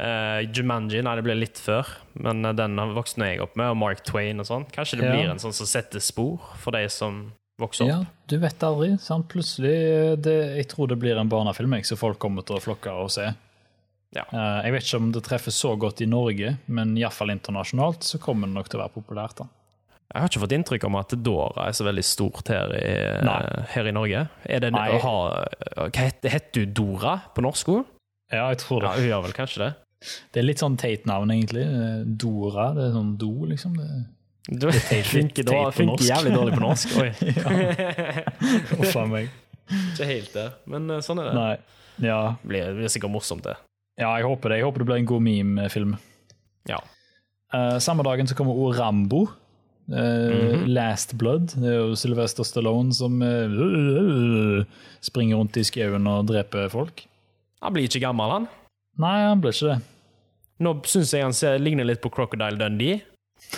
Uh, 0.00 0.40
Jumanji, 0.50 1.04
nei, 1.06 1.14
det 1.16 1.24
ble 1.24 1.36
litt 1.38 1.60
før, 1.62 1.88
men 2.18 2.42
den 2.58 2.82
vokste 2.96 3.30
jeg 3.30 3.40
opp 3.44 3.54
med, 3.60 3.70
og 3.70 3.78
Mark 3.78 4.02
Twain 4.10 4.42
og 4.42 4.48
sånn. 4.50 4.66
Kanskje 4.74 4.98
det 5.00 5.06
ja. 5.06 5.14
blir 5.14 5.32
en 5.32 5.40
sånn 5.42 5.54
som 5.56 5.70
setter 5.70 6.02
spor 6.02 6.42
for 6.60 6.74
de 6.76 6.82
som 6.90 7.28
vokser 7.60 7.86
opp. 7.86 7.90
Ja, 7.92 8.26
du 8.32 8.36
vet 8.42 8.64
aldri. 8.66 8.90
sant? 9.02 9.28
Plutselig 9.30 9.76
det, 10.24 10.36
Jeg 10.56 10.68
tror 10.72 10.90
det 10.90 10.98
blir 11.00 11.20
en 11.20 11.30
barnefilm 11.30 11.78
jeg, 11.78 11.86
så 11.88 12.00
folk 12.00 12.18
kommer 12.18 12.46
til 12.46 12.58
å 12.58 12.64
flokke 12.64 12.96
og 12.96 13.12
se. 13.12 13.30
Ja. 14.16 14.24
Eh, 14.26 14.58
jeg 14.66 14.74
vet 14.74 14.86
ikke 14.86 15.00
om 15.00 15.10
det 15.14 15.22
treffer 15.26 15.54
så 15.54 15.76
godt 15.78 16.02
i 16.02 16.08
Norge, 16.10 16.56
men 16.66 16.96
iallfall 16.98 17.32
internasjonalt 17.34 18.06
så 18.06 18.20
kommer 18.22 18.50
det 18.50 18.56
nok 18.58 18.70
til 18.70 18.80
å 18.80 18.84
være 18.84 18.94
populært. 18.96 19.42
da. 19.42 19.46
Jeg 20.10 20.24
har 20.24 20.32
ikke 20.32 20.42
fått 20.42 20.54
inntrykk 20.56 20.84
av 20.88 20.96
at 20.98 21.12
Dora 21.22 21.68
er 21.68 21.76
så 21.78 21.86
veldig 21.86 22.02
stort 22.02 22.48
her 22.50 22.72
i, 22.74 22.94
her 23.70 23.86
i 23.86 23.92
Norge. 23.94 24.24
Er 24.42 24.64
det, 24.64 24.72
ha, 24.74 25.12
hva 25.76 25.86
heter, 25.94 26.32
heter 26.34 26.64
du 26.64 26.72
Dora 26.80 27.20
på 27.30 27.44
norsk 27.46 27.70
òg? 27.76 27.84
Ja, 28.34 28.48
jeg 28.50 28.58
tror 28.64 28.82
det. 28.82 28.90
Ja, 28.90 28.98
hun 28.98 29.06
gjør 29.06 29.22
vel 29.28 29.36
kanskje 29.36 29.62
det? 29.62 29.70
Det 30.34 30.40
er 30.42 30.46
litt 30.48 30.62
sånn 30.62 30.78
teit 30.80 31.06
navn, 31.06 31.30
egentlig. 31.30 31.62
Dora, 32.18 32.72
det 32.74 32.88
er 32.88 32.96
sånn 32.96 33.14
do, 33.20 33.30
liksom. 33.52 33.78
Det, 33.78 33.88
du 34.50 34.66
det 34.66 35.00
funker, 35.06 35.46
da, 35.46 35.62
funker 35.76 36.06
jævlig 36.08 36.34
dårlig 36.34 36.58
på 36.58 36.64
norsk. 36.64 36.94
Oi. 36.98 37.10
Huff 38.80 38.96
a 38.98 39.06
meg. 39.06 39.30
Ikke 39.92 40.08
helt 40.08 40.34
det, 40.34 40.48
men 40.70 40.90
eh, 40.90 41.02
sånn 41.06 41.22
er 41.22 41.30
det. 41.30 41.34
Nei. 41.38 41.52
Ja. 42.02 42.20
Det 42.40 42.50
blir, 42.50 42.72
blir 42.80 42.90
sikkert 42.90 43.14
morsomt, 43.14 43.46
det. 43.46 43.54
Ja, 44.00 44.14
jeg 44.16 44.24
håper 44.24 44.52
det. 44.52 44.60
Jeg 44.60 44.66
håper 44.68 44.82
det 44.82 44.88
blir 44.88 45.02
en 45.02 45.10
god 45.10 45.22
meme-film. 45.26 45.92
Ja. 46.68 46.80
Uh, 47.52 47.76
samme 47.82 48.04
dagen 48.06 48.28
så 48.30 48.36
kommer 48.38 48.56
også 48.56 48.80
Rambo. 48.80 49.26
Uh, 49.90 49.96
mm 49.96 50.32
-hmm. 50.32 50.66
Last 50.66 51.18
Blood. 51.18 51.52
Det 51.56 51.68
er 51.68 51.76
jo 51.76 51.96
Sylvester 51.96 52.42
Stallone 52.42 52.94
som 52.94 53.22
uh, 53.22 54.64
springer 55.00 55.36
rundt 55.36 55.56
i 55.56 55.64
skauen 55.64 56.06
og 56.06 56.26
dreper 56.26 56.68
folk. 56.68 57.06
Han 57.62 57.72
blir 57.72 57.82
ikke 57.82 58.00
gammel, 58.00 58.30
han. 58.30 58.46
Nei, 58.98 59.28
han 59.28 59.40
blir 59.40 59.52
ikke 59.52 59.74
det. 59.74 59.80
Nå 60.60 60.80
syns 60.84 61.14
jeg 61.14 61.22
han 61.22 61.32
ser, 61.32 61.58
ligner 61.58 61.84
litt 61.84 62.00
på 62.00 62.10
Crocodile 62.10 62.58
Dundee. 62.58 63.00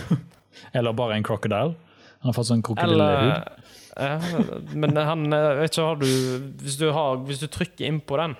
Eller 0.74 0.92
bare 0.92 1.16
en 1.16 1.22
crocodile. 1.22 1.74
Han 2.20 2.30
har 2.30 2.32
fått 2.32 2.46
sånn 2.46 2.62
krokodillehud. 2.62 3.32
Men 4.74 4.96
han 4.96 5.30
vet 5.30 5.70
ikke, 5.70 5.82
har 5.82 5.96
du 5.96 6.06
Hvis 6.62 6.76
du, 6.76 6.90
har, 6.90 7.16
hvis 7.16 7.38
du 7.38 7.46
trykker 7.46 7.86
inn 7.86 8.00
på 8.00 8.16
den 8.16 8.36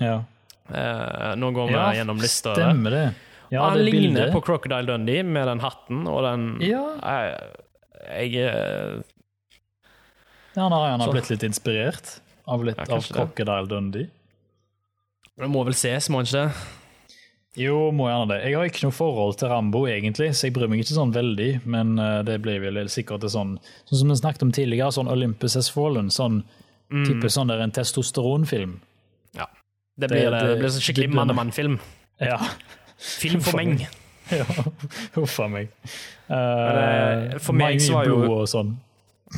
Ja. 0.00 0.22
Eh, 0.74 1.34
Nå 1.36 1.50
går 1.56 1.68
vi 1.68 1.74
ja, 1.74 1.86
gjennom 2.00 2.18
lista. 2.22 2.54
stemmer 2.54 2.90
det. 2.90 3.06
Ja, 3.50 3.62
han 3.68 3.78
det 3.78 3.84
ligner 3.86 4.00
bildet. 4.26 4.32
på 4.34 4.40
Crocodile 4.44 4.84
Dundee 4.86 5.22
med 5.24 5.46
den 5.48 5.60
hatten 5.64 6.02
og 6.06 6.22
den 6.26 6.42
Ja, 6.60 6.82
Jeg, 7.00 8.32
jeg 8.32 8.44
eh, 8.44 8.98
ja 10.54 10.62
han 10.66 10.72
har 10.72 10.90
han 10.90 11.00
har 11.00 11.12
blitt 11.14 11.30
litt 11.30 11.44
inspirert 11.46 12.18
av, 12.48 12.64
litt, 12.64 12.76
Ja, 12.80 12.96
av. 12.96 13.06
Crocodile 13.12 13.68
Dundee. 13.70 14.08
Det 15.38 15.46
må 15.48 15.62
vel 15.68 15.76
ses, 15.76 16.08
må 16.10 16.18
han 16.18 16.26
ikke 16.26 16.44
det? 16.48 16.74
Jo, 17.58 17.90
må 17.94 18.06
gjerne 18.08 18.28
det. 18.30 18.38
Jeg 18.46 18.54
har 18.58 18.68
ikke 18.68 18.84
noe 18.86 18.94
forhold 18.94 19.36
til 19.40 19.48
Rambo, 19.50 19.80
egentlig, 19.90 20.28
så 20.36 20.46
jeg 20.46 20.54
bryr 20.54 20.68
meg 20.70 20.82
ikke 20.84 20.94
sånn 20.94 21.14
veldig, 21.14 21.48
men 21.66 21.94
eh, 21.98 22.20
det 22.26 22.36
blir 22.44 22.60
vel 22.62 22.78
sikkert 22.90 23.22
det 23.24 23.30
sånn 23.34 23.56
Sånn 23.88 24.02
som 24.02 24.12
vi 24.12 24.18
snakket 24.20 24.44
om 24.46 24.52
tidligere, 24.54 24.92
sånn 24.94 25.10
Olympus 25.10 25.56
Has 25.58 25.70
Fallen, 25.72 26.10
sånn 26.14 26.42
Mm. 26.88 27.02
type 27.04 27.28
sånn 27.28 27.50
der 27.50 27.60
en 27.60 27.70
testosteronfilm. 27.76 28.78
Ja. 29.98 30.06
Det 30.06 30.08
blir, 30.14 30.30
det, 30.30 30.40
det- 30.46 30.58
blir 30.62 30.70
sånn 30.70 30.84
skikkelig 30.86 31.10
mann-og-mann-film. 31.14 31.78
Ja. 32.22 32.38
Film 33.22 33.40
for 33.42 33.56
meg. 33.60 33.86
ja. 34.30 34.44
Huff 35.16 35.38
a 35.40 35.48
meg. 35.50 35.70
Uh, 36.28 37.38
for 37.42 37.56
meg 37.56 37.80
så 37.82 37.98
var 37.98 38.06
jo- 38.08 38.20
blod 38.22 38.44
og 38.44 38.48
sånn. 38.50 38.76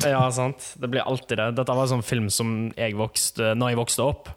Ja, 0.04 0.22
sant. 0.30 0.74
Det 0.78 0.90
blir 0.92 1.02
alltid 1.02 1.38
det. 1.40 1.48
Dette 1.58 1.74
var 1.74 1.82
en 1.88 1.92
sånn 1.96 2.04
film 2.06 2.28
som 2.30 2.50
jeg 2.78 2.94
vokste 2.94 3.56
Når 3.58 3.72
jeg 3.72 3.78
vokste 3.80 4.04
opp. 4.06 4.28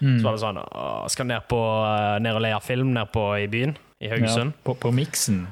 Mm. 0.00 0.14
Så 0.18 0.24
var 0.24 0.32
det 0.38 0.40
sånn 0.42 0.60
å, 0.62 0.84
Skal 1.12 1.26
ned, 1.28 1.44
på, 1.50 1.58
eh, 1.86 2.16
ned 2.24 2.34
og 2.38 2.40
leie 2.42 2.60
film 2.64 2.94
ned 2.96 3.10
på 3.12 3.26
i 3.38 3.44
byen, 3.52 3.74
i 4.00 4.08
Ja, 4.08 4.14
Haugesund. 4.16 4.54
på, 4.64 4.74
på 4.80 4.90
miksen. 4.94 5.42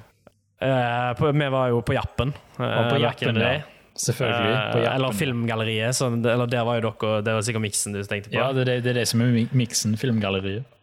Uh, 0.61 1.13
på, 1.17 1.29
vi 1.33 1.47
var 1.53 1.69
jo 1.73 1.83
på 1.87 1.95
Jappen. 1.95 2.33
Uh, 2.59 2.89
på 2.91 2.99
Jappen, 3.05 3.37
ja. 3.41 3.53
Selvfølgelig. 4.01 4.51
Eh, 4.57 4.67
På 4.73 4.83
Jappen, 4.83 4.97
eller. 4.97 5.17
Filmgalleriet. 5.21 5.97
Så, 5.97 6.11
eller 6.17 6.51
der 6.51 6.67
var 6.67 6.81
jo 6.81 6.91
dere 6.91 7.23
Det 7.27 7.37
var 7.37 7.47
sikkert 7.47 7.67
miksen 7.67 7.97
du 7.97 8.03
tenkte 8.03 8.33
på. 8.33 8.39
Ja, 8.39 8.51
det, 8.57 8.67
det, 8.69 8.77
det 8.87 8.95
er 8.95 9.01
det 9.03 9.09
som 9.11 9.25
er 9.25 9.57
miksen, 9.57 9.97
filmgalleriet. 10.01 10.77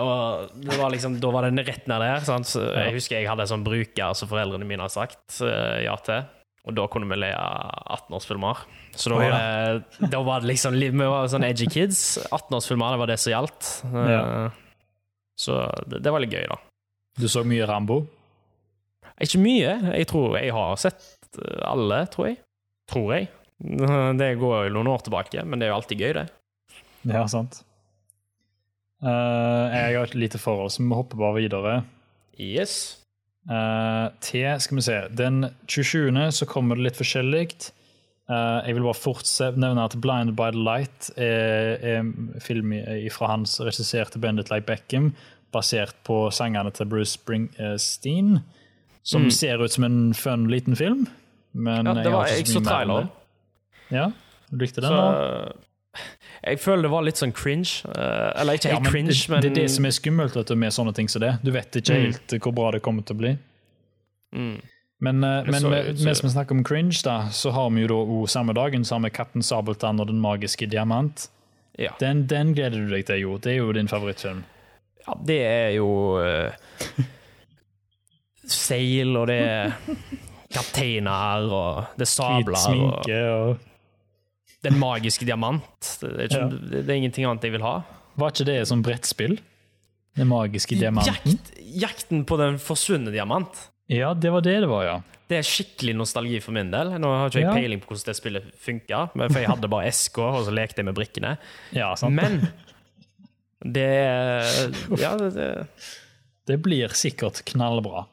Og 0.00 0.52
det 0.62 0.76
var 0.78 0.92
liksom, 0.94 1.16
da 1.18 1.30
var 1.34 1.48
det 1.48 1.64
rett 1.66 1.88
ned 1.90 2.02
der. 2.04 2.20
Sant? 2.26 2.46
Så 2.46 2.62
jeg 2.62 2.94
husker 2.94 3.18
jeg 3.18 3.30
hadde 3.30 3.42
en 3.46 3.52
sånn 3.56 3.66
bruker 3.66 4.14
som 4.14 4.30
foreldrene 4.30 4.68
mine 4.68 4.86
har 4.86 4.92
sagt 4.92 5.40
eh, 5.42 5.80
ja 5.86 5.96
til. 6.06 6.22
Og 6.68 6.76
da 6.76 6.84
kunne 6.92 7.08
vi 7.08 7.16
le 7.16 7.30
av 7.34 7.96
18-årsfilmer. 7.96 8.64
Så 8.92 9.10
da 9.10 9.16
oh, 9.16 9.22
var, 9.22 9.32
ja. 9.32 9.76
det, 9.80 10.10
da 10.12 10.20
var 10.26 10.42
det 10.42 10.50
liksom 10.50 10.76
Vi 10.76 10.90
var 10.98 11.30
sånn 11.32 11.46
edgy 11.48 11.66
kids. 11.72 12.02
18-årsfilmer, 12.28 12.94
det 12.94 13.02
var 13.02 13.10
det 13.10 13.20
som 13.22 13.34
gjaldt. 13.34 13.70
Eh, 13.90 14.10
Ja. 14.14 14.24
Så 15.40 15.54
det, 15.88 16.02
det 16.04 16.12
var 16.12 16.20
litt 16.20 16.34
gøy, 16.36 16.44
da. 16.50 16.58
Du 17.16 17.24
så 17.32 17.40
mye 17.48 17.64
Rambo? 17.64 18.02
Ikke 19.24 19.40
mye. 19.40 19.72
Jeg 19.96 20.08
tror 20.10 20.36
jeg 20.36 20.52
har 20.52 20.76
sett 20.80 21.00
eh, 21.40 21.62
alle, 21.64 22.02
tror 22.12 22.28
jeg. 22.30 22.40
Tror 22.90 23.14
jeg. 23.16 23.30
Det 24.20 24.30
går 24.40 24.66
jo 24.68 24.74
noen 24.76 24.88
år 24.92 25.02
tilbake, 25.06 25.42
men 25.44 25.60
det 25.60 25.66
er 25.68 25.74
jo 25.74 25.80
alltid 25.80 26.00
gøy, 26.00 26.12
det. 26.16 26.28
Ja, 27.10 27.26
sant. 27.28 27.62
Uh, 29.00 29.66
jeg 29.72 29.96
har 29.96 30.04
et 30.08 30.14
lite 30.18 30.38
forhold, 30.40 30.72
så 30.74 30.82
vi 30.84 30.96
hopper 30.96 31.20
bare 31.20 31.38
videre. 31.40 31.74
Yes. 32.40 32.98
Uh, 33.48 34.08
til 34.20 34.48
skal 34.60 34.76
vi 34.76 34.84
se, 34.84 34.96
den 35.16 35.46
27. 35.68 36.12
så 36.36 36.48
kommer 36.48 36.76
det 36.76 36.84
litt 36.90 36.98
forskjellig. 37.00 37.46
Uh, 38.30 38.60
jeg 38.66 38.76
vil 38.76 38.84
bare 38.84 39.00
fort 39.00 39.30
nevne 39.56 39.84
at 39.88 39.96
'Blinded 39.96 40.36
by 40.36 40.50
the 40.52 40.60
Light' 40.60 41.10
er, 41.16 41.80
er 41.80 42.40
film 42.40 42.72
fra 43.10 43.32
hans 43.32 43.56
regisserte 43.60 44.20
Bendit 44.20 44.50
Like 44.52 44.66
Beckham, 44.68 45.14
basert 45.52 45.96
på 46.04 46.28
sangene 46.30 46.70
til 46.70 46.86
Bruce 46.86 47.16
Springsteen, 47.18 48.38
som 49.02 49.22
Mm. 49.24 49.30
ser 49.30 49.58
ut 49.64 49.72
som 49.72 49.84
en 49.84 50.14
fun 50.14 50.46
liten 50.48 50.76
film. 50.76 51.08
Men 51.54 51.86
Ja, 51.86 51.94
det 51.94 52.04
jeg 52.04 52.12
var, 52.12 52.26
ikke 52.26 52.36
jeg 52.36 52.46
så 52.46 52.60
traileren. 52.64 53.10
Ja, 53.90 54.10
du 54.50 54.56
likte 54.56 54.80
den? 54.80 54.90
Så, 54.90 54.96
da? 54.96 55.52
jeg 56.46 56.58
føler 56.62 56.82
det 56.86 56.90
var 56.92 57.02
litt 57.02 57.16
sånn 57.18 57.32
cringe. 57.34 57.82
eh, 57.90 58.40
eller 58.40 58.54
ikke 58.54 58.68
Ja, 58.70 58.74
helt 58.78 58.82
men 58.84 58.92
cringe, 58.92 59.12
det, 59.12 59.28
men 59.28 59.42
det 59.42 59.50
er 59.50 59.54
det 59.54 59.70
som 59.70 59.84
er 59.84 59.90
skummelt 59.90 60.36
vet 60.36 60.46
du, 60.46 60.54
med 60.56 60.70
sånne 60.72 60.94
ting 60.94 61.08
som 61.10 61.20
det. 61.20 61.32
Du 61.42 61.50
vet 61.50 61.70
ikke 61.80 61.94
Mm. 61.96 62.04
helt 62.06 62.36
hvor 62.42 62.54
bra 62.54 62.70
det 62.70 62.82
kommer 62.82 63.02
til 63.04 63.16
å 63.16 63.18
bli. 63.18 63.38
mm. 64.34 64.60
Men, 65.02 65.24
eh, 65.24 65.44
men 65.44 65.54
så 65.62 65.70
med- 65.70 65.98
mens 66.04 66.20
vi 66.22 66.28
snakker 66.28 66.52
om 66.52 66.62
cringe, 66.62 67.00
da, 67.02 67.28
så 67.32 67.50
har 67.52 67.70
vi 67.70 67.80
jo 67.80 67.88
da 67.88 67.94
oh, 67.94 68.26
samme 68.26 68.52
dagen 68.54 68.84
så 68.84 68.96
har 68.96 69.00
vi 69.00 69.10
Kaptein 69.10 69.42
Sabeltann 69.42 69.98
og 69.98 70.06
Den 70.08 70.20
magiske 70.20 70.68
diamant. 70.68 71.28
Ja. 71.78 71.92
Den, 71.98 72.26
den 72.26 72.52
gleder 72.54 72.76
du 72.86 72.88
deg 72.90 73.06
til, 73.06 73.16
jo. 73.22 73.38
Det 73.38 73.52
er 73.52 73.56
jo 73.56 73.72
din 73.72 73.88
favorittfilm. 73.88 74.44
ja, 75.06 75.14
det 75.24 75.40
er 75.46 75.70
jo 75.70 76.18
uh, 76.20 76.52
Seil, 78.44 79.16
og 79.16 79.26
det 79.28 79.38
er 79.40 79.72
kapteiner, 80.52 81.46
og 81.54 81.84
det 81.96 82.06
er 82.06 82.10
sabler, 82.10 82.56
og 82.56 82.64
sminke 82.64 83.20
og 83.34 83.66
den 84.66 84.76
magiske 84.80 85.24
diamant. 85.24 85.92
Det 86.02 86.10
er, 86.10 86.24
ikke, 86.26 86.40
Ja. 86.40 86.48
det, 86.52 86.82
det 86.86 86.90
er 86.92 86.98
ingenting 87.00 87.24
annet 87.28 87.46
jeg 87.48 87.52
vil 87.54 87.62
ha. 87.64 87.76
Var 88.20 88.34
ikke 88.34 88.44
det 88.50 88.58
som 88.68 88.82
brettspill? 88.84 89.38
Den 90.18 90.28
magiske 90.28 90.76
diamanten? 90.76 91.14
Jakt, 91.38 91.52
jakten 91.80 92.24
på 92.28 92.36
den 92.40 92.58
forsvunne 92.60 93.12
diamant. 93.14 93.68
Ja, 93.90 94.12
det 94.14 94.30
var 94.34 94.42
det 94.44 94.58
det 94.60 94.68
var, 94.70 94.84
ja. 94.84 94.98
Det 95.30 95.38
er 95.38 95.46
skikkelig 95.46 95.94
nostalgi 95.96 96.40
for 96.42 96.52
min 96.52 96.70
del. 96.74 96.90
Nå 96.98 97.08
har 97.14 97.30
ikke 97.30 97.40
jeg 97.40 97.46
Ja. 97.46 97.54
peiling 97.54 97.80
på 97.80 97.92
hvordan 97.94 98.06
det 98.10 98.16
spillet 98.18 98.50
funka, 98.58 99.00
for 99.14 99.38
jeg 99.38 99.48
hadde 99.48 99.68
bare 99.70 99.90
SK, 99.94 100.18
og 100.18 100.44
så 100.44 100.52
lekte 100.54 100.82
jeg 100.82 100.88
med 100.90 100.94
brikkene. 100.98 101.36
Ja, 101.72 101.94
sant. 101.94 102.12
Men 102.18 102.48
det 103.64 103.86
Ja, 105.00 105.16
det, 105.16 105.30
det, 105.34 105.48
Det 106.46 106.56
blir 106.62 106.88
sikkert 106.96 107.44
knallbra. 107.46 108.06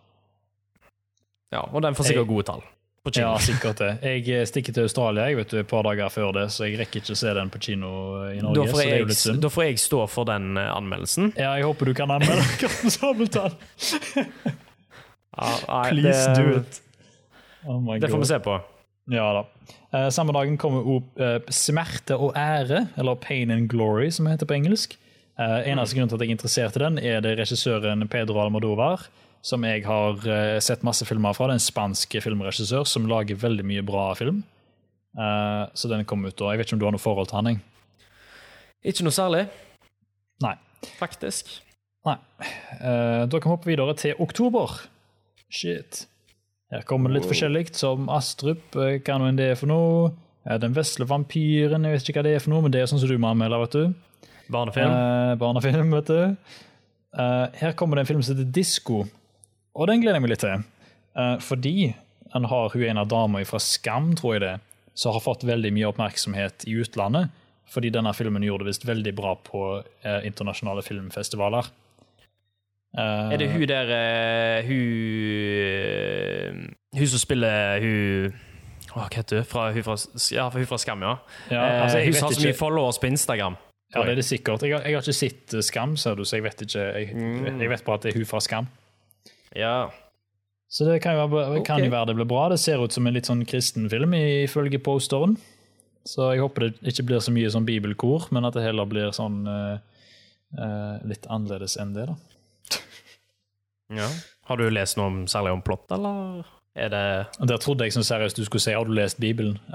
Ja 1.53 1.63
og 1.71 1.81
den 1.85 1.95
får 1.97 2.11
sikkert 2.11 2.29
gode 2.29 2.47
tall. 2.49 2.65
På 3.07 3.11
kino. 3.13 3.29
Ja, 3.29 3.39
sikkert 3.39 3.79
det. 3.79 3.91
Jeg 4.03 4.23
eh, 4.35 4.45
stikker 4.49 4.75
til 4.75 4.87
Australia 4.89 5.29
jeg 5.29 5.37
vet 5.39 5.53
du, 5.53 5.59
et 5.61 5.69
par 5.69 5.85
dager 5.87 6.09
før 6.11 6.33
det, 6.35 6.47
så 6.51 6.67
jeg 6.67 6.79
rekker 6.81 6.99
ikke 6.99 7.15
å 7.15 7.19
se 7.21 7.33
den 7.37 7.51
på 7.53 7.61
kino 7.63 7.91
i 8.33 8.41
Norge. 8.43 8.57
da, 8.57 8.65
får 8.67 8.81
så 8.81 8.87
det 8.87 8.97
jo 8.97 9.07
jeg, 9.07 9.41
da 9.45 9.51
får 9.53 9.67
jeg 9.69 9.83
stå 9.85 10.01
for 10.11 10.27
den 10.27 10.57
eh, 10.59 10.71
anmeldelsen. 10.75 11.31
Ja, 11.37 11.53
jeg 11.55 11.69
håper 11.69 11.91
du 11.91 11.93
kan 11.95 12.11
anmelde 12.17 12.43
Karsten 12.61 12.91
Sabeltann. 12.91 13.55
Please 15.87 16.33
det, 16.33 16.35
do 16.41 16.57
it. 16.57 16.81
Oh 17.67 17.79
my 17.79 17.99
Det 17.99 18.09
får 18.11 18.25
vi 18.25 18.31
se 18.33 18.41
på. 18.43 18.59
Ja 19.11 19.27
da. 19.39 19.45
Eh, 19.95 20.09
samme 20.11 20.33
dagen 20.35 20.57
kommer 20.59 20.87
opp 20.97 21.19
eh, 21.21 21.37
Smerte 21.53 22.17
og 22.19 22.35
ære, 22.35 22.87
eller 22.99 23.15
Pain 23.23 23.51
and 23.51 23.69
Glory, 23.71 24.09
som 24.11 24.27
det 24.27 24.35
heter 24.35 24.49
på 24.49 24.57
engelsk. 24.57 24.97
Eh, 25.39 25.69
eneste 25.71 25.95
grunn 25.95 26.11
til 26.11 26.17
at 26.17 26.25
jeg 26.25 26.33
er 26.33 26.35
interessert 26.35 26.75
i 26.75 26.83
den, 26.83 26.99
er 26.99 27.23
det 27.23 27.37
regissøren 27.39 28.07
Pedro 28.11 28.41
Almodovar, 28.43 29.07
som 29.45 29.63
jeg 29.63 29.83
har 29.85 30.27
eh, 30.27 30.57
sett 30.63 30.85
masse 30.85 31.05
filmer 31.07 31.35
fra. 31.37 31.47
Det 31.47 31.55
er 31.55 31.61
en 31.61 31.67
spansk 31.67 32.17
filmregissør 32.23 32.85
som 32.89 33.07
lager 33.09 33.39
veldig 33.39 33.65
mye 33.67 33.85
bra 33.85 34.09
film. 34.17 34.43
Uh, 35.17 35.65
så 35.73 35.89
den 35.89 36.05
kom 36.05 36.25
ut 36.27 36.35
da. 36.37 36.51
Jeg 36.53 36.59
vet 36.59 36.67
ikke 36.67 36.77
om 36.77 36.81
du 36.81 36.85
har 36.85 36.93
noe 36.93 37.01
forhold 37.01 37.29
til 37.31 37.39
han? 37.39 37.47
jeg? 37.49 37.61
Ikke 38.91 39.05
noe 39.07 39.15
særlig, 39.15 39.47
Nei. 40.43 40.53
faktisk. 40.99 41.49
Nei. 42.05 42.19
Uh, 42.77 43.25
da 43.25 43.39
kan 43.39 43.49
vi 43.49 43.55
hoppe 43.55 43.71
videre 43.71 43.95
til 43.97 44.19
oktober. 44.21 44.77
Shit. 45.49 46.05
Her 46.71 46.83
kommer 46.85 47.09
det 47.09 47.17
litt 47.17 47.25
Wow. 47.25 47.33
forskjellig, 47.33 47.63
som 47.79 48.09
Astrup, 48.11 48.75
hva 48.75 49.17
nå 49.17 49.29
enn 49.29 49.39
det 49.39 49.51
er 49.53 49.59
for 49.59 49.71
noe. 49.71 50.11
Den 50.61 50.75
vesle 50.75 51.07
vampyren, 51.07 51.83
jeg 51.83 51.95
vet 51.95 52.09
ikke 52.11 52.21
hva 52.21 52.27
det 52.27 52.35
er 52.37 52.43
for 52.43 52.53
noe, 52.53 52.63
men 52.63 52.71
det 52.71 52.81
er 52.81 52.91
sånn 52.91 53.01
som 53.01 53.09
du 53.09 53.17
må 53.19 53.31
anmelde, 53.33 53.59
vet 53.65 53.75
du. 53.75 53.95
Barnefilm. 54.51 54.91
Eh, 54.91 55.35
barnefilm, 55.39 55.91
vet 55.91 56.11
du. 56.11 56.37
Eh, 57.17 57.45
her 57.61 57.73
kommer 57.75 57.97
det 57.97 58.05
en 58.05 58.11
film 58.11 58.23
som 58.23 58.35
heter 58.35 58.51
Disko, 58.55 59.05
og 59.77 59.87
den 59.91 60.01
gleder 60.01 60.17
jeg 60.17 60.25
meg 60.25 60.33
litt 60.33 60.43
til. 60.43 60.63
Eh, 61.17 61.35
fordi 61.45 61.75
en 62.35 62.47
har 62.51 62.73
hun 62.73 62.83
ene 62.89 63.05
dama 63.09 63.43
fra 63.47 63.59
Skam, 63.63 64.11
tror 64.17 64.35
jeg 64.35 64.41
det, 64.43 64.55
som 64.97 65.13
har 65.13 65.21
fått 65.23 65.45
veldig 65.47 65.71
mye 65.77 65.87
oppmerksomhet 65.93 66.65
i 66.67 66.73
utlandet. 66.81 67.29
Fordi 67.69 67.89
denne 67.93 68.13
filmen 68.15 68.43
gjorde 68.47 68.63
det 68.65 68.71
visst 68.73 68.85
veldig 68.87 69.13
bra 69.17 69.33
på 69.43 69.61
eh, 70.03 70.21
internasjonale 70.27 70.81
filmfestivaler. 70.85 71.69
Eh, 72.97 73.33
Er 73.35 73.41
det 73.41 73.49
hun 73.51 73.65
der 73.67 73.89
Hun 74.65 74.81
Hun 76.97 77.07
som 77.11 77.19
spiller 77.21 77.81
hun 77.83 78.33
Hva 78.93 79.05
heter 79.13 79.41
hun? 79.43 79.47
Fra, 79.49 79.67
hun, 79.75 79.83
fra, 79.85 79.97
ja, 80.33 80.47
hun 80.53 80.65
fra 80.69 80.79
Skam, 80.81 81.03
ja. 81.05 81.15
Ja, 81.51 81.65
altså, 81.83 81.99
hun 82.01 82.15
har 82.15 82.33
så 82.33 82.45
mye 82.47 82.57
followers 82.57 82.97
på 83.03 83.09
Instagram. 83.11 83.57
Ja, 83.93 84.01
det 84.03 84.15
er 84.15 84.19
det 84.19 84.25
sikkert. 84.27 84.63
Jeg 84.65 84.73
har, 84.75 84.83
jeg 84.87 84.97
har 84.97 85.03
ikke 85.05 85.13
sett 85.15 85.53
Skam, 85.63 85.93
ser 85.99 86.17
du, 86.17 86.23
så 86.27 86.39
jeg 86.39 86.43
vet 86.47 86.63
ikke. 86.65 86.85
Jeg, 86.97 87.11
Mm. 87.15 87.61
jeg 87.61 87.69
vet 87.69 87.83
bare 87.85 87.99
at 87.99 88.03
det 88.07 88.13
er 88.13 88.17
hun 88.17 88.25
fra 88.25 88.39
Skam. 88.43 88.67
Ja. 89.57 89.89
Så 90.69 90.85
det 90.85 90.99
kan 91.03 91.15
jo, 91.15 91.27
være, 91.31 91.61
kan 91.65 91.83
jo 91.83 91.91
være 91.91 92.11
det 92.11 92.17
blir 92.19 92.27
bra. 92.29 92.47
Det 92.51 92.59
ser 92.59 92.83
ut 92.83 92.93
som 92.93 93.07
en 93.07 93.15
litt 93.15 93.29
sånn 93.29 93.45
kristen 93.47 93.87
film 93.91 94.13
ifølge 94.17 94.81
posteren. 94.83 95.37
Så 96.07 96.29
jeg 96.31 96.43
håper 96.43 96.67
det 96.67 96.91
ikke 96.93 97.07
blir 97.09 97.23
så 97.23 97.33
mye 97.35 97.51
sånn 97.51 97.67
bibelkor, 97.67 98.27
men 98.35 98.47
at 98.47 98.55
det 98.55 98.63
heller 98.63 98.87
blir 98.87 99.11
sånn 99.15 99.41
uh, 99.47 99.79
uh, 100.59 100.95
litt 101.07 101.27
annerledes 101.27 101.75
enn 101.81 101.95
det, 101.95 102.07
da. 102.07 102.77
ja. 104.03 104.07
Har 104.47 104.59
du 104.59 104.69
lest 104.71 104.95
noe 104.99 105.11
om, 105.11 105.17
særlig 105.27 105.57
om 105.57 105.63
plott, 105.65 105.89
eller 105.91 106.45
Er 106.77 106.91
det 106.93 107.47
Der 107.49 107.59
trodde 107.59 107.83
jeg 107.83 107.95
som 107.95 108.05
seriøst 108.05 108.37
du 108.37 108.45
skulle 108.45 108.63
si 108.63 108.71
'har 108.71 108.85
du 108.85 108.93
lest 108.95 109.19
Bibelen'? 109.19 109.57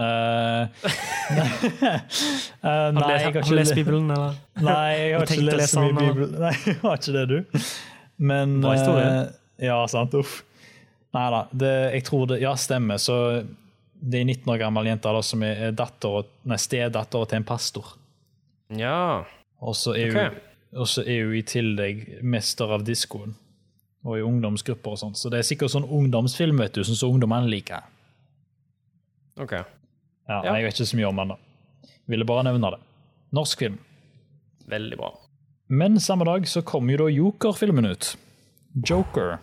Uh, 1.33 2.69
uh, 2.69 2.89
nei, 2.93 3.09
jeg 3.11 3.23
har 3.25 3.37
ikke 3.41 3.55
lest 3.57 3.75
Bibelen, 3.75 4.11
eller? 4.11 4.35
Nei, 4.61 4.91
jeg 4.93 5.15
har 5.15 5.23
ikke 5.23 5.57
lest 5.57 5.75
så 5.75 5.81
mye 5.81 5.95
Bibelen. 5.97 6.35
Nei, 6.45 6.53
jeg 6.67 6.77
har 6.83 6.99
ikke 7.01 7.13
det, 7.17 7.29
du. 7.29 7.61
Men 8.19 8.61
Bra 8.61 8.75
historie. 8.77 9.42
Ja, 9.63 9.81
sant. 9.91 10.15
Uff. 10.19 10.41
Nei 11.13 11.27
da. 11.35 11.43
Det, 11.53 11.73
jeg 11.99 12.07
tror 12.09 12.27
det 12.31 12.41
Ja, 12.43 12.55
stemmer. 12.59 13.01
Så 13.01 13.17
det 14.03 14.19
er 14.19 14.25
ei 14.25 14.33
19 14.33 14.51
år 14.51 14.59
gammel 14.65 14.89
jente 14.91 15.13
da, 15.15 15.21
som 15.23 15.45
er 15.47 15.75
datter, 15.79 16.25
nei, 16.49 16.59
stedatter 16.59 17.29
til 17.31 17.39
en 17.39 17.47
pastor. 17.47 17.93
Ja. 18.75 19.23
Og 19.63 19.77
så 19.79 19.95
er, 19.95 20.11
okay. 20.11 21.05
er 21.05 21.29
hun 21.29 21.37
i 21.39 21.45
tillegg 21.47 22.03
mester 22.25 22.73
av 22.75 22.83
diskoen. 22.87 23.37
Og 24.03 24.19
i 24.19 24.25
ungdomsgrupper 24.27 24.97
og 24.97 24.99
sånt. 24.99 25.21
Så 25.21 25.31
det 25.31 25.39
er 25.39 25.47
sikkert 25.47 25.71
sånn 25.77 25.87
ungdomsfilm 25.87 26.59
vet 26.59 26.75
du, 26.75 26.83
som 26.83 26.99
som 26.99 27.15
ungdommene 27.15 27.51
liker. 27.51 27.87
Ok. 29.39 29.53
Ja, 29.53 29.67
Ja. 30.43 30.57
Jeg 30.57 30.65
vet 30.65 30.81
ikke 30.81 30.91
så 30.91 30.99
mye 30.99 31.11
om 31.11 31.17
den. 31.23 31.29
da. 31.29 31.89
Ville 32.11 32.27
bare 32.27 32.45
nevne 32.49 32.71
det. 32.75 32.81
Norsk 33.33 33.59
film. 33.59 33.79
Veldig 34.67 34.99
bra. 34.99 35.13
Men 35.69 36.01
samme 36.01 36.25
dag 36.25 36.47
så 36.49 36.63
kom 36.63 36.91
jo 36.91 36.99
da 37.05 37.09
Joker-filmen 37.11 37.87
ut. 37.87 38.17
Joker. 38.89 39.39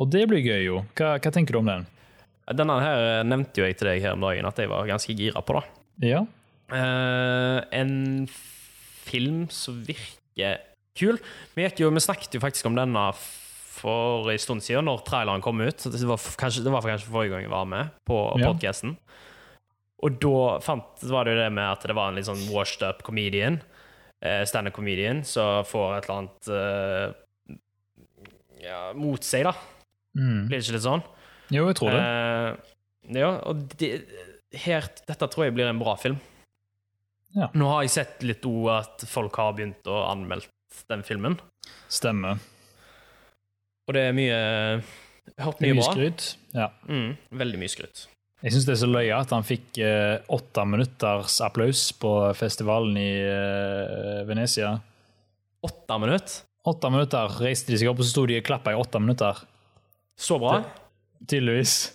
Og 0.00 0.08
det 0.12 0.24
blir 0.30 0.40
gøy, 0.40 0.62
jo. 0.64 0.82
Hva, 0.96 1.16
hva 1.20 1.32
tenker 1.34 1.56
du 1.56 1.60
om 1.60 1.68
den? 1.68 1.86
Denne 2.56 2.76
her 2.82 3.26
nevnte 3.28 3.60
jo 3.60 3.66
jeg 3.68 3.76
til 3.78 3.90
deg 3.92 4.00
her 4.02 4.16
om 4.16 4.24
dagen 4.24 4.48
at 4.48 4.58
jeg 4.58 4.70
var 4.72 4.88
ganske 4.88 5.14
gira 5.14 5.42
på. 5.44 5.60
da. 5.60 5.62
Ja. 6.02 6.22
Uh, 6.70 7.60
en 7.74 7.92
film 8.30 9.44
som 9.52 9.82
virker 9.86 10.62
kul. 10.98 11.20
Vi, 11.54 11.68
jo, 11.78 11.90
vi 11.94 12.02
snakket 12.02 12.34
jo 12.34 12.42
faktisk 12.42 12.66
om 12.70 12.78
denne 12.78 13.04
for 13.80 14.28
en 14.32 14.40
stund 14.40 14.64
siden, 14.64 14.88
når 14.88 15.04
traileren 15.06 15.44
kom 15.44 15.60
ut. 15.62 15.84
Det 15.84 16.00
var 16.08 16.20
kanskje, 16.40 16.64
det 16.66 16.72
var 16.74 16.84
kanskje 16.84 17.12
forrige 17.12 17.32
gang 17.36 17.46
jeg 17.46 17.52
var 17.52 17.68
med 17.70 17.92
på 18.08 18.18
Ja. 18.40 18.50
podkasten. 18.50 18.96
Og 20.00 20.16
da 20.20 20.58
fant, 20.64 21.02
var 21.12 21.24
det 21.28 21.34
jo 21.36 21.42
det 21.42 21.50
med 21.52 21.66
at 21.70 21.84
det 21.86 21.96
var 21.96 22.08
en 22.10 22.16
litt 22.16 22.28
sånn 22.28 22.46
washed 22.54 22.82
up 22.86 23.02
comedian, 23.04 23.60
uh, 24.24 24.42
standup 24.48 24.74
comedian, 24.76 25.22
som 25.28 25.60
får 25.68 25.98
et 25.98 26.08
eller 26.08 26.18
annet 26.22 26.48
uh, 26.48 27.56
ja, 28.64 28.80
mot 28.96 29.22
seg, 29.24 29.44
da. 29.48 29.54
Mm. 30.18 30.46
Blir 30.48 30.56
det 30.58 30.64
ikke 30.64 30.76
litt 30.78 30.86
sånn? 30.86 31.04
Jo, 31.54 31.66
jeg 31.70 31.78
tror 31.78 31.94
det. 31.94 32.02
Uh, 32.02 33.16
ja, 33.20 33.30
og 33.50 33.64
de, 33.80 33.90
her, 34.64 34.86
dette 35.08 35.28
tror 35.30 35.46
jeg 35.46 35.56
blir 35.56 35.70
en 35.70 35.80
bra 35.82 35.96
film. 36.00 36.18
Ja. 37.36 37.50
Nå 37.54 37.68
har 37.70 37.84
jeg 37.86 37.94
sett 37.94 38.24
litt 38.26 38.46
òg 38.48 38.70
at 38.74 39.04
folk 39.06 39.36
har 39.38 39.54
begynt 39.58 39.86
å 39.90 40.00
anmelde 40.08 40.50
den 40.90 41.04
filmen. 41.06 41.36
Stemmer. 41.90 42.40
Og 43.86 43.94
det 43.94 44.08
er 44.08 44.14
mye 44.14 44.40
hørt 45.38 45.60
mye, 45.62 45.74
Mye 45.74 45.82
bra. 45.82 45.92
skryt. 45.92 46.26
Ja. 46.54 46.68
Mm, 46.90 47.14
veldig 47.42 47.60
mye 47.62 47.70
skryt. 47.70 48.04
Jeg 48.40 48.54
syns 48.54 48.66
det 48.66 48.72
er 48.72 48.80
så 48.80 48.88
løye 48.88 49.16
at 49.18 49.32
han 49.34 49.44
fikk 49.44 49.78
eh, 49.84 50.22
åtte 50.32 50.62
minutters 50.64 51.40
applaus 51.44 51.90
på 52.00 52.12
festivalen 52.38 52.96
i 52.96 53.10
eh, 53.20 54.22
Venezia. 54.28 54.72
Åtte 55.66 55.98
minutter. 56.00 56.38
Åtte 56.70 56.90
minutter 56.92 57.34
reiste 57.40 57.72
de 57.74 57.80
seg 57.80 57.90
opp, 57.90 58.00
og 58.00 58.06
så 58.08 58.14
sto 58.14 58.24
de 58.28 58.38
og 58.40 58.46
klappa 58.46 58.72
i 58.72 58.78
åtte 58.80 59.00
minutter. 59.02 59.42
Så 60.20 60.36
bra. 60.42 60.60
Tydeligvis. 61.26 61.78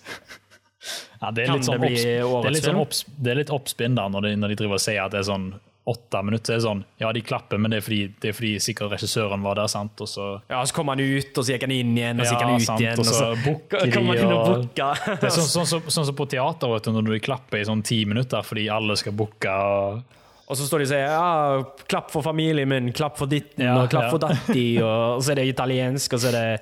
Ja, 1.16 1.30
det 1.32 1.46
er 1.48 1.56
det 1.56 1.64
sånn 1.64 1.80
opps- 1.80 2.02
det 2.04 2.58
er 2.60 2.62
sånn 2.62 2.76
opps- 2.78 3.04
det 3.16 3.30
er 3.32 3.38
litt 3.40 3.50
oppspinn 3.50 3.94
da, 3.96 4.04
når 4.12 4.26
de, 4.26 4.30
når 4.36 4.52
de 4.52 4.56
driver 4.60 4.76
og 4.76 4.82
sier 4.84 5.00
at 5.02 5.14
det 5.14 5.22
er 5.22 5.24
sånn 5.26 5.46
åtte 5.88 6.20
minutter. 6.22 6.52
Det 6.52 6.58
er 6.60 6.62
sånn, 6.66 6.82
ja, 7.00 7.08
de 7.16 7.22
klapper, 7.24 7.58
men 7.62 7.72
det 7.72 7.78
er 7.80 7.84
fordi, 7.86 8.00
det 8.20 8.28
er 8.30 8.36
fordi 8.36 8.50
sikkert 8.62 8.92
regissøren 8.92 9.42
var 9.42 9.56
der, 9.58 9.70
sant? 9.72 10.02
Og 10.04 10.10
så, 10.12 10.26
Ja, 10.52 10.60
Så 10.68 10.74
kom 10.76 10.92
han 10.92 11.00
ut, 11.00 11.32
og 11.40 11.46
så 11.46 11.54
gikk 11.56 11.64
han 11.66 11.72
inn 11.74 11.94
igjen, 11.96 12.20
og 12.20 12.26
så 12.28 12.34
gikk 12.36 12.44
han 12.44 12.54
ut 12.60 12.66
sant, 12.68 12.84
igjen. 12.84 13.00
og 13.02 13.08
så 13.08 13.30
booker 13.46 13.90
kom 13.96 14.10
han 14.12 14.16
de, 14.20 14.22
inn 14.26 14.34
og 14.36 14.52
og- 14.52 14.68
det 14.76 15.30
er 15.30 15.34
sånn, 15.38 15.48
sånn, 15.56 15.66
som- 15.72 15.88
sånn 15.96 16.06
som 16.10 16.18
på 16.20 16.28
teater, 16.36 16.74
vet 16.76 16.84
du, 16.84 16.92
når 16.98 17.10
de 17.16 17.20
klapper 17.30 17.62
i 17.62 17.64
sånn 17.70 17.82
ti 17.82 18.02
minutter 18.04 18.42
fordi 18.46 18.68
alle 18.76 18.98
skal 19.00 19.16
booke. 19.16 19.48
Og, 19.56 20.02
Og 20.46 20.60
så 20.60 20.68
står 20.68 20.84
de 20.84 20.86
og 20.86 20.92
sier 20.92 21.06
ja, 21.08 21.64
'klapp 21.88 22.10
for 22.12 22.22
familien 22.22 22.68
min', 22.68 22.92
'klapp 22.92 23.16
for 23.18 23.26
ditten', 23.26 23.64
Ja, 23.64 23.80
og 23.82 23.88
'klapp 23.90 24.06
ja. 24.06 24.10
for 24.12 24.18
datti', 24.22 24.82
og 24.84 25.22
så 25.24 25.32
er 25.32 25.40
det 25.40 25.48
italiensk, 25.56 26.12
og 26.12 26.20
så 26.20 26.28
er 26.28 26.32
det 26.38 26.60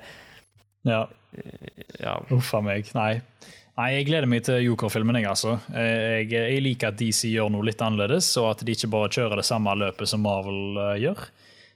ja, 0.89 1.03
Ja. 1.99 2.19
uff 2.35 2.53
a 2.55 2.61
meg. 2.65 2.91
Nei. 2.97 3.21
Nei, 3.75 3.89
jeg 3.97 4.05
gleder 4.07 4.29
meg 4.31 4.45
til 4.47 4.61
Joker-filmen, 4.63 5.17
jeg, 5.19 5.27
altså. 5.27 5.57
Jeg, 5.75 6.29
jeg 6.31 6.61
liker 6.63 6.93
at 6.93 6.99
DC 6.99 7.27
gjør 7.33 7.49
noe 7.51 7.65
litt 7.67 7.81
annerledes, 7.83 8.29
og 8.39 8.53
at 8.53 8.63
de 8.63 8.71
ikke 8.71 8.87
bare 8.93 9.11
kjører 9.11 9.41
det 9.41 9.47
samme 9.49 9.73
løpet 9.75 10.07
som 10.07 10.23
Marvel 10.23 10.79
uh, 10.79 10.93
gjør. 10.95 11.25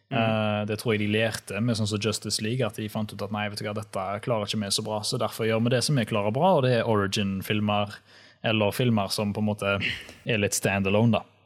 Eh, 0.10 0.62
det 0.66 0.80
tror 0.82 0.96
jeg 0.96 1.04
de 1.04 1.10
lærte 1.14 1.60
med 1.62 1.78
sånn 1.78 1.90
som 1.90 2.02
Justice 2.02 2.42
League, 2.42 2.66
at 2.66 2.80
de 2.82 2.90
fant 2.90 3.12
ut 3.14 3.22
at 3.22 3.34
nei, 3.34 3.46
vet 3.52 3.62
du 3.62 3.68
hva, 3.68 3.76
dette 3.78 4.06
klarer 4.26 4.50
ikke 4.50 4.62
vi 4.64 4.72
så 4.74 4.86
bra, 4.86 5.02
så 5.06 5.20
derfor 5.22 5.46
gjør 5.46 5.62
vi 5.66 5.74
det 5.76 5.84
som 5.86 6.00
vi 6.00 6.08
klarer 6.10 6.34
bra, 6.34 6.56
og 6.58 6.64
det 6.66 6.80
er 6.80 6.90
origin-filmer, 6.90 7.94
eller 8.50 8.74
filmer 8.74 9.14
som 9.14 9.36
på 9.36 9.44
en 9.44 9.50
måte 9.52 9.76
er 9.78 10.42
litt 10.42 10.58
standalone, 10.58 11.20
da. 11.20 11.39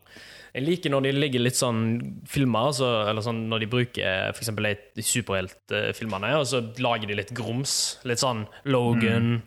Jeg 0.54 0.68
liker 0.68 0.93
når 0.93 1.08
de 1.08 1.12
ligger 1.18 1.41
litt 1.41 1.58
sånn 1.58 1.80
filmer, 2.30 2.70
altså, 2.70 2.88
eller 3.10 3.26
sånn 3.26 3.47
når 3.49 3.64
de 3.64 3.70
bruker 3.72 4.34
for 4.36 4.43
eksempel 4.43 4.68
de 4.70 5.06
superheltfilmene, 5.06 6.34
og 6.38 6.45
så 6.49 6.62
lager 6.84 7.10
de 7.10 7.18
litt 7.18 7.34
grums. 7.34 7.78
Litt 8.06 8.22
sånn 8.22 8.45
Logan. 8.70 9.39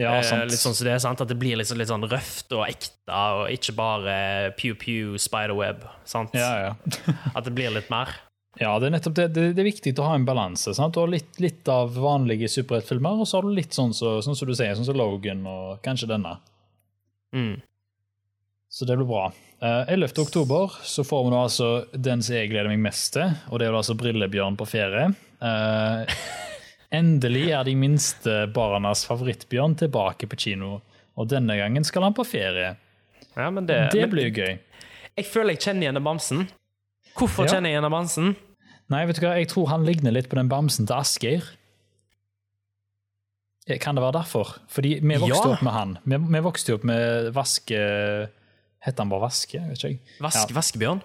Ja, 0.00 0.18
eh, 0.18 0.44
litt 0.48 0.60
sånn 0.60 0.76
som 0.76 0.86
det 0.86 0.92
er, 0.94 1.00
sant? 1.02 1.22
At 1.24 1.30
det 1.30 1.38
blir 1.40 1.56
litt 1.56 1.70
sånn, 1.70 1.80
litt 1.80 1.90
sånn 1.90 2.04
røft 2.08 2.52
og 2.56 2.66
ekte, 2.66 3.16
og 3.38 3.46
ikke 3.54 3.74
bare 3.78 4.16
pew-pew 4.58 5.16
spiderweb. 5.20 5.86
Sant? 6.08 6.36
Ja, 6.36 6.52
ja. 6.68 7.00
At 7.36 7.48
det 7.48 7.54
blir 7.56 7.72
litt 7.72 7.90
mer. 7.92 8.12
Ja, 8.60 8.74
det 8.76 8.90
er 8.90 8.94
nettopp 8.98 9.16
det. 9.16 9.26
Det, 9.32 9.46
det 9.56 9.62
er 9.64 9.70
viktig 9.70 9.94
å 9.96 10.10
ha 10.10 10.16
en 10.18 10.28
balanse. 10.28 10.74
sant? 10.76 10.92
Du 10.92 11.00
har 11.00 11.12
litt, 11.12 11.32
litt 11.40 11.68
av 11.72 11.96
vanlige 11.96 12.50
superheltfilmer, 12.52 13.24
og 13.24 13.28
så 13.28 13.40
har 13.40 13.48
du 13.48 13.56
litt 13.56 13.72
sånn 13.76 13.94
som 13.96 14.18
så, 14.18 14.26
sånn 14.28 14.36
som 14.36 14.50
du 14.50 14.56
sier, 14.58 14.76
sånn 14.76 14.88
som 14.88 14.98
Logan 15.00 15.46
og 15.48 15.80
kanskje 15.84 16.10
denne. 16.12 16.36
Mm. 17.32 17.56
Så 18.72 18.88
det 18.88 18.98
blir 19.00 19.08
bra. 19.08 19.30
Eh, 19.62 19.92
11. 19.94 20.18
oktober 20.18 20.72
så 20.82 21.04
får 21.06 21.24
vi 21.24 21.30
nå 21.30 21.38
altså 21.44 21.66
den 21.94 22.22
som 22.24 22.34
jeg 22.34 22.50
gleder 22.50 22.68
meg 22.72 22.80
mest 22.82 23.12
til, 23.14 23.30
og 23.48 23.60
det 23.60 23.68
er 23.68 23.70
jo 23.74 23.78
altså 23.78 23.94
Brillebjørn 24.00 24.56
på 24.58 24.66
ferie. 24.66 25.04
Uh, 25.42 26.02
endelig 26.98 27.44
er 27.54 27.62
de 27.68 27.74
minste 27.78 28.34
barnas 28.54 29.04
favorittbjørn 29.06 29.76
tilbake 29.84 30.26
på 30.30 30.38
kino, 30.48 30.80
og 31.14 31.30
denne 31.30 31.54
gangen 31.60 31.86
skal 31.86 32.08
han 32.08 32.16
på 32.16 32.26
ferie. 32.26 32.72
Ja, 33.36 33.48
men 33.54 33.66
det, 33.70 33.78
Det 33.94 34.08
blir 34.10 34.28
jo 34.32 34.42
gøy. 34.42 34.58
Jeg 35.16 35.28
føler 35.30 35.54
jeg 35.54 35.62
kjenner 35.68 35.86
igjen 35.86 35.98
den 36.00 36.04
bamsen. 36.10 36.42
Hvorfor 37.14 37.46
Ja. 37.46 37.54
kjenner 37.54 37.70
jeg 37.70 37.76
igjen 37.78 37.86
den 37.86 37.94
bamsen? 37.94 38.34
Nei, 38.90 39.06
vet 39.06 39.16
du 39.20 39.24
hva, 39.26 39.36
jeg 39.38 39.48
tror 39.48 39.68
han 39.70 39.86
ligner 39.86 40.12
litt 40.12 40.28
på 40.28 40.36
den 40.36 40.50
bamsen 40.50 40.86
til 40.90 40.96
Asgeir. 40.98 41.46
Eh, 43.68 43.78
Kan 43.78 43.94
det 43.94 44.02
være 44.02 44.18
derfor? 44.18 44.56
Fordi 44.68 44.98
vi 45.00 45.16
vokste 45.22 45.46
Ja. 45.48 45.54
opp 45.54 45.62
med 45.62 45.72
han. 45.72 45.98
Vi, 46.04 46.16
vi 46.18 46.40
vokste 46.40 46.74
opp 46.74 46.84
med 46.84 47.32
Vaske 47.32 47.78
Het 48.82 48.98
han 48.98 49.10
bare 49.12 49.28
Vaske? 49.28 49.60
Vet 49.68 49.78
ikke 49.78 49.90
jeg. 49.92 49.98
Vask, 50.24 50.50
Ja. 50.50 50.56
Vaskebjørn? 50.58 51.02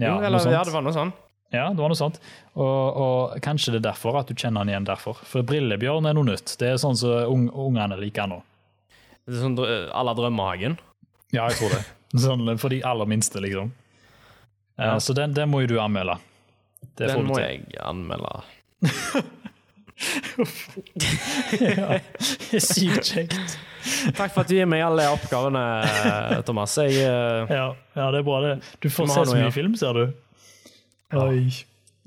Ja, 0.00 0.14
eller, 0.22 0.42
ja, 0.50 0.62
det 0.66 0.72
var 0.74 0.82
noe 0.82 0.94
sånt. 0.94 1.14
Ja, 1.50 1.68
det 1.74 1.82
var 1.82 1.90
noe 1.90 1.98
sånt. 1.98 2.20
Og, 2.54 2.96
og 3.02 3.40
kanskje 3.42 3.74
det 3.74 3.80
er 3.80 3.88
derfor 3.90 4.18
at 4.20 4.30
du 4.30 4.34
kjenner 4.38 4.62
han 4.62 4.70
igjen 4.70 4.86
derfor. 4.86 5.18
For 5.26 5.46
Brillebjørn 5.46 6.06
er 6.06 6.14
noe 6.14 6.26
nytt. 6.28 6.54
Det 6.60 6.68
er 6.70 6.78
sånn 6.78 6.98
som 6.98 7.10
ung, 7.30 7.48
ungene 7.50 7.98
liker 7.98 8.30
nå. 8.30 8.38
Det 9.26 9.34
er 9.36 9.42
sånn 9.44 9.58
à 9.58 10.04
la 10.06 10.14
Drømmehagen. 10.18 10.78
Ja, 11.34 11.46
jeg 11.50 11.58
tror 11.60 11.74
det. 11.76 11.82
Sånn 12.24 12.42
for 12.58 12.72
de 12.74 12.80
aller 12.82 13.06
minste, 13.06 13.38
liksom. 13.38 13.68
Ja. 14.74 14.96
Så 14.98 15.14
den, 15.14 15.30
den 15.36 15.46
må 15.52 15.60
jo 15.62 15.68
du 15.70 15.76
anmelde. 15.78 16.16
Det 16.98 17.06
får 17.12 17.20
Den 17.20 17.28
må 17.28 17.36
jeg 17.38 17.60
anmelde. 17.78 18.40
Ja. 21.60 21.98
Sykt 22.58 23.12
kjekt. 23.12 23.58
Takk 24.18 24.34
for 24.34 24.42
at 24.42 24.50
du 24.50 24.56
gir 24.56 24.68
meg 24.68 24.84
alle 24.84 25.06
oppgavene, 25.14 25.64
Thomas. 26.48 26.76
Jeg, 26.80 27.00
eh, 27.04 27.50
Ja, 27.50 27.66
ja, 27.96 28.10
det 28.12 28.22
er 28.22 28.26
bra, 28.26 28.40
det. 28.44 28.54
Du 28.82 28.90
får 28.92 29.10
se 29.10 29.24
så 29.24 29.36
mye 29.36 29.48
ja. 29.48 29.54
film, 29.54 29.74
ser 29.78 29.96
du. 29.96 30.06
Oi. 31.18 31.50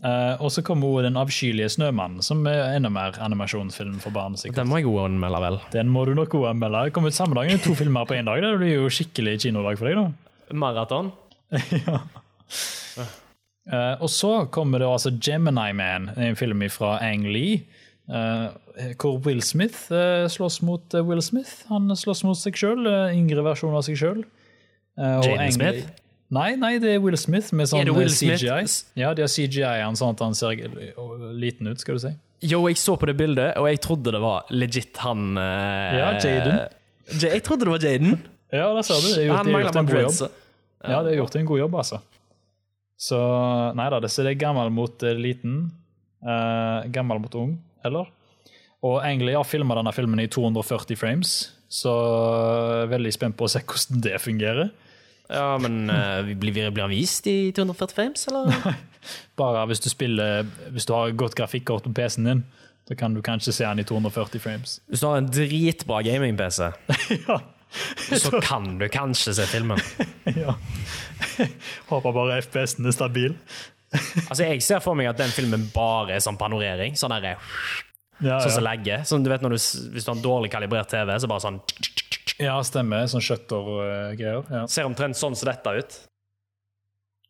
Uh, 0.04 0.36
og 0.44 0.50
så 0.52 0.60
kommer 0.66 0.90
hun 0.92 1.06
Den 1.06 1.20
avskyelige 1.20 1.70
snømannen, 1.78 2.24
som 2.26 2.42
er 2.50 2.74
enda 2.76 2.90
mer 2.92 3.16
animasjonsfilm 3.24 4.02
for 4.04 4.12
barn. 4.12 4.36
sikkert. 4.36 4.58
den 4.60 4.68
må 4.68 4.82
jeg 4.82 4.90
òg 4.92 5.06
anmelde, 5.06 5.40
vel. 5.46 5.60
Den 5.72 5.92
må 5.94 6.04
du 6.06 6.14
nok 6.18 6.34
også 6.36 6.50
anmelde. 6.52 6.86
Det 6.86 6.94
kommer 6.98 7.14
ut 7.14 7.16
samme 7.16 7.38
dag. 7.40 7.48
Det 7.48 7.62
er 7.62 7.64
To 7.64 7.76
filmer 7.80 8.06
på 8.10 8.18
én 8.18 8.28
dag. 8.28 8.42
Det 8.44 8.58
blir 8.60 8.74
jo 8.74 8.90
skikkelig 8.92 9.40
kinodag 9.46 9.80
for 9.80 9.88
deg, 9.88 10.02
da. 10.02 10.58
Maraton. 10.64 11.14
Eh, 13.64 13.94
og 14.04 14.10
så 14.12 14.46
kommer 14.52 14.82
det 14.82 14.88
altså 14.92 15.14
Gemini 15.24 15.72
Man, 15.72 16.10
en 16.20 16.36
film 16.36 16.66
fra 16.68 16.98
Ang 17.00 17.24
Lee. 17.32 17.62
Eh, 18.10 18.94
hvor 19.00 19.20
Will 19.26 19.42
Smith 19.46 19.88
uh, 19.94 20.28
slåss 20.32 20.62
mot 20.66 20.94
eh, 20.94 21.06
Will 21.06 21.22
Smith. 21.22 21.64
Han 21.72 21.92
slåss 21.96 22.24
mot 22.28 22.40
seg 22.40 22.58
sjøl, 22.60 22.88
yngre 23.14 23.46
versjon 23.46 23.76
av 23.78 23.86
seg 23.88 24.00
sjøl. 24.00 24.24
Jaden 24.98 25.54
Smith? 25.56 25.92
Nei, 26.34 26.54
nei, 26.58 26.78
det 26.82 26.96
er 26.96 27.02
Will 27.04 27.18
Smith 27.20 27.54
med 27.54 27.70
sånn 27.70 27.86
eh, 27.86 28.06
Smith? 28.10 28.44
Ja, 28.98 29.12
de 29.14 29.26
har 29.26 29.32
CGI 29.32 29.82
han 29.84 29.98
sånn 30.00 30.16
at 30.16 30.24
han 30.24 30.38
ser 30.38 30.56
eh, 30.58 31.02
liten 31.38 31.70
ut, 31.70 31.82
skal 31.82 32.00
du 32.00 32.04
si. 32.08 32.14
Jo, 32.44 32.64
jeg 32.68 32.80
så 32.82 32.96
på 33.00 33.08
det 33.08 33.16
bildet, 33.20 33.54
og 33.60 33.68
jeg 33.70 33.82
trodde 33.84 34.14
det 34.16 34.22
var 34.24 34.50
legit 34.52 34.98
han 35.04 35.38
eh, 35.40 36.00
Ja, 36.00 36.08
Jaden. 36.18 36.58
Ja, 37.12 37.28
jeg 37.36 37.44
trodde 37.46 37.68
det 37.68 37.76
var 37.76 37.86
Jaden. 37.86 38.18
Ja, 38.54 38.72
det 38.78 38.86
sa 38.88 38.98
du. 38.98 39.12
Det 39.12 39.22
er 39.22 39.30
gjort, 39.30 39.38
Han 39.38 39.52
er 39.52 39.58
mangler 39.58 39.80
en 39.80 39.92
god 39.92 40.02
jobb. 40.08 40.42
Ja, 40.84 40.98
det 41.06 41.14
er 41.14 41.20
gjort 41.22 41.38
en 41.38 41.48
god 41.52 41.62
jobb, 41.62 41.78
altså. 41.84 42.02
Så 43.04 43.20
nei 43.78 43.88
da, 43.92 44.00
det 44.04 44.12
er 44.24 44.40
gammel 44.40 44.74
mot 44.74 45.06
eh, 45.06 45.20
liten. 45.20 45.62
Uh, 46.24 46.86
gammel 46.96 47.20
mot 47.20 47.34
ung, 47.36 47.58
eller? 47.88 48.10
Og 48.84 49.00
egentlig 49.00 49.36
har 49.38 49.48
filma 49.48 49.78
denne 49.80 49.94
filmen 49.96 50.20
i 50.20 50.30
240 50.32 51.00
frames, 51.00 51.36
så 51.72 51.92
jeg 51.94 52.82
er 52.84 52.92
veldig 52.92 53.14
spent 53.16 53.38
på 53.40 53.48
å 53.48 53.52
se 53.52 53.64
hvordan 53.64 54.02
det 54.04 54.18
fungerer. 54.22 54.74
Ja, 55.32 55.56
men 55.58 55.88
uh, 55.90 56.20
blir, 56.36 56.52
blir 56.52 56.84
han 56.84 56.92
vist 56.92 57.28
i 57.32 57.54
240 57.56 57.96
frames, 57.96 58.26
eller? 58.28 58.76
Bare 59.40 59.64
hvis 59.68 59.82
du 59.84 59.90
spiller 59.92 60.46
Hvis 60.72 60.86
du 60.88 60.94
har 60.96 61.16
godt 61.20 61.36
grafikkort 61.36 61.88
på 61.88 61.94
PC-en 61.96 62.28
din, 62.28 62.44
så 62.88 62.96
kan 63.00 63.16
du 63.16 63.22
kanskje 63.24 63.54
se 63.56 63.66
han 63.66 63.80
i 63.80 63.86
240 63.88 64.44
frames. 64.44 64.78
Hvis 64.92 65.00
du 65.00 65.08
har 65.08 65.22
en 65.22 65.30
dritbra 65.32 66.02
gaming-PC, 66.04 66.70
ja. 67.28 67.40
så 68.20 68.42
kan 68.44 68.76
du 68.80 68.88
kanskje 68.92 69.38
se 69.40 69.48
filmen. 69.48 69.80
ja. 70.44 70.58
Håper 71.88 72.12
bare 72.12 72.42
FPS-en 72.44 72.92
er 72.92 72.96
stabil. 72.96 73.38
Altså, 74.30 74.44
jeg 74.46 74.62
ser 74.66 74.84
for 74.84 74.98
meg 74.98 75.10
at 75.12 75.20
den 75.20 75.34
filmen 75.34 75.66
bare 75.74 76.18
er 76.18 76.24
sånn 76.24 76.40
panorering. 76.40 76.98
Sånn 77.00 77.14
der, 77.16 77.36
ja, 78.24 78.40
Sånn 78.40 78.56
som 78.58 78.66
legger. 78.66 79.04
Sånn, 79.08 79.26
du 79.26 79.32
vet 79.32 79.44
når 79.44 79.56
du, 79.56 79.60
hvis 79.94 80.06
du 80.06 80.12
har 80.12 80.18
en 80.18 80.24
dårlig 80.24 80.52
kalibrert 80.54 80.92
TV, 80.92 81.14
så 81.20 81.30
bare 81.30 81.44
sånn 81.44 81.60
Ja, 82.42 82.56
stemmer. 82.66 83.06
Sånn 83.12 83.24
shutter-greier. 83.24 84.44
Ja. 84.50 84.64
Ser 84.72 84.90
omtrent 84.90 85.20
sånn 85.20 85.38
som 85.38 85.50
dette 85.50 85.76
ut. 85.80 86.00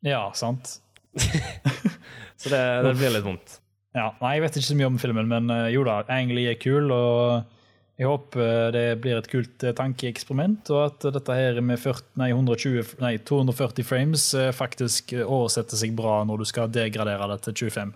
Ja, 0.04 0.26
sant. 0.36 0.78
så 2.42 2.52
det, 2.52 2.62
det, 2.84 2.96
blir 3.00 3.14
litt 3.16 3.26
vondt. 3.26 3.60
Ja, 3.94 4.10
nei, 4.20 4.36
Jeg 4.38 4.48
vet 4.48 4.56
ikke 4.58 4.70
så 4.72 4.78
mye 4.80 4.90
om 4.90 5.02
filmen, 5.02 5.30
men 5.30 5.52
uh, 5.54 5.68
jo 5.72 5.84
da, 5.88 6.02
egentlig 6.08 6.48
er 6.52 6.60
kul. 6.62 6.92
og 6.92 7.53
Jeg 8.00 8.10
håper 8.10 8.72
det 8.74 8.86
blir 9.04 9.20
et 9.20 9.30
kult 9.30 9.64
uh, 9.68 9.74
tankeeksperiment, 9.78 10.72
og 10.74 10.80
at 10.88 11.06
dette 11.14 11.36
her 11.38 11.60
med 11.62 11.78
40, 11.78 12.08
nei, 12.18 12.32
120, 12.34 12.96
nei, 13.04 13.14
240 13.22 13.86
frames 13.86 14.26
uh, 14.38 14.50
faktisk 14.56 15.14
oversetter 15.22 15.78
seg 15.78 15.94
bra 15.98 16.22
når 16.26 16.42
du 16.42 16.50
skal 16.50 16.72
degradere 16.74 17.30
det 17.36 17.44
til 17.46 17.70
25. 17.70 17.94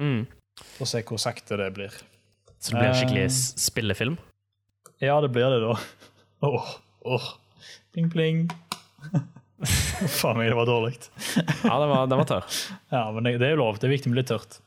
Mm. 0.00 0.22
Og 0.80 0.88
se 0.88 1.02
hvor 1.06 1.20
sakte 1.20 1.58
det 1.60 1.68
blir. 1.76 1.94
Så 2.58 2.72
det 2.72 2.80
blir 2.80 2.90
en 2.90 2.96
skikkelig 2.96 3.28
spillefilm? 3.60 4.16
Ja, 5.04 5.20
det 5.22 5.30
blir 5.34 5.52
det, 5.52 5.60
da. 5.62 5.76
Åh, 6.48 6.54
oh. 6.54 6.72
Oh. 7.08 7.28
Pling, 7.94 8.08
pling. 8.10 8.48
Faen 10.18 10.38
meg, 10.38 10.50
det 10.50 10.56
var 10.58 10.68
dårlig. 10.68 10.96
ja, 11.64 11.76
det 11.80 11.90
var, 11.90 12.06
det 12.06 12.18
var 12.20 12.30
tørr. 12.30 12.56
Ja, 12.94 13.04
men 13.14 13.26
det, 13.26 13.36
det 13.42 13.50
er 13.50 13.56
jo 13.56 13.62
lov. 13.62 13.78
Det 13.78 13.88
er 13.88 13.94
viktig 13.94 14.12
med 14.12 14.20
litt 14.20 14.30
tørt. 14.30 14.58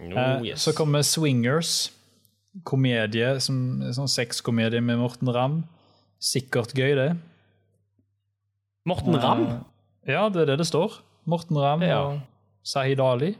Oh, 0.00 0.40
yes. 0.42 0.54
uh, 0.54 0.62
Så 0.68 0.74
kommer 0.76 1.04
Swingers. 1.06 1.90
Komedie, 2.66 3.36
som, 3.42 3.80
sånn 3.94 4.10
sexkomedie 4.10 4.82
med 4.82 4.98
Morten 5.00 5.30
Ramm. 5.30 5.60
Sikkert 6.20 6.74
gøy, 6.76 6.96
det. 6.98 7.10
Morten 8.88 9.16
Ramm? 9.20 9.46
Eh, 10.04 10.14
ja, 10.16 10.26
det 10.32 10.44
er 10.44 10.52
det 10.52 10.60
det 10.64 10.68
står. 10.68 10.98
Morten 11.30 11.58
Ramm 11.60 11.84
ja. 11.86 12.00
og 12.02 12.66
Sahid 12.66 13.00
Ali. 13.04 13.34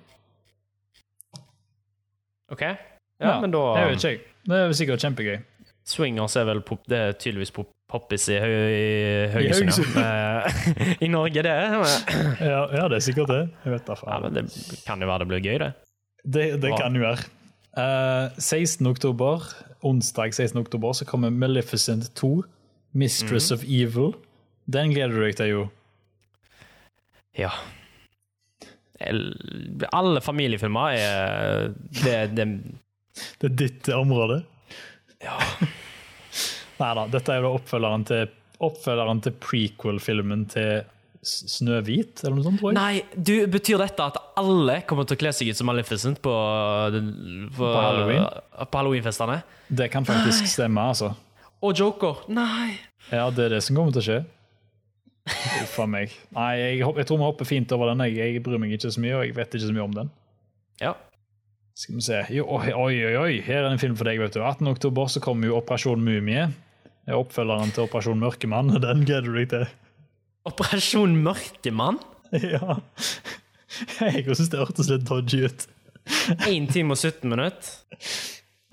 OK. 2.51 2.63
Ja, 2.63 2.77
ja, 3.21 3.35
men 3.43 3.53
da 3.53 3.61
Jeg 3.79 3.91
vet 3.91 4.07
ikke. 4.09 4.37
Det 4.51 4.61
er 4.61 4.73
sikkert 4.79 5.05
kjempegøy. 5.05 5.37
Swingers 5.91 6.37
er 6.39 6.47
vel 6.49 6.63
pop, 6.65 6.83
det 6.89 6.99
er 6.99 7.13
tydeligvis 7.19 7.53
pop, 7.55 7.71
poppis 7.91 8.29
i, 8.31 8.39
høy, 8.41 8.55
i 8.71 8.87
Haugesund. 9.35 9.99
Ja. 9.99 10.47
I 11.05 11.11
Norge, 11.11 11.43
det. 11.45 11.57
ja, 12.47 12.63
ja, 12.79 12.87
det 12.87 13.01
er 13.01 13.05
sikkert 13.05 13.33
det. 13.33 13.43
Jeg 13.67 13.75
vet 13.75 13.87
da 13.91 13.99
faen. 13.99 14.13
Ja, 14.13 14.23
men 14.25 14.39
det 14.39 14.81
kan 14.87 15.03
jo 15.03 15.11
være 15.11 15.25
det 15.25 15.31
blir 15.33 15.45
gøy, 15.45 15.59
det. 15.65 15.71
Det, 16.25 16.47
det 16.63 16.75
kan 16.79 16.97
jo 16.97 17.05
være. 17.09 17.27
Uh, 17.77 17.83
eh, 17.83 18.39
16. 18.39 18.87
oktober, 18.91 19.45
onsdag 19.81 20.35
16. 20.35 20.59
oktober, 20.61 20.93
så 20.93 21.05
kommer 21.07 21.31
Maleficent 21.31 22.15
2, 22.15 22.43
Mistress 22.91 23.51
mm. 23.51 23.55
of 23.55 23.65
Evil. 23.65 24.15
Den 24.65 24.95
gleder 24.95 25.15
du 25.15 25.23
deg 25.25 25.37
til, 25.39 25.53
jo. 25.55 25.67
Ja. 27.39 27.53
Alle 29.01 30.21
familiefilmer 30.21 30.97
er 30.99 31.71
det, 32.03 32.17
det, 32.37 32.47
det 33.41 33.49
er 33.49 33.57
ditt 33.63 33.89
område? 33.95 34.43
Ja. 35.23 35.39
Nei 36.81 36.91
da, 36.97 37.07
dette 37.13 37.35
er 37.35 37.45
jo 37.45 37.55
oppfølgeren 37.59 38.07
til, 38.09 38.31
oppfølgeren 38.67 39.23
til 39.25 39.37
prequel-filmen 39.41 40.47
til 40.53 40.83
Snøhvit, 41.21 42.23
eller 42.25 42.39
noe 42.39 42.47
sånt, 42.47 42.61
tror 42.63 42.71
jeg. 42.71 42.77
Nei, 42.79 43.03
du, 43.13 43.35
betyr 43.53 43.77
dette 43.83 44.05
at 44.09 44.17
alle 44.41 44.79
kommer 44.89 45.05
til 45.05 45.19
å 45.19 45.21
kle 45.21 45.33
seg 45.37 45.51
ut 45.53 45.59
som 45.59 45.69
Maleficent 45.69 46.21
på, 46.25 46.33
på, 46.33 47.59
på 47.59 47.73
Halloween? 47.77 48.25
På 48.57 48.81
Halloweenfestene? 48.81 49.43
Det 49.69 49.91
kan 49.93 50.09
faktisk 50.09 50.47
nei. 50.47 50.53
stemme, 50.55 50.87
altså. 50.95 51.13
Og 51.61 51.77
Joker. 51.77 52.23
Nei! 52.33 52.79
Ja, 53.11 53.27
det 53.35 53.51
er 53.51 53.57
det 53.59 53.65
som 53.67 53.77
kommer 53.77 53.93
til 53.93 54.01
å 54.01 54.07
skje. 54.07 54.21
Uff 55.61 55.77
a 55.83 55.87
meg. 55.91 56.15
Nei, 56.33 56.49
jeg, 56.57 56.81
jeg, 56.81 57.07
tror 57.11 57.21
vi 57.21 57.29
hopper 57.29 57.49
fint 57.49 57.77
over 57.77 57.93
den. 57.93 58.01
Jeg, 58.09 58.17
jeg 58.39 58.43
bryr 58.47 58.63
meg 58.63 58.73
ikke 58.79 58.89
så 58.95 59.05
mye, 59.05 59.19
og 59.19 59.27
jeg 59.27 59.37
vet 59.37 59.59
ikke 59.59 59.69
så 59.69 59.77
mye 59.77 59.85
om 59.85 59.99
den. 59.99 60.11
Ja. 60.81 60.95
Skal 61.77 61.99
vi 61.99 62.07
se. 62.07 62.23
Jo, 62.33 62.47
oi, 62.57 62.73
oi, 62.73 62.97
oi, 63.21 63.35
her 63.45 63.67
er 63.67 63.71
en 63.71 63.83
film 63.83 63.99
for 63.99 64.09
deg. 64.09 64.23
vet 64.23 64.35
du. 64.37 64.41
18. 64.41 64.73
oktober 64.73 65.13
så 65.13 65.23
kommer 65.25 65.51
jo 65.51 65.61
Operasjon 65.61 66.01
Mumie. 66.05 66.49
Er 67.09 67.21
oppfølgeren 67.21 67.77
til 67.77 67.87
Operasjon 67.87 68.21
Mørkemann. 68.21 68.73
Den 68.81 69.05
gleder 69.05 69.29
du 69.29 69.37
deg 69.37 69.53
til. 69.53 69.69
Operasjon 70.49 71.17
Mørkemann? 71.21 72.01
ja. 72.55 72.79
Jeg 74.01 74.25
syns 74.27 74.51
det 74.53 74.61
hørtes 74.61 74.91
litt 74.91 75.07
dodgy 75.09 75.45
ut. 75.47 75.67
1 76.49 76.71
time 76.73 76.97
og 76.97 76.99
17 76.99 77.29
minutter? 77.29 77.75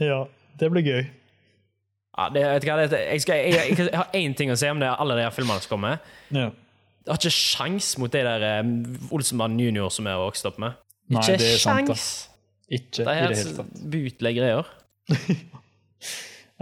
Ja, 0.02 0.24
det 0.60 0.70
blir 0.74 0.86
gøy. 0.86 1.02
Ja, 2.18 2.30
det, 2.34 2.44
det, 2.64 2.70
jeg, 2.98 3.22
skal, 3.22 3.44
jeg, 3.46 3.76
jeg, 3.78 3.90
har 3.94 4.08
én 4.18 4.34
ting 4.38 4.50
å 4.50 4.58
si 4.58 4.70
om 4.72 4.80
det, 4.82 4.90
alle 4.90 5.20
de 5.20 5.28
filmene 5.36 5.62
som 5.62 5.76
kommer. 5.76 6.00
Ja. 6.34 6.48
Jeg 7.06 7.14
har 7.14 7.20
ikke 7.22 7.36
sjans 7.36 7.92
mot 8.02 8.12
de 8.12 8.24
der 8.26 8.64
um, 8.66 8.72
Olsenmann 9.16 9.60
junior 9.62 9.92
som 9.94 10.10
jeg 10.10 10.18
har 10.18 10.24
vokst 10.26 10.48
opp 10.50 10.58
med. 10.60 10.80
Nei, 11.14 11.22
ikke 11.22 11.38
det 11.40 11.52
sjans. 11.62 12.08
Sant. 12.08 12.34
Ikke 12.68 13.06
det 13.08 13.14
er 13.14 13.36
tatt. 13.60 13.78
Bootleg 13.94 14.42
greier. 14.42 14.74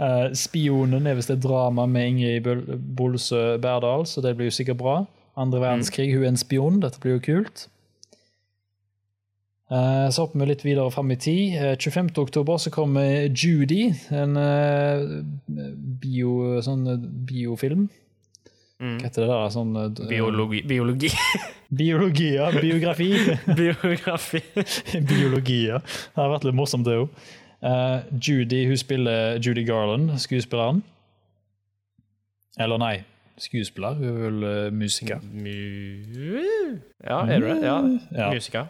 uh, 0.00 0.32
'Spionen' 0.32 1.06
er 1.06 1.16
visst 1.18 1.32
et 1.32 1.42
drama 1.42 1.86
med 1.86 2.10
Ingrid 2.12 2.76
Bolsø 2.96 3.56
Berdal, 3.62 4.06
så 4.06 4.22
det 4.24 4.36
blir 4.36 4.50
jo 4.50 4.58
sikkert 4.58 4.80
bra. 4.82 4.98
Andre 5.36 5.60
verdenskrig, 5.60 6.14
hun 6.14 6.24
er 6.24 6.32
en 6.32 6.40
spion. 6.40 6.80
Dette 6.80 7.00
blir 7.00 7.18
jo 7.18 7.24
kult. 7.24 7.68
Uh, 9.66 10.06
så 10.14 10.22
hopper 10.22 10.38
vi 10.40 10.46
litt 10.52 10.64
videre 10.64 10.90
fram 10.94 11.10
i 11.10 11.18
tid. 11.18 11.58
Uh, 11.58 11.74
25. 11.76 12.14
oktober 12.22 12.56
så 12.62 12.70
kommer 12.70 13.28
Judy, 13.28 13.90
en 14.14 14.38
bio, 16.00 16.60
sånn 16.62 16.86
biofilm. 17.28 17.88
Mm. 18.76 18.98
Hva 19.00 19.08
heter 19.08 19.24
det 19.24 19.28
der? 19.30 19.52
Sånn, 19.54 19.76
biologi. 20.08 20.60
Biologi. 20.68 21.10
Biologi, 21.80 22.28
ja. 22.36 22.50
Biografi. 22.52 23.08
Biografi. 23.58 24.42
Biologi, 25.08 25.62
ja. 25.70 25.80
Det 25.80 26.20
har 26.20 26.32
vært 26.34 26.46
litt 26.48 26.58
morsomt, 26.58 26.86
det 26.86 26.98
òg. 27.00 27.26
Uh, 27.64 28.04
Judy 28.20 28.66
hun 28.68 28.76
spiller 28.76 29.38
Judy 29.40 29.64
Garland, 29.66 30.18
skuespilleren. 30.18 30.82
Eller 32.60 32.80
nei, 32.80 32.94
skuespiller. 33.40 33.94
Hun 33.94 34.08
er 34.08 34.18
vel 34.20 34.44
uh, 34.44 34.72
musiker. 34.72 35.20
Mu 35.32 35.56
ja, 37.04 37.22
er 37.26 37.40
du 37.40 37.46
det? 37.48 37.58
Ja, 37.64 37.76
ja. 38.16 38.30
musiker. 38.32 38.66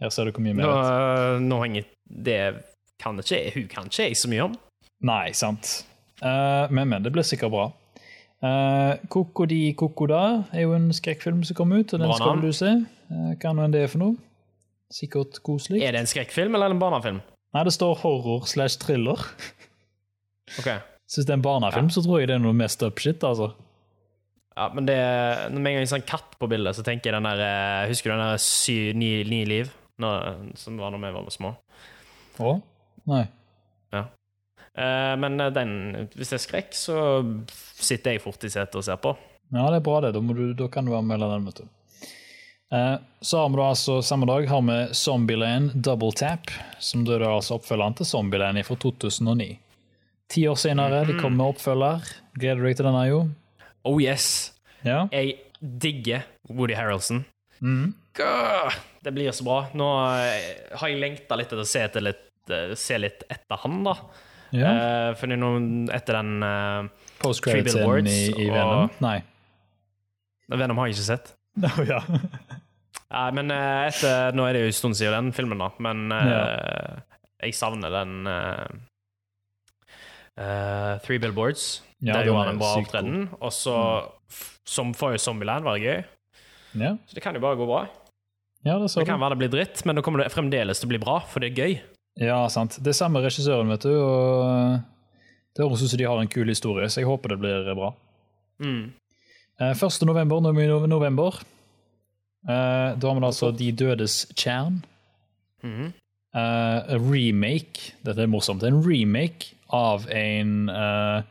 Her 0.00 0.14
ser 0.14 0.28
du 0.28 0.34
hvor 0.34 0.44
mye 0.44 0.54
mer 0.54 0.68
nå, 0.68 1.38
nå 1.42 1.56
henger 1.64 1.86
Det 2.06 2.38
kan 3.02 3.18
ikke, 3.18 3.40
hun 3.54 3.66
kan 3.70 3.90
ikke 3.90 4.08
jeg 4.08 4.18
så 4.18 4.30
mye 4.30 4.46
om. 4.46 4.54
Nei, 5.06 5.32
sant. 5.34 5.84
Uh, 6.22 6.66
men, 6.70 6.88
men, 6.90 7.02
det 7.04 7.12
blir 7.14 7.26
sikkert 7.26 7.54
bra. 7.54 7.66
Uh, 8.38 8.94
Coco 9.10 10.06
da 10.06 10.22
er 10.54 10.62
jo 10.62 10.74
en 10.76 10.92
skrekkfilm 10.94 11.42
som 11.46 11.58
kom 11.58 11.74
ut, 11.74 11.92
og 11.94 12.02
den 12.02 12.14
skal 12.14 12.42
du 12.42 12.50
se. 12.54 12.72
Uh, 13.10 13.34
hva 13.38 13.54
nå 13.54 13.66
enn 13.66 13.74
det 13.74 13.84
er 13.86 13.92
for 13.92 14.02
noe. 14.02 14.18
Sikkert 14.94 15.42
koselig. 15.44 15.82
Er 15.84 15.94
det 15.94 16.04
en 16.04 16.10
skrekkfilm 16.10 16.54
eller 16.56 16.74
en 16.74 16.80
barnefilm? 16.80 17.20
Nei, 17.56 17.64
det 17.64 17.72
står 17.76 17.96
horror 18.02 18.44
slash 18.50 18.80
thriller. 18.82 19.22
ok. 20.60 20.68
Syns 21.08 21.24
det 21.24 21.32
er 21.32 21.38
en 21.38 21.46
barnefilm, 21.46 21.88
ja. 21.88 21.96
så 21.96 22.04
tror 22.04 22.20
jeg 22.20 22.28
det 22.28 22.36
er 22.36 22.44
noe 22.44 22.56
mest 22.56 22.82
up 22.84 23.00
shit, 23.00 23.24
altså. 23.24 23.52
Ja, 24.58 24.66
men 24.74 24.88
det, 24.88 24.98
når 25.54 25.62
med 25.62 25.70
en 25.70 25.78
gang 25.78 25.84
jeg 25.86 25.92
ser 25.92 26.02
en 26.02 26.10
katt 26.10 26.36
på 26.40 26.48
bildet, 26.50 26.76
så 26.76 26.84
tenker 26.84 27.08
jeg 27.08 27.16
den 27.16 27.28
der 27.28 27.40
eh, 27.46 27.88
Husker 27.88 28.10
du 28.10 28.16
den 28.16 28.24
der 28.26 28.42
sy, 28.42 28.76
ni, 28.98 29.10
ni 29.28 29.44
liv? 29.48 29.70
Når, 30.02 30.52
som 30.58 30.76
var 30.78 30.92
da 30.94 31.00
vi 31.02 31.14
var 31.14 31.30
små. 31.34 31.54
Å? 32.42 32.54
Nei. 33.10 33.24
Eh, 34.78 35.14
men 35.18 35.40
den, 35.54 35.72
hvis 36.14 36.30
det 36.30 36.38
er 36.38 36.44
skrekk, 36.44 36.76
så 36.76 36.98
sitter 37.50 38.14
jeg 38.14 38.22
fort 38.22 38.44
i 38.46 38.52
setet 38.52 38.78
og 38.78 38.86
ser 38.86 39.00
på. 39.02 39.14
Ja, 39.50 39.66
det 39.72 39.80
er 39.80 39.84
bra, 39.86 40.00
det. 40.04 40.12
Da, 40.14 40.22
du, 40.22 40.44
da 40.54 40.68
kan 40.70 40.86
du 40.86 40.94
anmelde 40.94 41.30
den. 41.32 41.48
vet 41.48 41.62
du. 41.62 42.12
Eh, 42.72 42.96
så 43.20 43.38
har 43.38 43.48
vi 43.48 43.56
da 43.56 43.68
altså 43.70 44.02
samme 44.02 44.26
dag 44.28 44.46
har 44.46 44.62
vi 44.62 44.94
Zombieland 44.94 45.72
Double 45.74 46.12
Tap, 46.12 46.50
som 46.78 47.04
da 47.08 47.16
er 47.16 47.24
altså 47.30 47.56
oppfølgeren 47.56 47.96
til 47.96 48.06
Zombieland 48.06 48.60
fra 48.68 48.76
2009. 48.76 49.48
Ti 50.28 50.44
år 50.50 50.58
senere, 50.60 51.04
de 51.08 51.16
kommer 51.16 51.38
med 51.38 51.54
oppfølger. 51.54 52.10
Gleder 52.36 52.60
du 52.60 52.68
deg 52.68 52.76
til 52.76 52.88
denne, 52.90 53.04
jo? 53.08 53.20
Oh 53.88 53.96
yes. 54.02 54.52
Ja. 54.84 55.06
Jeg 55.14 55.38
digger 55.58 56.26
Woody 56.52 56.76
Harrelson. 56.76 57.24
Mm. 57.64 57.94
Det 59.02 59.14
blir 59.14 59.32
så 59.32 59.46
bra. 59.46 59.62
Nå 59.72 59.86
har 59.88 60.90
jeg 60.90 61.00
lengta 61.00 61.38
litt 61.38 61.48
etter 61.48 61.64
å 61.64 61.68
se, 61.68 61.86
etter 61.88 62.04
litt, 62.04 62.26
se 62.76 63.00
litt 63.00 63.24
etter 63.30 63.62
han, 63.64 63.80
da. 63.86 63.96
Ja. 64.52 64.68
Uh, 64.68 65.08
for 65.20 65.32
noen, 65.32 65.88
etter 65.92 66.20
den 66.20 66.44
uh, 66.44 67.08
Post-credit-scenen 67.20 68.08
i, 68.08 68.20
i 68.44 68.52
Venom? 68.52 68.92
Nei. 69.04 69.18
Venom 70.48 70.80
har 70.80 70.88
jeg 70.88 70.98
ikke 70.98 71.08
sett. 71.08 71.34
Oh, 71.58 71.80
ja. 71.88 72.02
Nei, 73.08 73.28
men 73.38 73.50
uh, 73.50 73.88
etter, 73.88 74.36
Nå 74.36 74.44
er 74.46 74.52
det 74.54 74.60
jo 74.62 74.70
en 74.70 74.76
stund 74.76 74.98
siden 74.98 75.16
den 75.16 75.34
filmen, 75.36 75.58
da, 75.62 75.70
men 75.82 76.12
uh, 76.12 76.18
ja. 76.28 76.42
jeg 77.46 77.56
savner 77.56 77.90
den 77.94 78.28
uh, 78.28 78.68
Three 81.02 81.18
Billboards. 81.18 81.80
Ja, 81.98 82.14
der 82.14 82.28
gjorde 82.28 82.44
han 82.44 82.52
en 82.52 82.60
bra 82.60 82.74
opptreden. 82.78 83.24
Og 83.40 83.50
så, 83.54 83.74
mm. 83.74 84.42
som 84.68 84.92
forrige 84.94 85.24
Zombieland, 85.24 85.66
var 85.66 85.78
det 85.78 85.88
gøy. 85.88 86.04
Ja, 86.78 86.92
Så 87.08 87.16
det 87.16 87.24
kan 87.24 87.34
jo 87.34 87.42
bare 87.42 87.58
gå 87.58 87.66
bra. 87.66 87.86
ja 88.62 88.78
det 88.78 88.92
Det 88.94 89.06
kan 89.08 89.20
være 89.20 89.34
det 89.34 89.38
blir 89.38 89.54
dritt, 89.56 89.84
men 89.84 89.96
da 89.96 90.02
kommer 90.02 90.22
det 90.22 90.30
fremdeles 90.32 90.78
til 90.78 90.86
å 90.86 90.92
bli 90.92 91.00
bra, 91.02 91.18
for 91.26 91.42
det 91.42 91.50
er 91.50 91.58
gøy. 91.58 91.80
Ja, 92.18 92.38
sant. 92.50 92.78
Det 92.82 92.92
er 92.92 92.98
samme 92.98 93.22
regissøren, 93.22 93.70
vet 93.70 93.86
du. 93.86 93.94
og 93.94 94.80
Det 95.54 95.64
høres 95.64 95.82
ut 95.82 95.90
som 95.90 95.98
de 95.98 96.06
har 96.06 96.20
en 96.20 96.30
kul 96.30 96.48
historie, 96.50 96.86
så 96.90 97.02
jeg 97.02 97.08
håper 97.08 97.34
det 97.34 97.40
blir 97.42 97.74
bra. 97.74 97.92
Mm. 98.62 98.92
Eh, 99.60 99.74
1. 99.74 100.04
november, 100.06 100.40
nå 100.40 100.52
er 100.52 100.58
vi 100.58 100.66
i 100.66 100.90
november. 100.90 101.40
Eh, 102.48 102.90
da 102.94 103.08
har 103.10 103.18
vi 103.18 103.26
altså 103.26 103.50
De 103.56 103.72
dødes 103.72 104.20
tjern. 104.38 104.82
Mm. 105.64 105.92
Eh, 106.38 106.92
remake 107.02 107.94
Dette 108.06 108.22
er 108.22 108.30
morsomt. 108.30 108.62
En 108.62 108.82
remake 108.84 109.54
av 109.74 110.06
en 110.14 110.68
eh, 110.70 111.22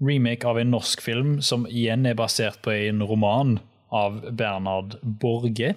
Remake 0.00 0.44
av 0.44 0.58
en 0.60 0.70
norsk 0.74 1.00
film 1.00 1.38
som 1.40 1.62
igjen 1.70 2.04
er 2.04 2.16
basert 2.18 2.58
på 2.64 2.72
en 2.74 3.00
roman 3.08 3.54
av 3.88 4.18
Bernhard 4.36 4.98
Borge. 5.00 5.70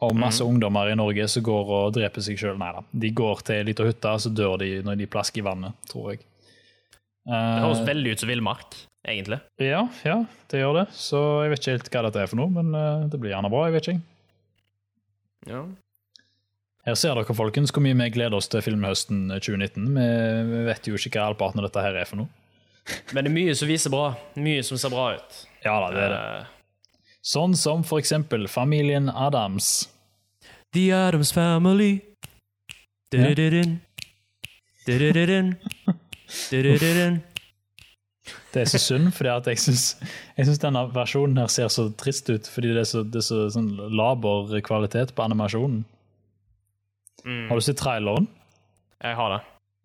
Og 0.00 0.14
masse 0.16 0.44
ungdommer 0.44 0.88
i 0.92 0.94
Norge 0.94 1.26
som 1.28 1.42
går 1.44 1.72
og 1.76 1.94
dreper 1.96 2.22
seg 2.22 2.38
sjøl. 2.38 2.54
Nei 2.60 2.70
da. 2.76 2.84
De 3.02 3.10
går 3.10 3.42
til 3.44 3.58
ei 3.58 3.66
lita 3.66 3.84
hytte, 3.84 4.12
så 4.22 4.30
dør 4.30 4.54
de 4.62 4.68
når 4.86 5.00
de 5.02 5.08
plasker 5.10 5.42
i 5.42 5.46
vannet, 5.48 5.74
tror 5.90 6.12
jeg. 6.12 6.22
Det 6.22 7.36
Eh, 7.36 7.58
høres 7.60 7.82
veldig 7.84 8.14
ut 8.14 8.22
som 8.22 8.30
villmark, 8.30 8.76
egentlig. 9.08 9.40
ja, 9.58 9.84
ja, 10.04 10.16
det 10.50 10.60
gjør 10.60 10.80
det. 10.80 10.86
Så 10.96 11.20
jeg 11.44 11.50
vet 11.54 11.60
ikke 11.62 11.76
helt 11.76 11.90
hva 11.94 12.02
dette 12.08 12.20
er 12.24 12.30
for 12.30 12.40
noe, 12.40 12.50
men 12.52 12.74
eh, 12.74 13.06
det 13.12 13.20
blir 13.20 13.32
gjerne 13.34 13.50
bra. 13.52 13.64
jeg 13.68 13.76
vet 13.78 13.88
ikke. 13.88 14.02
Ja. 15.50 15.62
Her 16.86 16.96
ser 16.96 17.14
dere, 17.16 17.34
folkens, 17.36 17.72
hvor 17.76 17.84
mye 17.84 17.96
vi 17.96 18.10
gleder 18.14 18.36
oss 18.38 18.48
til 18.48 18.62
filmhøsten 18.64 19.26
2019. 19.36 19.90
Vi, 19.96 20.06
vi 20.50 20.62
vet 20.68 20.86
jo 20.88 20.96
ikke 20.96 21.12
hva 21.18 21.26
halvparten 21.30 21.60
av 21.60 21.68
dette 21.68 21.84
her 21.84 21.98
er 22.00 22.08
for 22.08 22.22
noe. 22.22 22.30
Men 23.14 23.24
det 23.26 23.30
er 23.30 23.36
mye 23.36 23.54
som 23.58 23.68
viser 23.68 23.92
bra. 23.92 24.06
Mye 24.40 24.62
som 24.66 24.80
ser 24.80 24.92
bra 24.92 25.10
ut. 25.18 25.40
Ja 25.64 25.76
da, 25.84 25.90
det 25.94 26.04
er 26.08 26.14
det. 26.14 26.20
Eh, 26.40 26.56
Sånn 27.20 27.52
som 27.52 27.82
for 27.84 28.00
eksempel 28.00 28.46
familien 28.48 29.10
Adams. 29.12 29.66
The 30.72 30.86
Adams 30.96 31.34
Family. 31.36 31.98
Du-du-du-dun. 33.12 33.74
Du-du-du-dun. 34.86 35.50
Du-du-du-dun. 36.48 37.18
Det 38.50 38.64
er 38.64 38.70
så 38.72 38.80
synd, 38.82 39.12
for 39.14 39.28
jeg 39.30 39.60
syns, 39.62 40.58
denne 40.62 40.82
versjonen 40.94 41.38
her 41.38 41.50
ser 41.52 41.70
så 41.70 41.86
trist 42.00 42.30
ut. 42.32 42.48
Fordi 42.50 42.72
det 42.74 42.82
er 42.82 42.88
så, 42.90 43.04
det 43.06 43.22
er 43.22 43.26
så 43.28 43.44
sånn 43.54 43.70
laber 43.94 44.58
kvalitet 44.66 45.14
på 45.14 45.22
animasjonen. 45.22 45.84
Mm, 47.24 47.46
Har 47.50 47.60
du 47.60 47.64
sett 47.64 47.78
traileren? 47.78 48.26
jeg 49.00 49.16
har 49.16 49.30
det. 49.32 49.40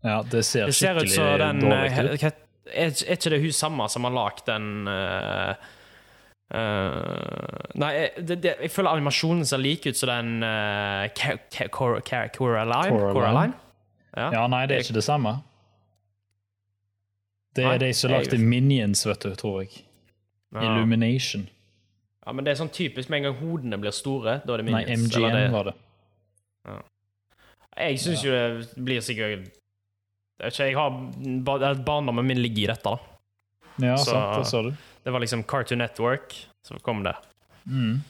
Ja, 0.06 0.18
det 0.32 0.42
ser 0.46 0.66
Det 0.66 0.76
ser 0.76 1.00
skikkelig 1.00 1.36
ut 1.36 1.40
den 1.40 1.62
dårlig 1.64 1.92
eh, 1.92 2.14
ut. 2.14 2.24
Er 2.66 2.90
er 2.90 3.16
ikke 3.16 3.30
det 3.30 3.42
hun 3.44 3.54
samme 3.54 3.88
som 3.90 4.08
har 4.08 4.14
lagd 4.16 4.46
den 4.50 4.88
uh, 4.90 5.54
uh, 6.50 7.78
Nei, 7.78 7.92
det, 8.18 8.40
det, 8.42 8.56
jeg 8.66 8.72
føler 8.74 8.98
animasjonen 8.98 9.46
ser 9.46 9.62
lik 9.62 9.86
ut 9.86 9.98
som 9.98 10.10
den 10.10 10.44
uh, 10.44 11.06
Coraline. 11.70 12.32
Coraline. 12.34 13.14
Coraline? 13.14 13.54
Ja. 14.16 14.32
Ja, 14.34 14.48
nei, 14.48 14.66
det 14.66 14.80
er 14.80 14.86
ikke 14.88 14.98
det 14.98 15.06
samme. 15.06 15.38
Det 17.56 17.64
Nei, 17.64 17.74
er 17.76 17.80
de 17.80 17.94
som 17.94 18.12
lagde 18.12 18.38
Minions, 18.38 19.06
vet 19.08 19.20
du, 19.24 19.30
tror 19.40 19.62
jeg. 19.64 19.84
Ja. 20.54 20.62
Illumination. 20.62 21.48
ja, 22.26 22.32
men 22.34 22.44
det 22.46 22.52
er 22.52 22.60
sånn 22.64 22.72
typisk 22.74 23.10
med 23.10 23.18
en 23.22 23.24
gang 23.32 23.36
hodene 23.40 23.78
blir 23.80 23.92
store, 23.96 24.42
da 24.46 24.54
er 24.54 24.58
det 24.58 24.66
Nei, 24.66 24.84
minions. 24.86 25.16
eller 25.16 25.28
MGM 25.30 25.36
det- 25.44 25.52
var 25.52 25.64
det. 25.64 25.74
Jeg 27.78 28.00
syns 28.00 28.24
jo 28.24 28.32
det 28.32 28.84
blir 28.86 29.02
sikkert 29.04 29.50
Jeg 30.40 30.76
har 30.76 30.90
ba- 31.44 31.74
Barndommen 31.76 32.26
min 32.28 32.42
ligger 32.42 32.64
i 32.64 32.68
dette, 32.74 32.84
da. 32.84 32.98
Ja, 33.80 33.96
Så- 33.98 34.12
sant, 34.12 34.38
det 34.38 34.48
sa 34.48 34.62
du. 34.62 34.72
Det 35.04 35.12
var 35.14 35.20
liksom 35.20 35.44
Cartoon 35.44 35.78
Network, 35.80 36.34
så 36.66 36.80
kom 36.82 37.04
det, 37.04 37.16
Mm. 37.68 38.02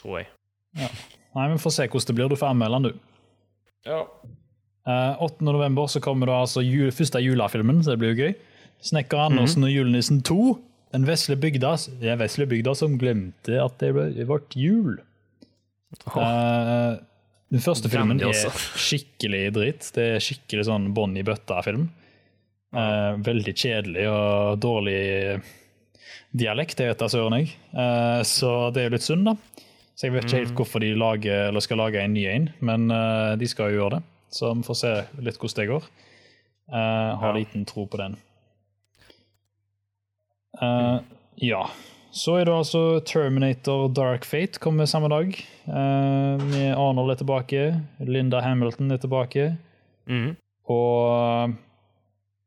tror 0.00 0.18
jeg. 0.18 0.28
Ja. 0.76 0.88
Nei, 1.34 1.48
men 1.48 1.58
får 1.58 1.70
se 1.72 1.86
hvordan 1.88 2.06
det 2.06 2.14
blir. 2.14 2.28
Du 2.28 2.36
får 2.36 2.48
anmelde 2.50 2.82
den, 2.82 2.82
du. 2.92 2.98
Ja. 3.86 4.06
Eh, 4.90 5.22
8. 5.22 5.44
november 5.46 5.86
så 5.90 6.02
kommer 6.02 6.30
da 6.30 6.40
altså 6.44 6.64
jul, 6.64 6.90
første 6.94 7.20
julefilmen, 7.22 7.82
så 7.84 7.94
det 7.94 8.00
blir 8.02 8.14
jo 8.14 8.26
gøy. 8.26 8.34
'Snekker 8.80 9.26
Andersen 9.26 9.66
og 9.66 9.72
julenissen 9.72 10.22
2'. 10.24 10.56
Den 10.94 11.04
vesle 11.06 11.36
bygda, 11.38 11.74
ja, 12.02 12.16
vesle 12.18 12.46
bygda 12.50 12.74
som 12.74 12.96
glemte 12.98 13.60
at 13.62 13.76
det 13.78 13.92
ble 13.94 14.26
vårt 14.26 14.56
jul. 14.58 14.96
Eh, 16.16 16.98
den 17.50 17.62
første 17.62 17.90
filmen 17.92 18.22
er 18.24 18.34
skikkelig 18.78 19.44
dritt. 19.54 19.90
Det 19.94 20.06
er 20.16 20.24
skikkelig 20.24 20.66
sånn 20.70 20.90
bånn 20.96 21.16
i 21.18 21.26
bøtta-film. 21.26 21.88
Uh, 22.70 23.18
veldig 23.26 23.50
kjedelig 23.50 24.04
og 24.06 24.60
dårlig 24.62 25.40
dialekt, 26.30 26.76
det 26.78 26.86
vet 26.86 27.00
da 27.02 27.08
søren 27.10 27.34
jeg. 27.40 27.48
Uh, 27.74 28.22
så 28.22 28.70
det 28.70 28.84
er 28.84 28.86
jo 28.86 28.94
litt 28.94 29.06
synd, 29.08 29.26
da. 29.26 29.34
Så 30.00 30.06
jeg 30.06 30.14
vet 30.14 30.24
ikke 30.28 30.38
helt 30.38 30.54
hvorfor 30.56 30.80
de 30.80 30.94
lager, 30.96 31.48
eller 31.50 31.60
skal 31.60 31.82
lage 31.82 32.00
en 32.00 32.14
ny 32.16 32.22
en, 32.30 32.46
men 32.64 32.86
eh, 32.88 33.34
de 33.36 33.48
skal 33.50 33.68
jo 33.68 33.82
gjøre 33.82 33.98
det. 33.98 34.06
Så 34.30 34.52
vi 34.54 34.62
får 34.66 34.78
se 34.78 34.92
litt 35.18 35.38
hvordan 35.40 35.60
det 35.60 35.68
går. 35.72 35.86
Uh, 36.70 37.16
har 37.18 37.32
Ja. 37.32 37.36
liten 37.38 37.64
tro 37.66 37.86
på 37.86 37.98
den. 37.98 38.16
Uh, 40.60 41.00
ja. 41.36 41.64
Så 42.12 42.36
er 42.40 42.44
det 42.48 42.54
altså 42.54 43.00
Terminator 43.06 43.88
Dark 43.94 44.24
Fate 44.26 44.58
kommer 44.58 44.86
samme 44.90 45.08
dag. 45.12 45.34
Uh, 45.66 46.38
med 46.50 46.74
Arnold 46.74 47.12
er 47.14 47.20
tilbake, 47.22 47.64
Linda 48.02 48.40
Hamilton 48.42 48.90
er 48.90 48.98
tilbake. 48.98 49.56
Mm. 50.10 50.34
Og 50.70 51.54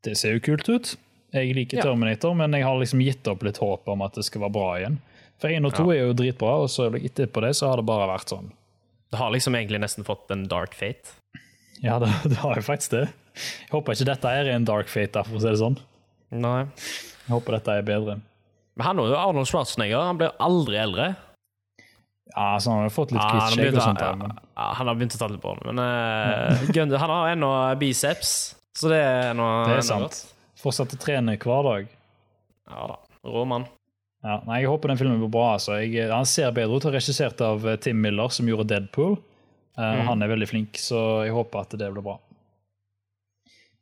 det 0.04 0.18
ser 0.20 0.36
jo 0.36 0.44
kult 0.44 0.68
ut. 0.70 0.96
Jeg 1.34 1.56
liker 1.56 1.78
Ja. 1.80 1.84
Terminator, 1.88 2.36
men 2.36 2.54
jeg 2.54 2.64
har 2.64 2.78
liksom 2.78 3.02
gitt 3.02 3.28
opp 3.28 3.44
litt 3.44 3.58
håp 3.58 3.88
om 3.88 4.02
at 4.06 4.14
det 4.14 4.26
skal 4.28 4.42
være 4.42 4.54
bra 4.54 4.70
igjen. 4.80 5.00
For 5.40 5.50
én 5.50 5.66
og 5.66 5.74
to 5.74 5.90
er 5.92 6.04
jo 6.06 6.14
dritbra, 6.14 6.60
og 6.62 6.70
så 6.70 6.92
etterpå 6.94 7.42
det 7.42 7.56
så 7.58 7.72
har 7.72 7.78
det 7.78 7.88
bare 7.88 8.08
vært 8.08 8.30
sånn. 8.30 8.52
Det 9.12 9.18
har 9.20 9.32
liksom 9.32 9.56
egentlig 9.56 9.80
nesten 9.82 10.06
fått 10.06 10.30
en 10.32 10.46
dark 10.48 10.76
fate. 10.78 11.16
Ja, 11.82 11.98
det, 12.04 12.12
det 12.30 12.38
har 12.44 12.60
jo 12.60 12.66
faktisk 12.66 12.92
det. 12.96 13.08
Jeg 13.34 13.72
håper 13.74 13.96
ikke 13.98 14.10
dette 14.12 14.30
er 14.30 14.52
en 14.54 14.66
dark 14.70 14.92
fate, 14.92 15.24
for 15.26 15.40
å 15.40 15.42
si 15.42 15.50
det 15.50 15.58
sånn. 15.62 15.80
Nei. 16.34 16.62
Jeg 17.26 17.32
håper 17.34 17.58
dette 17.58 17.78
er 17.80 17.86
bedre. 17.88 18.20
Men 18.78 18.88
han 18.88 19.00
er 19.02 19.12
jo 19.14 19.18
Arnold 19.18 19.50
Schwarzenegger. 19.50 20.02
Han 20.06 20.20
blir 20.22 20.32
aldri 20.42 20.78
eldre. 20.82 21.12
Ja, 22.34 22.48
så 22.62 22.72
han 22.72 22.80
har 22.82 22.88
jo 22.88 22.94
fått 22.96 23.12
litt 23.14 23.22
Ja, 23.22 23.30
kvitt 23.30 23.44
han, 23.44 23.58
begynt, 23.60 23.78
og 23.78 23.84
sånt. 23.86 24.02
Ja, 24.02 24.14
men 24.18 24.32
ja, 24.40 24.68
han 24.80 24.90
har 24.90 24.96
begynt 24.98 25.16
å 25.18 25.20
ta 25.22 25.28
litt 25.30 25.42
på 25.44 25.52
men 25.68 25.82
uh, 25.84 26.64
Gunn- 26.74 26.96
han 26.98 27.12
har 27.14 27.34
ennå 27.34 27.50
biceps, 27.82 28.32
så 28.78 28.90
det 28.90 29.02
er 29.04 29.36
noe 29.38 29.68
det 29.70 29.76
er 29.82 29.86
sant. 29.86 30.22
Fortsatt 30.64 30.96
å 30.96 31.00
trene 31.04 31.36
hver 31.38 31.68
dag. 31.68 31.92
Ja 32.72 32.88
da. 32.94 32.98
Rå 33.28 33.44
mann. 33.48 33.68
Ja, 34.24 34.38
nei, 34.48 34.62
Jeg 34.64 34.72
håper 34.72 34.94
den 34.94 35.00
filmen 35.02 35.20
blir 35.20 35.30
bra. 35.36 35.50
altså. 35.58 35.76
Jeg, 35.84 36.08
han 36.10 36.26
ser 36.30 36.54
bedre 36.56 36.80
ut. 36.80 36.86
Regissert 36.96 37.42
av 37.44 37.66
eh, 37.68 37.76
Tim 37.84 38.00
Miller, 38.02 38.32
som 38.32 38.48
gjorde 38.48 38.70
Deadpool. 38.72 39.18
Eh, 39.78 39.94
Mm. 40.02 40.06
Han 40.08 40.22
er 40.22 40.28
veldig 40.30 40.48
flink, 40.48 40.78
så 40.78 41.26
jeg 41.26 41.34
håper 41.34 41.62
at 41.66 41.70
det 41.80 41.88
blir 41.94 42.04
bra. 42.06 42.20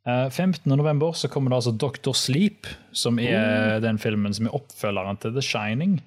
Eh, 0.06 0.28
15. 0.30 0.66
november 0.76 1.12
så 1.12 1.28
kommer 1.30 1.50
det 1.52 1.56
altså 1.60 1.74
Doctor 1.78 2.12
Sleep, 2.16 2.66
som 2.92 3.18
er 3.22 3.78
den 3.84 3.98
filmen 4.02 4.34
som 4.34 4.46
er 4.48 4.56
oppfølgeren 4.56 5.20
til 5.22 5.34
The 5.36 5.42
Shining. 5.44 6.00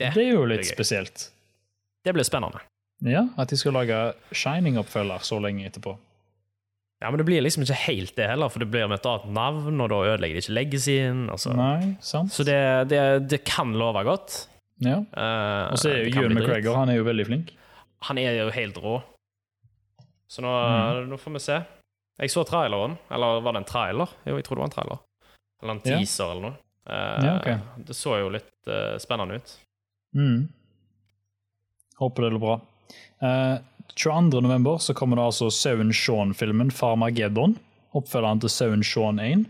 Det 0.00 0.14
Det 0.14 0.24
er 0.26 0.32
jo 0.34 0.44
litt 0.46 0.64
det 0.64 0.70
er 0.72 0.74
spesielt. 0.74 1.28
Det 2.04 2.14
blir 2.14 2.24
spennende. 2.26 2.60
Ja, 3.04 3.26
At 3.38 3.48
de 3.50 3.56
skal 3.56 3.72
lage 3.72 4.14
Shining-oppfølger 4.32 5.22
så 5.22 5.38
lenge 5.42 5.66
etterpå. 5.68 5.96
Ja, 7.02 7.10
Men 7.10 7.18
det 7.18 7.26
blir 7.26 7.42
liksom 7.42 7.62
ikke 7.62 7.74
helt 7.86 8.16
det 8.16 8.28
heller, 8.30 8.48
for 8.48 8.58
det 8.60 8.70
blir 8.70 8.88
med 8.88 8.98
et 8.98 9.06
annet 9.06 9.32
navn, 9.34 9.80
og 9.80 9.88
da 9.90 9.94
ødelegger 10.14 10.34
de 10.34 10.40
ikke 10.42 10.54
legacyen. 10.54 11.28
Altså. 11.30 11.52
Nei, 11.54 11.96
sant? 12.00 12.32
Så 12.32 12.44
det, 12.44 12.88
det, 13.28 13.44
kan 13.44 13.74
love 13.74 14.02
godt. 14.04 14.48
Ja. 14.80 15.02
Eh, 15.12 15.72
Og 15.72 15.78
så 15.78 15.90
er 15.90 16.04
jo 16.08 16.22
Ewan. 16.22 16.34
McGregor 16.34 16.76
han 16.76 16.88
er 16.88 16.96
jo 16.96 17.04
veldig 17.04 17.26
flink. 17.26 17.52
Han 18.08 18.18
er 18.18 18.36
jo 18.38 18.50
helt 18.52 18.76
rå. 18.82 19.02
Så 20.28 20.42
nå, 20.42 20.50
Mm. 20.50 21.08
nå 21.10 21.16
får 21.20 21.32
vi 21.32 21.38
se. 21.40 21.58
Jeg 22.18 22.30
så 22.30 22.44
traileren. 22.46 22.96
Eller 23.10 23.40
var 23.40 23.52
det 23.52 23.62
en 23.62 23.68
trailer? 23.70 24.08
Jo, 24.26 24.36
jeg 24.36 24.44
tror 24.44 24.56
det 24.56 24.62
var 24.64 24.70
en 24.70 24.76
trailer. 24.76 24.98
Eller 25.62 25.72
en 25.74 25.80
Ja. 25.84 25.98
teaser 25.98 26.30
eller 26.30 26.42
noe. 26.42 26.56
Uh, 26.86 27.24
Ja, 27.24 27.36
okay. 27.40 27.58
Det 27.84 27.94
så 27.96 28.18
jo 28.20 28.28
litt 28.28 28.50
uh, 28.68 28.98
spennende 28.98 29.36
ut. 29.40 29.56
Mm. 30.14 30.48
Håper 31.98 32.22
det 32.22 32.30
blir 32.32 32.40
bra. 32.40 32.60
Uh, 33.22 33.58
22. 33.96 34.40
november 34.42 34.76
så 34.78 34.94
kommer 34.94 35.16
det 35.16 35.24
altså 35.24 35.50
Sauen 35.52 35.92
Shaun-filmen 35.92 36.70
Farmageddon. 36.72 37.56
Oppfølgeren 37.94 38.40
til 38.40 38.50
Sauen 38.50 38.82
Shaun 38.82 39.18
1. 39.20 39.46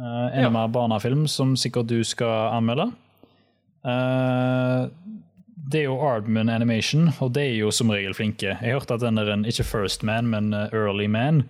Uh, 0.00 0.28
en 0.32 0.42
Ja. 0.42 0.50
mer 0.50 0.68
barnefilm 0.68 1.28
som 1.28 1.54
sikkert 1.56 1.86
du 1.86 2.02
skal 2.04 2.50
anmelde. 2.56 2.92
Eh, 3.84 4.88
det 5.72 5.82
er 5.82 5.88
jo 5.88 5.98
Ardman 6.04 6.50
Animation, 6.52 7.08
og 7.24 7.32
det 7.36 7.42
er 7.48 7.54
jo 7.56 7.70
som 7.74 7.90
regel 7.92 8.14
flinke. 8.16 8.54
Jeg 8.60 8.76
hørte 8.76 8.96
at 8.98 9.04
den 9.04 9.18
er 9.20 9.30
en, 9.32 9.44
ikke 9.48 9.66
First 9.66 10.04
Man, 10.06 10.28
men 10.32 10.52
eh, 10.56 10.72
Early 10.76 11.08
Man. 11.10 11.44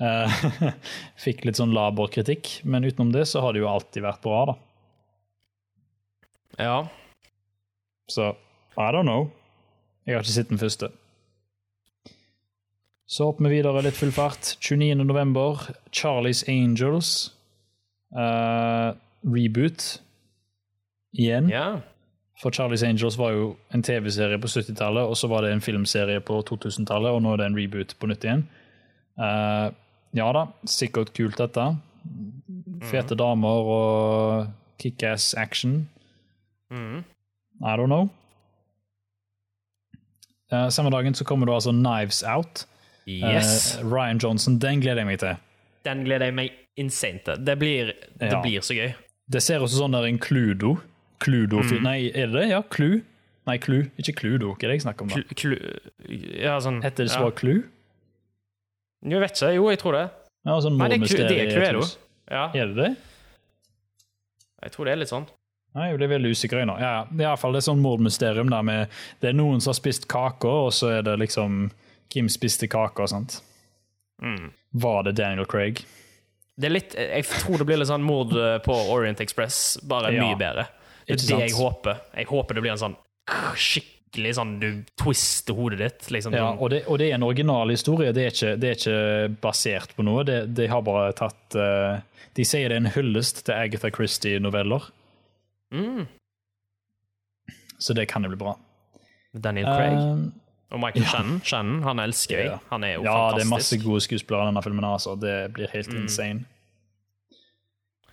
eh, 0.00 0.42
fikk 1.24 1.44
litt 1.46 1.60
sånn 1.60 1.74
laber 1.76 2.10
kritikk, 2.12 2.58
men 2.64 2.84
utenom 2.88 3.12
det 3.14 3.26
så 3.30 3.44
har 3.44 3.54
det 3.54 3.62
jo 3.62 3.70
alltid 3.70 4.04
vært 4.04 4.22
bra, 4.24 4.42
da. 4.50 4.56
Ja. 6.58 6.76
Så 8.08 8.30
I 8.76 8.90
don't 8.94 9.08
know. 9.08 9.30
Jeg 10.06 10.16
har 10.16 10.24
ikke 10.24 10.36
sett 10.36 10.52
den 10.52 10.60
første. 10.62 10.90
Så 13.06 13.28
hopper 13.28 13.46
vi 13.46 13.58
videre 13.58 13.84
litt 13.86 13.96
full 13.98 14.12
fart. 14.14 14.56
29. 14.58 15.04
november, 15.06 15.60
Charlies 15.94 16.42
Angels. 16.50 17.30
Uh, 18.14 18.94
reboot 19.26 20.00
igjen. 21.14 21.50
Ja. 21.52 21.80
For 22.42 22.52
Charlies 22.52 22.82
Angels 22.84 23.16
var 23.18 23.32
jo 23.32 23.44
en 23.72 23.82
TV-serie 23.82 24.36
på 24.38 24.48
70-tallet, 24.52 25.08
og 25.08 25.16
så 25.16 25.28
var 25.32 25.42
det 25.46 25.54
en 25.54 25.62
filmserie 25.64 26.20
på 26.20 26.42
2000-tallet, 26.50 27.14
og 27.16 27.22
nå 27.24 27.32
er 27.32 27.40
det 27.40 27.46
en 27.48 27.56
reboot 27.56 27.94
på 27.96 28.10
nytt 28.10 28.26
igjen. 28.28 28.42
Uh, 29.16 29.72
ja 30.16 30.26
da, 30.36 30.42
sikkert 30.68 31.14
kult, 31.16 31.38
dette. 31.40 31.64
Fete 32.90 33.16
damer 33.16 33.70
og 33.72 34.50
kickass 34.82 35.30
action. 35.40 35.86
Mm. 36.70 37.04
I 37.64 37.72
don't 37.80 37.88
know. 37.88 38.10
Uh, 40.52 40.68
samme 40.68 40.92
dagen 40.92 41.14
så 41.16 41.24
kommer 41.24 41.48
det 41.48 41.54
altså 41.56 41.72
Knives 41.72 42.22
Out. 42.22 42.66
Yes. 43.08 43.78
Uh, 43.80 43.88
Ryan 43.94 44.20
Johnson, 44.22 44.58
den 44.60 44.80
gleder 44.84 45.02
jeg 45.02 45.06
meg 45.08 45.18
til. 45.24 45.40
Den 45.86 46.04
gleder 46.04 46.28
jeg 46.28 46.36
meg 46.36 46.52
insane 46.76 47.24
til. 47.24 47.40
Det 47.46 47.58
blir, 47.58 47.92
det 48.20 48.32
Ja. 48.32 48.42
blir 48.42 48.60
så 48.60 48.74
gøy. 48.76 48.92
Det 49.32 49.42
ser 49.42 49.62
ut 49.64 49.70
som 49.70 49.86
sånn 49.86 49.96
der 49.96 50.04
en 50.06 50.18
Cludo. 51.22 51.62
mm. 51.62 51.82
Nei, 51.82 51.98
er 52.12 52.26
det 52.32 52.40
det? 52.40 52.48
Ja, 52.50 52.62
Clu. 52.62 53.00
Nei, 53.46 53.56
Clu. 53.62 53.78
Ikke 53.98 54.14
Cludo. 54.18 54.52
Hva 54.54 54.64
er 54.66 54.72
det 54.72 54.76
jeg 54.80 54.84
snakker 54.86 55.06
om? 55.06 55.08
da? 55.14 55.22
Klu, 55.38 55.54
ja, 56.42 56.56
sånn 56.60 56.80
Heter 56.82 57.04
det 57.06 57.12
så 57.12 57.20
ja. 57.20 57.26
bare 57.28 57.36
Clu? 57.38 57.54
Jeg 59.06 59.20
vet 59.22 59.36
ikke. 59.38 59.52
Jo, 59.54 59.68
jeg 59.70 59.78
tror 59.82 59.92
det. 60.00 60.04
Ja, 60.46 60.56
sånn 60.64 60.76
Nei, 60.80 60.88
det 60.90 60.96
er 60.98 61.06
Clu- 61.06 61.28
det 61.28 61.38
er 61.44 61.50
Cluedo. 61.54 61.84
Ja, 62.30 62.44
Er 62.58 62.72
det 62.72 62.76
det? 62.80 62.90
jeg 64.66 64.72
tror 64.74 64.88
det 64.88 64.92
er 64.96 65.00
litt 65.02 65.10
sånn. 65.12 65.26
Nei, 65.76 65.90
jeg 65.90 65.98
ble 66.00 66.08
veldig 66.10 66.30
usikker 66.32 66.62
nå. 66.66 66.78
Ja, 66.80 66.92
ja. 66.96 67.02
I 67.20 67.26
alle 67.28 67.38
fall 67.38 67.52
det 67.54 67.60
er 67.60 67.66
sånn 67.68 67.82
mordmysterium 67.84 68.48
der 68.50 68.62
med 68.64 68.94
Det 69.20 69.28
er 69.30 69.36
noen 69.36 69.60
som 69.60 69.70
har 69.74 69.78
spist 69.78 70.06
kake, 70.08 70.48
og 70.48 70.72
så 70.74 70.94
er 70.98 71.02
det 71.06 71.18
liksom 71.20 71.68
Kim 72.10 72.30
spiste 72.32 72.68
kake 72.70 73.02
og 73.04 73.10
sånt. 73.12 73.40
Mm. 74.22 74.48
Var 74.80 75.02
det 75.06 75.16
Daniel 75.18 75.46
Craig? 75.46 75.82
Det 76.56 76.70
er 76.70 76.72
litt, 76.72 76.94
jeg 76.96 77.26
tror 77.28 77.60
det 77.60 77.66
blir 77.68 77.76
litt 77.82 77.90
sånn 77.90 78.04
mord 78.06 78.32
eh, 78.32 78.56
på 78.64 78.72
Orient 78.94 79.20
Express, 79.20 79.76
bare 79.84 80.14
Ja. 80.14 80.24
mye 80.24 80.38
bedre. 80.40 80.64
Det 81.06 81.14
er 81.14 81.22
det 81.22 81.38
jeg 81.46 81.54
håper. 81.56 82.00
Jeg 82.16 82.26
håper 82.30 82.58
det 82.58 82.64
blir 82.64 82.74
en 82.74 82.80
sånn 82.80 82.96
skikkelig 83.58 84.32
sånn 84.38 84.52
du 84.62 84.68
twister 84.98 85.54
hodet 85.54 85.78
ditt. 85.78 86.10
Liksom, 86.14 86.34
Ja, 86.34 86.50
og 86.54 86.70
det, 86.70 86.84
og 86.90 86.98
det 86.98 87.10
er 87.10 87.18
en 87.18 87.26
original 87.26 87.70
historie. 87.70 88.12
Det 88.16 88.24
er 88.24 88.34
ikke, 88.34 88.52
det 88.62 88.70
er 88.70 88.80
ikke 88.80 89.40
basert 89.42 89.94
på 89.96 90.06
noe. 90.06 90.24
Det, 90.26 90.40
de 90.56 90.68
har 90.70 90.82
bare 90.86 91.12
tatt 91.18 91.58
uh, 91.58 91.98
De 92.36 92.44
sier 92.46 92.68
det 92.70 92.78
er 92.78 92.84
en 92.84 92.94
hyllest 92.94 93.44
til 93.46 93.54
Agatha 93.54 93.90
Christie-noveller, 93.94 94.90
mm. 95.74 96.02
så 97.78 97.94
det 97.96 98.08
kan 98.10 98.26
jo 98.26 98.32
bli 98.34 98.40
bra. 98.40 98.56
Daniel 99.32 99.66
Craig. 99.70 99.96
Um, 99.96 100.26
og 100.74 100.80
Michael 100.82 101.04
ja. 101.04 101.10
Shannon. 101.12 101.40
Shannon. 101.46 101.82
Han 101.86 102.02
elsker 102.02 102.38
jeg. 102.40 102.50
Ja. 102.50 102.58
Han 102.72 102.84
er 102.84 102.96
jo 102.96 103.06
ja, 103.06 103.16
det 103.36 103.44
er 103.44 103.50
masse 103.50 103.78
gode 103.80 104.02
skuespillere 104.02 104.48
i 104.48 104.50
denne 104.50 104.62
filmen. 104.66 104.84
Altså. 104.84 105.14
Det 105.20 105.52
blir 105.54 105.70
helt 105.72 105.92
Mm. 105.92 106.02
insane. 106.02 106.44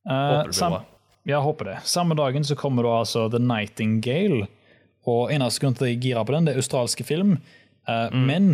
Uh, 0.05 0.13
Håper 0.13 0.51
det 0.51 0.55
blir 0.59 0.69
bra. 0.69 0.83
Ja, 1.25 1.39
håper 1.39 1.65
det. 1.65 1.77
Samme 1.87 2.15
dagen 2.19 2.43
så 2.43 2.55
kommer 2.59 2.83
da 2.83 2.97
altså 2.99 3.29
The 3.31 3.39
Nightingale. 3.39 4.47
Og 5.07 5.31
eneste 5.31 5.59
grunn 5.63 5.75
til 5.75 5.85
at 5.85 5.91
jeg 5.93 6.01
girer 6.03 6.25
på 6.27 6.33
den, 6.35 6.45
det 6.47 6.53
er 6.55 6.61
australske 6.61 7.03
film. 7.07 7.37
Uh, 7.87 8.09
Mm. 8.13 8.25
Men 8.27 8.49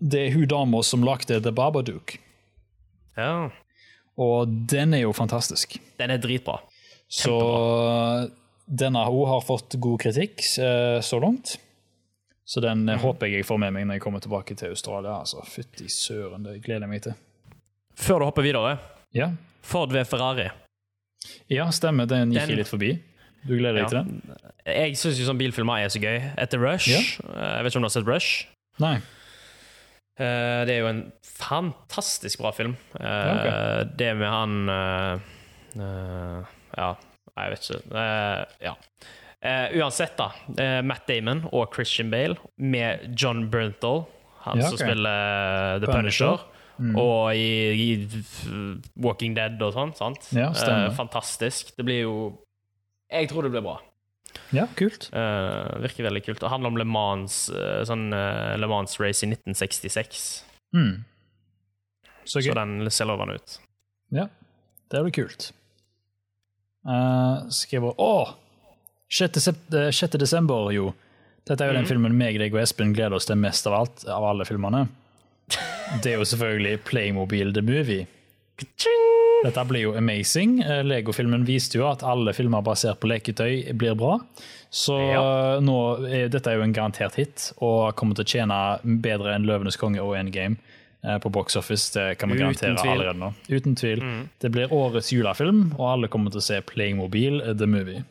det 0.00 0.20
er 0.26 0.32
hun 0.34 0.46
dama 0.48 0.82
som 0.82 1.04
lagde 1.04 1.40
The 1.40 1.52
Babadook. 1.52 2.18
Ja. 3.16 3.50
Og 4.18 4.48
den 4.70 4.94
er 4.94 5.04
jo 5.04 5.12
fantastisk. 5.16 5.78
Den 5.98 6.10
er 6.10 6.18
dritbra. 6.18 6.58
Så 7.08 7.32
denne 8.66 9.04
hun 9.04 9.28
har 9.28 9.40
fått 9.44 9.76
god 9.80 10.00
kritikk 10.00 10.40
uh, 10.60 11.00
så 11.04 11.20
langt. 11.20 11.58
Så 12.44 12.60
den 12.60 12.84
Mm. 12.84 12.88
eh, 12.88 12.98
håper 13.00 13.26
jeg 13.26 13.36
jeg 13.40 13.46
får 13.48 13.58
med 13.58 13.72
meg 13.72 13.86
når 13.86 13.94
jeg 13.94 14.02
kommer 14.04 14.20
tilbake 14.20 14.54
til 14.56 14.68
Australia. 14.74 15.18
Altså, 15.20 15.40
Fytti 15.48 15.88
søren, 15.88 16.42
det 16.44 16.58
gleder 16.64 16.80
jeg 16.84 16.88
meg 16.90 17.02
til. 17.02 17.14
Før 17.96 18.18
du 18.20 18.24
hopper 18.26 18.42
videre, 18.42 18.78
Ja, 19.14 19.30
Ford 19.62 19.92
ved 19.92 20.04
Ferrari. 20.04 20.48
Ja 21.48 21.68
stemmer. 21.70 22.06
Den 22.06 22.30
gikk 22.32 22.40
Den- 22.40 22.48
jeg 22.50 22.58
litt 22.58 22.68
forbi. 22.68 22.92
Du 23.46 23.56
gleder 23.58 23.74
deg 23.74 23.82
Ja. 23.82 23.88
til 23.88 23.98
den? 23.98 24.38
Jeg 24.66 24.92
syns 24.96 25.18
sånn 25.28 25.38
bilfilmer 25.38 25.84
er 25.84 25.88
så 25.92 26.00
gøy. 26.00 26.32
Etter 26.38 26.58
Rush 26.58 26.88
Ja. 26.88 26.98
eh, 26.98 27.56
Jeg 27.58 27.64
vet 27.64 27.72
ikke 27.72 27.76
om 27.76 27.82
du 27.82 27.88
har 27.88 27.90
sett 27.90 28.06
Rush? 28.06 28.46
Nei. 28.80 28.94
Eh, 30.18 30.64
Det 30.64 30.70
er 30.70 30.80
jo 30.80 30.86
en 30.88 31.12
fantastisk 31.24 32.38
bra 32.38 32.50
film. 32.52 32.76
Eh, 32.98 33.04
Ja, 33.04 33.84
Det 33.84 34.16
med 34.16 34.28
han 34.28 34.68
Ja, 36.76 36.94
jeg 37.36 37.50
vet 37.50 37.68
ikke. 37.68 38.46
Ja. 38.62 38.74
Uansett, 39.74 40.16
da. 40.16 40.30
Matt 40.82 41.06
Damon 41.06 41.44
og 41.52 41.74
Christian 41.74 42.10
Bale 42.10 42.36
med 42.58 43.14
John 43.20 43.50
Bernthal, 43.50 44.06
han 44.46 44.58
Ja, 44.58 44.68
som 44.70 44.78
spiller 44.78 45.80
The 45.80 45.86
Punisher. 45.86 46.36
Punisher. 46.38 46.50
Og 46.98 47.34
i, 47.38 47.48
i 47.78 47.88
Walking 48.98 49.36
Dead 49.36 49.60
og 49.62 49.74
sånn. 49.76 49.94
sant? 49.98 50.28
Ja. 50.34 50.50
Eh, 50.50 50.88
fantastisk. 50.96 51.74
Det 51.76 51.86
blir 51.86 52.00
jo 52.02 52.14
Jeg 53.12 53.28
tror 53.30 53.46
det 53.46 53.52
blir 53.54 53.62
bra. 53.62 53.78
Ja, 54.54 54.66
kult. 54.74 55.08
Eh, 55.14 55.80
virker 55.84 56.08
veldig 56.08 56.24
kult. 56.26 56.40
Det 56.42 56.50
handler 56.50 56.72
om 56.72 56.78
Le 56.80 56.86
Mans, 56.88 57.48
eh, 57.54 57.82
sånn 57.86 58.08
eh, 58.14 58.54
Le 58.58 58.70
Mans-race 58.70 59.22
i 59.26 59.30
1966. 59.30 60.24
Mm. 60.74 61.04
Så. 62.24 62.40
Så 62.40 62.54
den 62.56 62.90
ser 62.90 63.06
lovende 63.06 63.36
ut. 63.38 63.58
Ja, 64.14 64.28
det 64.90 65.04
blir 65.06 65.14
kult. 65.14 65.52
Uh, 66.84 67.46
skal 67.54 67.78
jeg 67.78 67.84
bare 67.86 67.96
Å! 68.02 68.34
6. 69.14 69.48
eh, 69.48 69.90
6. 69.94 70.18
desember, 70.20 70.68
jo. 70.74 70.90
Dette 71.44 71.64
er 71.64 71.70
jo 71.70 71.76
den 71.78 71.88
filmen 71.88 72.16
meg, 72.16 72.38
deg 72.40 72.54
og 72.56 72.62
Espen 72.62 72.94
gleder 72.96 73.16
oss 73.18 73.28
til 73.28 73.38
mest 73.40 73.66
av 73.68 73.76
alt, 73.78 74.04
av 74.10 74.24
alle 74.24 74.46
filmene. 74.48 74.86
Det 76.02 76.12
er 76.12 76.18
jo 76.18 76.24
selvfølgelig 76.28 76.78
Playmobil 76.88 77.52
The 77.54 77.62
Movie. 77.62 78.06
Dette 79.44 79.64
blir 79.68 79.82
jo 79.88 79.92
amazing. 79.98 80.60
Eh, 80.64 80.82
Lego-filmen 80.86 81.44
viste 81.44 81.76
jo 81.78 81.88
at 81.90 82.02
alle 82.06 82.32
filmer 82.36 82.62
basert 82.64 83.00
på 83.02 83.10
leketøy 83.10 83.74
blir 83.76 83.96
bra. 83.98 84.18
Så 84.72 84.96
Ja. 84.98 85.56
eh, 85.56 85.60
nå 85.60 85.76
dette 86.30 86.46
er 86.50 86.56
jo 86.56 86.62
en 86.62 86.72
garantert 86.72 87.14
hit, 87.16 87.52
og 87.60 87.94
kommer 87.96 88.14
til 88.14 88.24
å 88.24 88.30
tjene 88.32 89.00
bedre 89.02 89.34
enn 89.34 89.44
'Løvenes 89.44 89.76
konge' 89.76 90.00
og 90.00 90.14
'Endgame' 90.16 90.56
eh, 91.04 91.18
på 91.18 91.30
Box 91.30 91.56
Office. 91.56 91.90
Det 91.92 92.18
kan 92.18 92.30
vi 92.30 92.36
garantere 92.38 92.76
allerede 92.90 93.18
nå. 93.18 93.34
Uten 93.50 93.74
tvil. 93.76 94.28
Det 94.40 94.50
blir 94.52 94.68
årets 94.72 95.12
julefilm, 95.12 95.74
og 95.78 95.92
alle 95.92 96.08
kommer 96.08 96.30
til 96.30 96.38
å 96.40 96.42
se 96.42 96.60
Playmobil 96.62 97.56
The 97.58 97.66
Movie. 97.66 98.04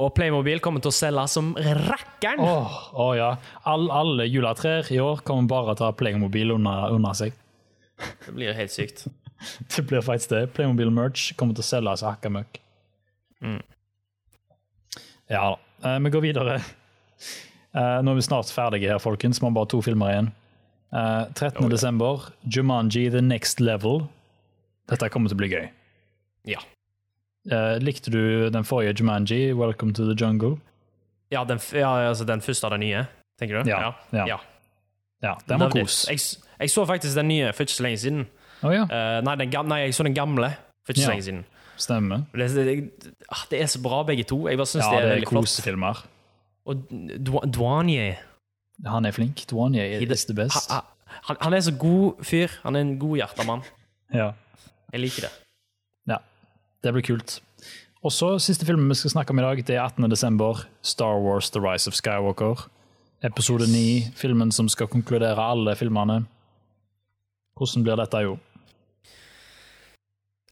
Og 0.00 0.14
Playmobil 0.16 0.60
kommer 0.64 0.82
til 0.82 0.90
å 0.90 0.96
selge 0.96 1.26
som 1.30 1.52
rakkeren! 1.58 2.40
Å 2.42 2.52
oh, 2.52 2.76
oh 3.04 3.12
ja. 3.16 3.34
All, 3.68 3.88
alle 3.92 4.26
juletrær 4.26 4.88
i 4.94 5.00
år 5.02 5.20
kommer 5.26 5.50
bare 5.50 5.76
til 5.76 5.86
å 5.86 5.90
ha 5.90 5.96
Playmobil 5.96 6.54
under, 6.56 6.94
under 6.96 7.18
seg. 7.18 7.36
Det 8.24 8.34
blir 8.34 8.56
helt 8.56 8.72
sykt. 8.74 9.06
Det 9.74 9.82
blir 9.90 10.02
faktisk 10.06 10.30
det. 10.30 10.52
Playmobil 10.54 10.92
merch 10.94 11.32
kommer 11.38 11.56
til 11.58 11.64
å 11.64 11.66
selge 11.66 11.96
som 11.98 12.12
hakka 12.12 12.30
møkk. 12.30 12.60
Mm. 13.42 13.58
Ja 15.32 15.40
da. 15.50 15.56
Eh, 15.88 15.98
vi 16.04 16.12
går 16.14 16.22
videre. 16.22 16.60
Eh, 17.72 17.98
nå 18.04 18.12
er 18.12 18.18
vi 18.18 18.24
snart 18.26 18.52
ferdige 18.54 18.92
her, 18.92 19.02
folkens. 19.02 19.40
Vi 19.40 19.48
har 19.48 19.54
bare 19.56 19.70
to 19.72 19.80
filmer 19.82 20.12
igjen. 20.12 20.30
Eh, 20.92 21.24
13. 21.34 21.64
Oh, 21.64 21.70
desember, 21.72 22.28
Jumanji 22.46 23.08
The 23.10 23.22
Next 23.24 23.60
Level. 23.60 24.04
Dette 24.90 25.08
kommer 25.10 25.32
til 25.32 25.38
å 25.38 25.42
bli 25.42 25.50
gøy. 25.54 25.66
Ja. 26.52 26.62
Eh, 27.50 27.78
likte 27.82 28.10
du 28.10 28.50
den 28.54 28.64
forrige 28.64 28.94
Jumanji, 29.00 29.52
Welcome 29.52 29.92
to 29.94 30.04
the 30.06 30.14
Jungle? 30.24 30.56
Ja, 31.32 31.44
den, 31.48 31.58
ja, 31.72 31.90
altså 32.08 32.24
den 32.28 32.40
første 32.44 32.66
av 32.68 32.74
den 32.76 32.80
nye, 32.84 33.06
tenker 33.40 33.62
du? 33.62 33.70
Ja, 33.70 33.92
ja. 34.12 34.26
ja. 34.28 34.36
Ja, 35.22 35.36
den 35.48 35.60
var 35.62 35.70
kos. 35.70 36.04
Jeg, 36.10 36.18
jeg 36.60 36.70
så 36.70 36.84
faktisk 36.86 37.14
den 37.16 37.28
nye 37.30 37.52
for 37.54 37.62
ikke 37.64 37.72
så 37.78 37.82
lenge 37.86 37.98
siden. 38.02 38.24
Oh, 38.62 38.70
ja, 38.74 38.82
Eh, 38.90 39.20
nei, 39.26 39.34
den, 39.40 39.50
nei, 39.70 39.78
jeg 39.86 39.94
så 39.94 40.06
den 40.06 40.14
gamle 40.14 40.52
for 40.86 40.92
ikke 40.94 41.02
så 41.06 41.10
lenge 41.14 41.26
siden. 41.26 41.44
stemmer. 41.76 42.24
Det, 42.34 42.48
det, 42.54 43.14
ah, 43.30 43.42
det 43.50 43.62
er 43.62 43.66
så 43.70 43.80
bra, 43.82 44.02
begge 44.06 44.24
to. 44.28 44.48
Jeg 44.48 44.58
bare 44.58 44.66
syns 44.70 44.84
Ja, 44.84 44.90
det 45.00 45.04
er 45.10 45.14
det 45.14 45.22
er 45.22 45.30
kosefilmer. 45.30 46.04
Og 46.66 46.84
Dwanye 47.54 48.18
Han 48.86 49.04
er 49.06 49.10
flink. 49.10 49.46
Dwanye 49.50 49.82
er 49.82 50.06
the 50.06 50.34
best. 50.34 50.70
han, 50.70 50.82
han, 51.26 51.36
han 51.40 51.54
er 51.54 51.60
så 51.60 51.72
god 51.78 52.22
fyr. 52.22 52.48
Han 52.62 52.76
er 52.76 52.80
en 52.80 52.98
godhjerta 52.98 53.46
mann. 53.46 53.62
Ja. 54.14 54.32
Jeg 54.92 55.00
liker 55.00 55.26
det. 55.26 55.32
Det 56.82 56.92
blir 56.92 57.04
kult. 57.06 57.38
Og 58.02 58.10
så 58.10 58.34
Siste 58.42 58.66
filmen 58.66 58.90
vi 58.90 58.98
skal 58.98 59.14
snakke 59.14 59.30
om 59.30 59.38
i 59.38 59.44
dag, 59.44 59.60
det 59.66 59.76
er 59.76 59.84
18. 59.84 60.10
desember. 60.10 60.64
Star 60.82 61.20
Wars 61.22 61.50
The 61.50 61.60
Rise 61.62 61.90
of 61.90 61.94
Skywalker. 61.94 62.66
Episode 63.22 63.68
9, 63.70 64.10
filmen 64.18 64.50
som 64.52 64.68
skal 64.68 64.90
konkludere 64.90 65.38
alle 65.38 65.76
filmene. 65.78 66.24
Hvordan 67.54 67.84
blir 67.86 68.00
dette, 68.00 68.24
jo? 68.26 68.34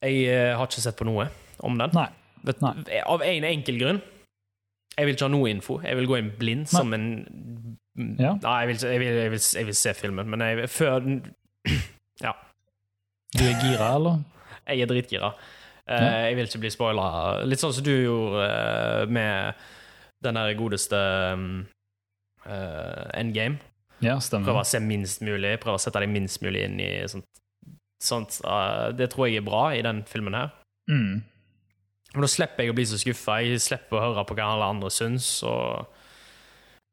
Jeg 0.00 0.22
uh, 0.30 0.56
har 0.56 0.70
ikke 0.70 0.84
sett 0.84 0.96
på 0.96 1.08
noe 1.08 1.26
om 1.66 1.76
den. 1.80 1.90
Nei. 1.98 2.06
Vet, 2.46 2.62
Nei. 2.62 3.00
Av 3.02 3.26
en 3.26 3.50
enkel 3.50 3.82
grunn. 3.82 4.00
Jeg 4.94 5.08
vil 5.08 5.16
ikke 5.16 5.26
ha 5.26 5.32
noe 5.34 5.50
info. 5.50 5.80
Jeg 5.82 5.98
vil 5.98 6.08
gå 6.08 6.20
inn 6.20 6.32
blind 6.38 6.70
som 6.70 6.94
en 6.94 7.08
Ja. 8.20 8.36
Nei, 8.38 8.58
jeg 8.62 8.68
vil, 8.70 8.76
jeg, 8.86 9.00
vil, 9.00 9.08
jeg, 9.18 9.30
vil, 9.34 9.40
jeg 9.58 9.66
vil 9.66 9.76
se 9.76 9.92
filmen, 9.98 10.30
men 10.30 10.44
jeg, 10.46 10.70
før 10.70 11.02
Ja. 12.26 12.36
Du 13.34 13.42
er 13.44 13.58
gira, 13.58 13.94
eller? 13.96 14.22
Jeg 14.68 14.84
er 14.84 14.90
dritgira. 14.90 15.34
Eh, 15.90 16.02
Ja. 16.04 16.10
Jeg 16.28 16.36
vil 16.36 16.46
ikke 16.46 16.62
bli 16.62 16.70
spoila. 16.70 17.06
Litt 17.44 17.62
sånn 17.62 17.74
som 17.74 17.84
du 17.84 17.92
gjorde 17.92 18.46
eh, 18.46 19.06
med 19.10 19.54
den 20.22 20.36
der 20.36 20.54
godeste 20.54 20.98
um, 21.32 21.66
uh, 22.44 23.08
Endgame. 23.16 23.58
Ja, 24.04 24.18
Prøve 24.20 24.60
å 24.62 24.68
se 24.68 24.80
minst 24.80 25.22
mulig, 25.24 25.58
prøve 25.60 25.78
å 25.78 25.80
sette 25.80 26.00
deg 26.00 26.12
minst 26.12 26.40
mulig 26.44 26.66
inn 26.68 26.78
i 26.80 26.90
sånt. 27.08 27.26
sånt. 28.04 28.38
uh, 28.44 28.92
det 28.96 29.10
tror 29.12 29.28
jeg 29.28 29.40
er 29.40 29.46
bra 29.48 29.64
i 29.76 29.82
den 29.84 30.04
filmen 30.08 30.36
her. 30.36 30.52
Mm. 30.90 31.22
Men 32.12 32.26
da 32.26 32.30
slipper 32.30 32.64
jeg 32.64 32.72
å 32.72 32.76
bli 32.76 32.86
så 32.90 32.98
skuffa. 33.00 33.40
Jeg 33.44 33.60
slipper 33.64 33.96
å 33.96 34.04
høre 34.08 34.24
på 34.28 34.36
hva 34.36 34.52
alle 34.54 34.70
andre 34.74 34.90
syns. 34.92 35.28
Og 35.46 35.86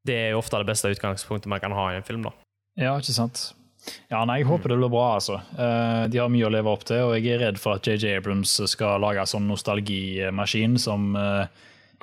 det 0.08 0.16
er 0.16 0.30
jo 0.32 0.42
ofte 0.42 0.60
det 0.62 0.70
beste 0.70 0.92
utgangspunktet 0.94 1.50
man 1.52 1.62
kan 1.64 1.76
ha 1.76 1.90
i 1.92 2.00
en 2.00 2.08
film. 2.08 2.28
da. 2.28 2.34
Ja, 2.78 2.96
ikke 3.00 3.16
sant. 3.16 3.50
Ja, 4.12 4.24
nei, 4.28 4.40
Jeg 4.40 4.48
håper 4.50 4.72
det 4.72 4.78
blir 4.80 4.92
bra. 4.92 5.06
altså. 5.16 5.40
Eh, 5.58 6.04
de 6.12 6.20
har 6.22 6.30
mye 6.32 6.48
å 6.48 6.52
leve 6.52 6.72
opp 6.72 6.86
til, 6.88 7.10
og 7.10 7.16
jeg 7.18 7.36
er 7.36 7.44
redd 7.46 7.60
for 7.60 7.78
at 7.78 7.88
JJ 7.88 8.18
Abrams 8.18 8.58
skal 8.72 9.02
lage 9.04 9.24
en 9.24 9.32
sånn 9.32 9.48
nostalgimaskin 9.50 10.78
som 10.80 11.16
uh, 11.16 11.48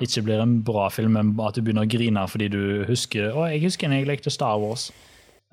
ikke 0.01 0.25
blir 0.27 0.43
en 0.43 0.59
bra 0.65 0.89
film, 0.93 1.15
men 1.17 1.33
at 1.45 1.55
du 1.55 1.63
begynner 1.63 1.87
å 1.87 1.89
grine 1.89 2.25
fordi 2.27 2.49
du 2.51 2.61
husker 2.89 3.31
Å, 3.31 3.47
jeg 3.53 3.63
husker 3.63 3.89
når 3.89 4.01
jeg 4.03 4.09
lekte 4.11 4.33
Star 4.33 4.59
Wars. 4.61 4.91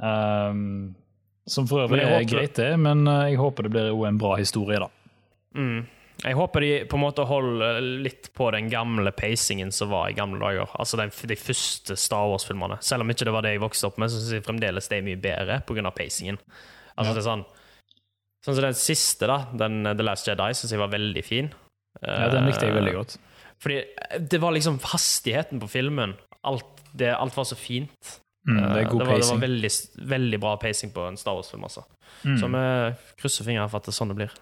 Um, 0.02 0.94
som 1.46 1.66
for 1.66 1.84
øvrig 1.84 2.04
er 2.06 2.28
greit, 2.28 2.54
det, 2.56 2.74
men 2.78 3.06
jeg 3.06 3.40
håper 3.40 3.66
det 3.66 3.74
blir 3.74 4.06
en 4.06 4.20
bra 4.20 4.36
historie, 4.38 4.78
da. 4.82 4.88
Mm. 5.58 5.82
Jeg 6.22 6.36
håper 6.38 6.62
de 6.62 6.70
på 6.86 6.98
en 6.98 7.02
måte 7.02 7.24
holder 7.26 7.80
litt 8.04 8.28
på 8.36 8.46
den 8.54 8.68
gamle 8.70 9.10
pacingen 9.16 9.72
som 9.74 9.90
var 9.90 10.10
i 10.10 10.14
gamle 10.16 10.38
dager. 10.42 10.70
Altså 10.78 11.00
de, 11.00 11.08
de 11.10 11.38
første 11.38 11.96
Star 11.98 12.28
Wars-filmene. 12.30 12.78
Selv 12.84 13.02
om 13.02 13.10
ikke 13.10 13.26
det 13.26 13.34
var 13.34 13.46
det 13.46 13.56
jeg 13.56 13.64
vokste 13.64 13.88
opp 13.88 13.98
med, 13.98 14.12
så 14.12 14.20
syns 14.20 14.36
jeg 14.36 14.46
fremdeles 14.46 14.90
det 14.90 15.00
er 15.00 15.08
mye 15.08 15.20
bedre 15.22 15.58
pga. 15.66 15.90
pacingen. 15.90 16.38
Altså 16.94 17.10
ja. 17.10 17.16
det 17.16 17.24
er 17.24 17.28
sånn 17.30 17.44
Sånn 18.42 18.56
som 18.56 18.64
den 18.64 18.74
siste, 18.74 19.28
da, 19.30 19.36
den 19.54 19.84
The 19.86 20.02
Last 20.02 20.26
Jedi, 20.26 20.48
syns 20.58 20.72
jeg 20.74 20.80
var 20.80 20.90
veldig 20.90 21.22
fin. 21.22 21.52
Ja, 22.02 22.26
den 22.32 22.48
likte 22.48 22.66
jeg 22.66 22.74
veldig 22.74 22.94
godt. 22.96 23.12
Fordi 23.62 23.76
det 24.18 24.40
var 24.42 24.54
liksom 24.56 24.80
hastigheten 24.90 25.60
på 25.62 25.68
filmen. 25.70 26.16
Alt, 26.50 26.82
det, 26.90 27.12
alt 27.14 27.36
var 27.38 27.46
så 27.46 27.54
fint. 27.54 28.16
Mm, 28.48 28.58
det 28.58 28.80
er 28.80 28.88
god 28.90 29.04
det 29.04 29.06
var, 29.06 29.12
pacing. 29.12 29.22
Det 29.22 29.30
var 29.30 29.42
veldig, 29.44 29.70
veldig 30.14 30.40
bra 30.42 30.56
pacing 30.58 30.90
på 30.90 31.06
en 31.06 31.20
Star 31.20 31.38
Wars-film, 31.38 31.62
altså. 31.68 31.84
Mm. 32.24 32.34
Så 32.40 32.50
vi 32.50 32.64
krysser 33.22 33.46
fingrene 33.46 33.70
for 33.70 33.78
at 33.78 33.86
det 33.86 33.94
er 33.94 33.98
sånn 34.00 34.10
det 34.10 34.18
blir. 34.18 34.34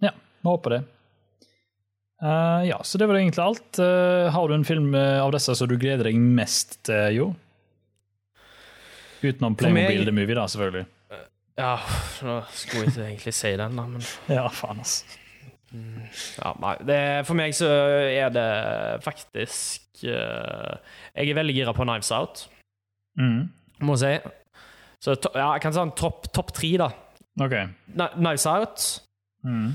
Ja, 0.00 0.14
vi 0.16 0.48
håper 0.48 0.78
det. 0.78 0.80
Uh, 2.22 2.62
ja, 2.68 2.78
så 2.84 2.98
det 2.98 3.08
var 3.10 3.18
egentlig 3.18 3.42
alt. 3.42 3.78
Uh, 3.78 4.30
har 4.30 4.48
du 4.48 4.54
en 4.54 4.64
film 4.64 4.94
eh, 4.94 5.18
av 5.18 5.32
disse 5.34 5.56
som 5.58 5.66
du 5.66 5.74
gleder 5.74 6.06
deg 6.06 6.18
mest 6.18 6.78
til, 6.86 7.16
Jo? 7.16 7.32
Utenom 9.22 9.56
Playmobil 9.58 10.06
The 10.06 10.14
Movie, 10.14 10.34
da, 10.34 10.46
selvfølgelig. 10.50 10.86
Ja, 11.58 11.72
nå 12.26 12.36
skulle 12.54 12.86
jeg 12.86 12.92
ikke 12.92 13.08
egentlig 13.08 13.34
si 13.36 13.50
den, 13.58 13.74
da, 13.78 13.86
men 13.90 14.06
Ja, 14.38 14.46
faen, 14.54 14.80
altså. 14.82 15.18
Ja, 15.72 16.52
nei, 16.60 16.72
det, 16.84 17.00
for 17.24 17.38
meg 17.38 17.54
så 17.56 17.68
er 18.04 18.32
det 18.34 18.48
faktisk 19.06 20.02
uh, 20.04 20.74
Jeg 21.14 21.30
er 21.32 21.38
veldig 21.38 21.54
gira 21.56 21.72
på 21.74 21.86
Knives 21.86 22.10
Out, 22.12 22.44
mm. 23.18 23.40
må 23.88 23.96
jeg 23.96 24.22
si. 24.22 24.64
Så 25.02 25.16
to, 25.18 25.32
ja, 25.34 25.52
jeg 25.56 25.64
kan 25.64 25.74
si 25.74 25.86
topp 25.98 26.30
top 26.34 26.54
tre, 26.54 26.74
da. 26.84 26.90
Ok. 27.42 27.58
Knives 27.96 28.46
Out, 28.46 28.88
mm. 29.42 29.72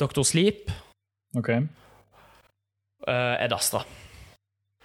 Doctor 0.00 0.26
Sleep 0.26 0.72
Ok. 1.36 1.48
Uh, 3.08 3.44
Ed 3.44 3.52
Astra, 3.52 3.82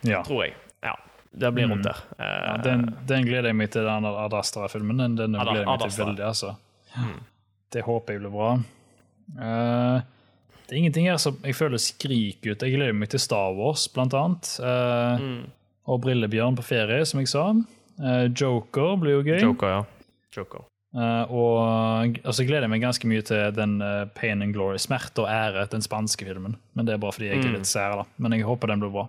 ja. 0.02 0.24
tror 0.24 0.46
jeg. 0.46 0.56
Ja, 0.84 0.94
det 1.32 1.52
blir 1.56 1.68
rundt 1.68 1.88
der. 1.88 2.02
Uh, 2.20 2.26
ja, 2.26 2.56
den, 2.64 2.86
den, 3.08 3.26
gleder 3.28 3.52
jeg 3.52 3.58
meg 3.60 3.72
til, 3.74 3.88
den 3.88 4.08
Ad 4.08 4.36
Astra-filmen. 4.38 5.00
Den, 5.02 5.18
den 5.20 5.38
Ad 5.40 5.50
gleder 5.50 5.64
jeg 5.64 5.72
meg 5.72 5.86
til 5.86 6.06
veldig, 6.06 6.26
altså. 6.30 6.54
Mm. 6.94 7.22
Det 7.74 7.86
håper 7.88 8.14
jeg 8.14 8.24
blir 8.24 8.34
bra. 8.34 8.50
Uh, 9.34 10.04
det 10.64 10.76
er 10.76 10.82
ingenting 10.82 11.10
her 11.10 11.20
som 11.22 11.40
jeg 11.44 11.58
føler 11.58 11.82
skriker 11.82 12.54
ut. 12.54 12.68
Jeg 12.68 12.78
gleder 12.78 12.96
meg 12.98 13.12
til 13.12 13.24
Star 13.24 13.56
Wars, 13.58 13.88
blant 13.92 14.16
annet. 14.18 14.54
Mm. 15.20 15.40
Og 15.92 16.04
Brillebjørn 16.06 16.60
på 16.60 16.66
ferie, 16.66 17.04
som 17.06 17.20
jeg 17.20 17.32
sa. 17.34 17.50
Joker 18.32 18.96
blir 19.02 19.20
jo 19.20 19.26
gøy. 19.28 19.40
Joker, 19.44 19.74
ja. 19.74 19.82
Joker. 20.38 20.70
Uh, 20.94 21.26
og 21.34 22.34
så 22.38 22.46
gleder 22.46 22.68
jeg 22.68 22.72
meg 22.76 22.84
ganske 22.84 23.08
mye 23.10 23.24
til 23.26 23.50
den 23.58 23.80
uh, 23.82 24.06
Pain 24.14 24.46
and 24.46 24.54
Glory, 24.54 24.78
Smerte 24.82 25.24
og 25.24 25.32
ære, 25.32 25.66
den 25.72 25.82
spanske 25.82 26.28
filmen. 26.28 26.60
Men 26.78 26.86
det 26.86 26.96
er 26.96 27.02
bare 27.02 27.16
fordi 27.16 27.32
jeg 27.32 27.42
er 27.42 27.48
mm. 27.50 27.56
litt 27.58 27.70
sær, 27.70 27.98
da. 28.04 28.06
Men 28.22 28.38
jeg 28.38 28.46
håper 28.46 28.70
den 28.70 28.84
blir 28.84 28.94
bra. 28.94 29.08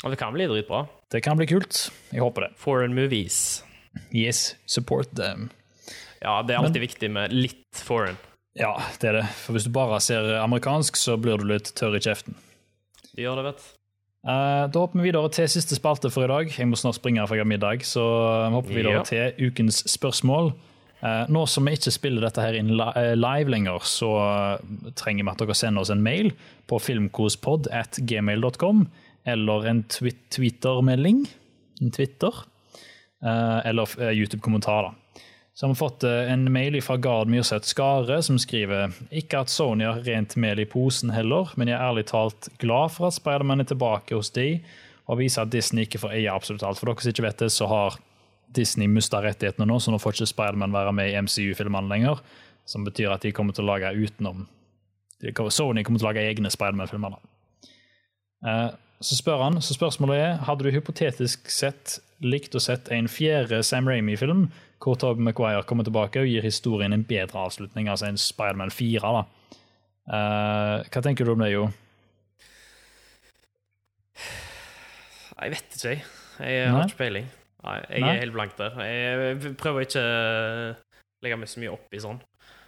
Og 0.00 0.10
det 0.10 0.18
kan 0.18 0.32
bli 0.34 0.48
dritbra. 0.50 0.86
Det 1.12 1.22
kan 1.22 1.38
bli 1.38 1.46
kult. 1.50 1.90
Jeg 2.10 2.24
håper 2.24 2.48
det. 2.48 2.50
Foreign 2.58 2.96
movies. 2.96 3.62
Yes, 4.14 4.56
support 4.66 5.12
them. 5.18 5.50
Ja, 6.20 6.40
det 6.42 6.54
er 6.54 6.60
alltid 6.60 6.80
Men, 6.80 6.86
viktig 6.88 7.10
med 7.12 7.34
litt 7.34 7.82
foreign. 7.84 8.18
Ja, 8.58 8.74
det 9.00 9.12
er 9.12 9.20
det. 9.20 9.26
For 9.44 9.54
hvis 9.54 9.66
du 9.68 9.72
bare 9.74 10.00
ser 10.02 10.26
amerikansk, 10.40 10.98
så 10.98 11.16
blir 11.20 11.38
du 11.38 11.46
litt 11.48 11.70
tørr 11.78 11.96
i 11.96 12.02
kjeften. 12.02 12.34
Det 13.12 13.24
gjør 13.24 13.40
det, 13.40 13.52
vet 13.52 13.62
du. 13.62 13.68
Uh, 14.20 14.66
da 14.68 14.82
hopper 14.82 15.00
vi 15.00 15.06
videre 15.08 15.30
til 15.32 15.46
siste 15.48 15.78
spalte 15.78 16.10
for 16.12 16.26
i 16.26 16.28
dag. 16.28 16.50
Jeg 16.52 16.68
må 16.68 16.76
snart 16.76 16.98
springe 16.98 17.24
for 17.24 17.38
jeg 17.38 17.46
har 17.46 17.48
middag, 17.48 17.86
så 17.88 18.02
vi 18.66 18.74
videre 18.74 18.98
ja. 18.98 19.04
til 19.06 19.48
ukens 19.48 19.80
spørsmål. 19.88 20.52
Uh, 21.00 21.24
nå 21.32 21.46
som 21.48 21.64
vi 21.64 21.72
ikke 21.78 21.92
spiller 21.94 22.26
dette 22.26 22.42
her 22.44 22.58
inn 22.58 22.74
eh, 22.76 23.14
live 23.16 23.48
lenger, 23.48 23.84
så 23.88 24.10
trenger 25.00 25.24
vi 25.24 25.32
at 25.32 25.40
dere 25.40 25.56
sender 25.56 25.84
oss 25.84 25.92
en 25.94 26.02
mail 26.04 26.28
på 26.68 26.80
filmkospod 26.82 27.70
at 27.72 28.02
gmail.com, 28.04 28.84
eller 29.30 29.68
en 29.70 29.84
twi 29.88 30.12
Twitter-melding, 30.32 31.22
en 31.80 31.94
Twitter, 31.96 32.42
uh, 33.24 33.60
eller 33.64 33.96
YouTube-kommentar. 34.12 34.90
da. 34.90 35.24
Så 35.54 35.66
har 35.66 35.72
vi 35.74 35.80
fått 35.80 36.04
en 36.04 36.46
mail 36.52 36.76
fra 36.80 36.94
Gard 36.96 37.28
Myrseth 37.28 37.68
Skare, 37.68 38.20
som 38.24 38.38
skriver 38.40 38.94
ikke 39.12 39.42
at 39.42 39.52
Sony 39.52 39.84
har 39.84 39.98
rent 40.06 40.36
mel 40.40 40.62
i 40.62 40.68
posen 40.68 41.10
heller, 41.12 41.50
men 41.60 41.68
jeg 41.68 41.76
er 41.76 41.84
ærlig 41.84 42.06
talt 42.08 42.48
glad 42.62 42.94
for 42.94 43.10
at 43.10 43.16
Spiderman 43.18 43.60
er 43.60 43.68
tilbake 43.68 44.16
hos 44.16 44.32
de, 44.36 44.54
og 45.10 45.18
viser 45.20 45.42
at 45.42 45.52
Disney 45.52 45.84
ikke 45.84 46.00
får 46.04 46.14
eie 46.16 46.32
absolutt 46.32 46.64
alt. 46.64 46.80
For 46.80 46.88
dere 46.88 47.04
som 47.04 47.12
ikke 47.12 47.26
vet 47.26 47.44
det, 47.44 47.50
så 47.52 47.68
har 47.68 47.98
Disney 48.56 48.90
mista 48.90 49.20
rettighetene 49.22 49.68
nå, 49.68 49.78
så 49.80 49.92
nå 49.92 49.98
får 50.02 50.18
ikke 50.18 50.32
Spiderman 50.32 50.74
være 50.74 50.94
med 50.96 51.10
i 51.10 51.18
MCU-filmene 51.22 51.90
lenger. 51.90 52.22
Som 52.68 52.86
betyr 52.86 53.12
at 53.14 53.24
de 53.24 53.34
kommer 53.34 53.56
til 53.56 53.66
å 53.66 53.72
lage 53.72 53.92
utenom 53.96 54.46
Sony 55.20 55.82
kommer 55.84 56.00
til 56.00 56.06
å 56.06 56.10
lage 56.10 56.24
egne 56.24 56.50
Spiderman-filmer. 56.52 57.18
Uh, 58.40 58.72
så 59.04 59.16
spør 59.16 59.42
han, 59.44 59.58
så 59.60 59.76
spørsmålet 59.76 60.20
er 60.20 60.38
hadde 60.46 60.64
du 60.64 60.72
hypotetisk 60.72 61.50
sett 61.52 61.98
likt 62.24 62.56
å 62.56 62.60
sett 62.60 62.88
en 62.92 63.08
fjerde 63.08 63.62
Sam 63.64 63.88
Ramy-film 63.88 64.48
hvor 64.80 64.96
Tobey 64.96 65.24
Maguire 65.24 65.64
kommer 65.68 65.84
tilbake 65.84 66.22
og 66.22 66.28
gir 66.28 66.44
historien 66.44 66.92
en 66.96 67.04
bedre 67.04 67.44
avslutning, 67.44 67.88
altså 67.88 68.08
en 68.08 68.20
Spiderman 68.20 68.72
4. 68.72 69.12
da. 69.16 69.24
Uh, 70.10 70.88
hva 70.88 71.04
tenker 71.04 71.28
du 71.28 71.34
om 71.34 71.44
det, 71.44 71.52
Jo? 71.52 71.68
Jeg 75.40 75.52
vet 75.54 75.76
ikke, 75.76 75.88
jeg. 75.88 76.00
Jeg 76.40 76.72
har 76.72 76.88
ikke 76.88 77.00
peiling. 77.00 77.28
Nei, 77.60 77.78
jeg 77.90 78.02
Nei. 78.04 78.10
er 78.14 78.20
helt 78.24 78.34
blank 78.36 78.56
der. 78.56 78.76
Jeg 78.86 79.54
prøver 79.60 79.86
ikke 79.86 80.02
å 80.02 80.74
legge 81.24 81.40
meg 81.40 81.50
så 81.52 81.62
mye 81.62 81.72
opp 81.74 81.96
i 81.96 82.02
sånn. 82.02 82.20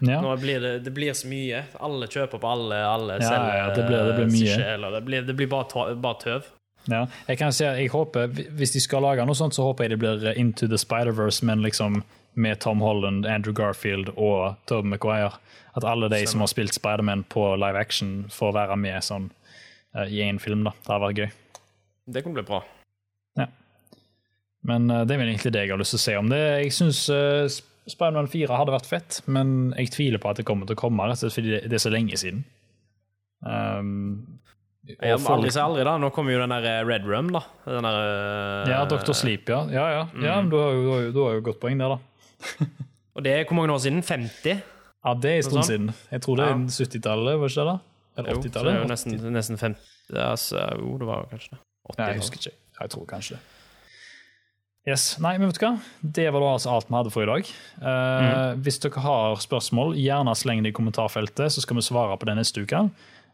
Ja. 0.03 0.19
Nå 0.21 0.33
blir 0.43 0.59
det, 0.61 0.73
det, 0.85 0.91
blir 0.95 1.15
så 1.15 1.29
mye. 1.31 1.63
Alle 1.81 2.09
kjøper 2.11 2.43
på 2.43 2.49
alle, 2.51 2.81
alle 2.85 3.21
ja, 3.21 3.29
selger 3.29 3.55
ja, 3.61 3.69
det 3.77 3.85
blir, 3.87 4.01
det 4.09 4.17
blir 4.19 4.33
mye. 4.33 4.57
Sjel, 4.59 4.89
det, 4.97 5.03
blir, 5.07 5.29
det 5.29 5.37
blir 5.39 5.51
bare, 5.53 5.95
bare 6.03 6.21
tøv. 6.23 6.51
Ja, 6.91 7.05
jeg 7.29 7.39
kan 7.39 7.55
si 7.55 7.63
at 7.63 7.79
jeg 7.79 7.93
håper, 7.93 8.33
Hvis 8.59 8.73
de 8.75 8.81
skal 8.83 9.05
lage 9.07 9.23
noe 9.23 9.39
sånt, 9.39 9.55
så 9.55 9.69
håper 9.69 9.87
jeg 9.87 9.95
det 9.95 10.01
blir 10.03 10.25
Into 10.35 10.67
the 10.67 10.81
Spider-Verse, 10.81 11.45
men 11.47 11.63
liksom 11.63 12.01
med 12.35 12.59
Tom 12.65 12.81
Holland, 12.83 13.27
Andrew 13.27 13.55
Garfield 13.55 14.11
og 14.17 14.57
Tobey 14.67 14.91
McGuire. 14.91 15.39
At 15.77 15.85
alle 15.85 16.09
de 16.13 16.25
som 16.27 16.43
har 16.43 16.51
spilt 16.51 16.75
Spiderman 16.75 17.23
på 17.31 17.55
live 17.57 17.79
action, 17.79 18.27
får 18.33 18.57
være 18.57 18.77
med 18.77 19.05
sånn 19.05 19.31
uh, 19.97 20.07
i 20.09 20.25
én 20.25 20.41
film. 20.43 20.67
da. 20.67 20.75
Det 20.81 20.93
hadde 20.93 21.05
vært 21.07 21.23
gøy. 21.23 21.31
Det 22.13 22.25
kunne 22.25 22.41
bli 22.41 22.47
bra. 22.49 22.63
Ja. 23.39 23.47
Men 24.69 24.91
uh, 24.91 25.03
det 25.07 25.17
er 25.17 25.23
vel 25.23 25.33
egentlig 25.33 25.53
det 25.55 25.67
jeg 25.67 25.75
har 25.75 25.81
lyst 25.81 25.97
til 25.97 26.01
å 26.01 26.07
se 26.07 26.17
om 26.21 26.33
det. 26.33 26.43
Jeg 26.63 26.75
syns 26.77 27.05
uh, 27.11 27.63
Spiderman 27.91 28.31
4 28.31 28.59
hadde 28.59 28.75
vært 28.75 28.91
fett, 28.91 29.23
men 29.27 29.73
jeg 29.75 29.91
tviler 29.97 30.23
på 30.23 30.31
at 30.31 30.39
det 30.39 30.47
kommer 30.47 30.69
til 30.69 30.79
å 30.79 30.83
komme, 30.85 31.09
rett 31.09 31.19
og 31.19 31.27
slett 31.27 31.41
fordi 31.41 31.59
det 31.67 31.79
er 31.79 31.83
så 31.83 31.91
lenge 31.91 32.19
siden. 32.21 32.45
Um, 33.43 34.39
ja, 34.87 35.17
aldri 35.17 35.51
si 35.55 35.61
aldri, 35.63 35.83
da. 35.87 35.97
Nå 35.99 36.11
kommer 36.15 36.35
jo 36.35 36.43
den 36.43 36.55
der 36.55 36.67
eh, 36.67 36.81
Red 36.87 37.07
Room, 37.07 37.31
da. 37.35 37.43
Den 37.67 37.87
der, 37.87 37.99
uh, 38.03 38.71
ja, 38.71 38.81
Dr. 38.91 39.15
Sleep, 39.19 39.51
ja. 39.51 39.65
Ja, 39.71 39.87
ja. 39.95 40.05
Mm. 40.15 40.27
ja 40.27 40.37
du, 40.47 40.57
har 40.59 40.75
jo, 40.75 40.99
du 41.15 41.21
har 41.23 41.37
jo 41.39 41.45
godt 41.51 41.61
poeng 41.63 41.83
der, 41.83 41.97
da. 41.97 42.67
Og 43.17 43.27
det 43.27 43.35
er 43.35 43.47
hvor 43.47 43.59
mange 43.59 43.75
år 43.75 43.83
siden? 43.83 44.03
50? 44.03 44.63
Ja, 45.03 45.15
det 45.19 45.31
er 45.31 45.41
en 45.41 45.49
stund 45.49 45.67
siden. 45.69 45.91
Jeg 46.11 46.23
tror 46.23 46.39
det 46.39 46.47
er 46.47 46.55
ja. 46.55 46.61
70-tallet, 46.87 47.41
var 47.41 47.51
ikke 47.51 47.67
det? 47.67 47.73
da? 47.73 47.77
Eller 48.19 48.39
80-tallet? 48.39 48.79
Jo, 48.79 48.85
nesten, 48.91 49.19
nesten 49.35 49.59
50 49.59 50.23
altså, 50.23 50.63
Jo, 50.79 50.95
det 51.01 51.09
var 51.09 51.27
kanskje 51.31 51.57
det. 51.57 51.61
Ja, 51.99 52.05
jeg 52.05 52.23
husker 52.23 52.39
ikke. 52.43 52.57
Jeg 52.81 52.95
tror 52.95 53.07
kanskje 53.11 53.37
det. 53.37 53.62
Yes, 54.83 55.13
nei, 55.23 55.37
men 55.39 55.47
vet 55.47 55.61
du 55.61 55.63
hva? 55.63 55.77
Det 56.03 56.25
var 56.35 56.43
da 56.43 56.53
altså 56.57 56.73
alt 56.75 56.89
vi 56.89 56.97
hadde 56.97 57.11
for 57.15 57.23
i 57.23 57.31
dag. 57.31 57.51
Uh, 57.79 57.87
mm. 57.87 58.63
Hvis 58.67 58.81
dere 58.83 59.03
har 59.05 59.39
spørsmål, 59.39 59.95
gjerne 59.95 60.35
sleng 60.35 60.65
det 60.65 60.73
i 60.73 60.75
kommentarfeltet, 60.75 61.55
så 61.55 61.63
skal 61.63 61.79
vi 61.79 61.85
svare 61.87 62.17
på 62.19 62.27
det 62.27 62.35
neste 62.41 62.65
uke. 62.65 62.81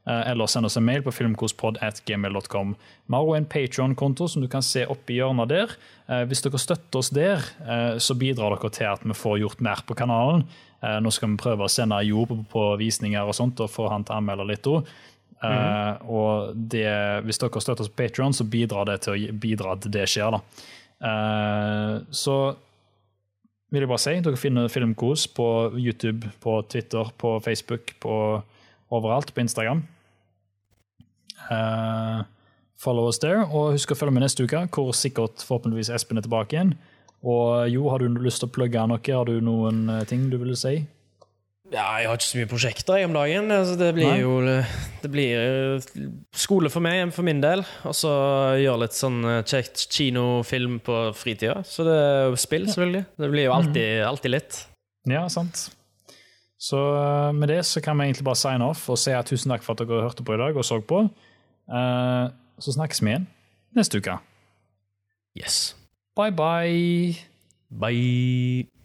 Uh, 0.05 0.23
eller 0.29 0.51
send 0.53 0.69
oss 0.69 0.77
en 0.77 0.85
mail 0.85 1.01
på 1.07 1.15
filmkospod.gmail.com. 1.17 2.77
Vi 2.77 3.17
har 3.17 3.25
også 3.25 3.41
en 3.41 3.49
Patron-konto 3.49 4.29
som 4.29 4.45
du 4.45 4.51
kan 4.53 4.65
se 4.65 4.85
oppi 4.93 5.17
hjørnet 5.23 5.49
der. 5.55 5.73
Uh, 6.05 6.27
hvis 6.29 6.45
dere 6.45 6.61
støtter 6.61 7.01
oss 7.01 7.15
der, 7.17 7.49
så 7.97 8.17
bidrar 8.21 8.59
dere 8.59 8.75
til 8.77 8.93
at 8.93 9.09
vi 9.09 9.17
får 9.17 9.41
gjort 9.47 9.65
mer 9.65 9.85
på 9.89 9.97
kanalen. 9.97 10.45
Nå 10.79 11.11
skal 11.11 11.33
vi 11.33 11.41
prøve 11.41 11.65
å 11.65 11.73
sende 11.73 11.97
Jo 12.07 12.23
på 12.29 12.69
visninger 12.79 13.25
og 13.25 13.35
sånt, 13.35 13.59
og 13.65 13.73
få 13.73 13.89
han 13.91 14.05
til 14.07 14.15
å 14.15 14.21
anmelde 14.21 14.53
litt 14.53 14.69
òg. 14.69 14.85
Mm 14.85 15.09
og 16.11 16.57
det, 16.73 16.89
hvis 17.23 17.39
dere 17.39 17.61
støtter 17.63 17.85
oss 17.85 17.91
på 17.93 18.01
Patron, 18.01 18.33
så 18.35 18.43
bidrar 18.43 18.89
det 18.89 18.97
til 19.05 19.15
å 19.15 19.35
bidra 19.39 19.77
til 19.79 19.93
det 19.95 20.09
skjer. 20.11 20.35
da. 20.35 20.41
Så 20.99 22.37
vil 23.71 23.85
jeg 23.85 23.91
bare 23.91 24.03
si, 24.03 24.15
dere 24.25 24.41
finner 24.41 24.71
Filmkos 24.73 25.27
på 25.37 25.47
YouTube, 25.77 26.31
på 26.43 26.57
Twitter, 26.73 27.11
på 27.21 27.37
Facebook, 27.45 27.93
på 28.01 28.15
overalt 28.91 29.35
på 29.35 29.45
Instagram. 29.45 29.85
Uh, 31.51 32.25
follow 32.81 33.09
us 33.09 33.21
there, 33.21 33.45
og 33.45 33.75
husk 33.77 33.93
å 33.93 33.99
følge 33.99 34.17
med 34.17 34.25
neste 34.25 34.45
uke, 34.45 34.65
hvor 34.73 34.95
sikkert 34.97 35.45
forhåpentligvis 35.45 35.93
Espen 35.95 36.21
er 36.21 36.27
tilbake 36.27 36.57
igjen. 36.57 36.75
Og 37.23 37.69
Jo, 37.73 37.89
har 37.93 38.01
du 38.01 38.21
lyst 38.23 38.41
til 38.43 38.49
å 38.49 38.55
plugge 38.55 38.87
noe? 38.89 39.03
Har 39.03 39.29
du 39.29 39.41
noen 39.45 39.89
ting 40.09 40.29
du 40.33 40.39
vil 40.41 40.57
si? 40.57 40.81
Ja, 41.69 41.85
jeg 42.01 42.09
har 42.09 42.17
ikke 42.17 42.25
så 42.25 42.39
mye 42.39 42.49
prosjekter 42.49 43.03
om 43.05 43.17
dagen. 43.17 43.51
Altså, 43.53 43.75
det 43.77 43.91
blir 43.99 44.09
Nei. 44.09 44.21
jo 44.23 44.39
Det 45.03 45.11
blir 45.13 45.83
skole 46.33 46.71
for 46.73 46.85
meg, 46.85 47.13
for 47.13 47.27
min 47.27 47.43
del. 47.45 47.65
Og 47.85 47.97
så 47.97 48.13
gjøre 48.63 48.87
litt 48.87 48.97
sånn 48.97 49.21
kjekt 49.45 49.85
kinofilm 49.93 50.79
på 50.85 51.01
fritida. 51.19 51.61
Så 51.69 51.85
det 51.85 51.97
er 51.97 52.31
jo 52.31 52.39
spill, 52.41 52.69
selvfølgelig. 52.73 53.05
Det 53.21 53.33
blir 53.35 53.49
jo 53.51 53.57
alltid, 53.57 53.89
mhm. 53.99 54.07
alltid 54.09 54.35
litt. 54.39 54.63
Ja, 55.09 55.27
sant. 55.33 55.69
Så 56.59 56.79
med 57.37 57.53
det 57.53 57.63
så 57.67 57.81
kan 57.85 57.99
vi 57.99 58.09
egentlig 58.09 58.27
bare 58.27 58.41
sign 58.41 58.65
off 58.67 58.89
og 58.91 58.99
si 58.99 59.15
tusen 59.29 59.53
takk 59.53 59.63
for 59.63 59.77
at 59.77 59.85
dere 59.85 60.09
hørte 60.09 60.27
på 60.27 60.35
i 60.35 60.41
dag 60.41 60.57
og 60.59 60.67
så 60.67 60.81
på. 60.83 61.05
Uh, 61.69 62.33
så 62.59 62.75
snakkes 62.75 63.05
vi 63.05 63.13
igjen 63.13 63.29
neste 63.77 64.01
uke. 64.01 64.17
Yes. 65.39 65.77
Bye, 66.17 66.33
bye. 66.33 67.15
Bye. 67.71 68.78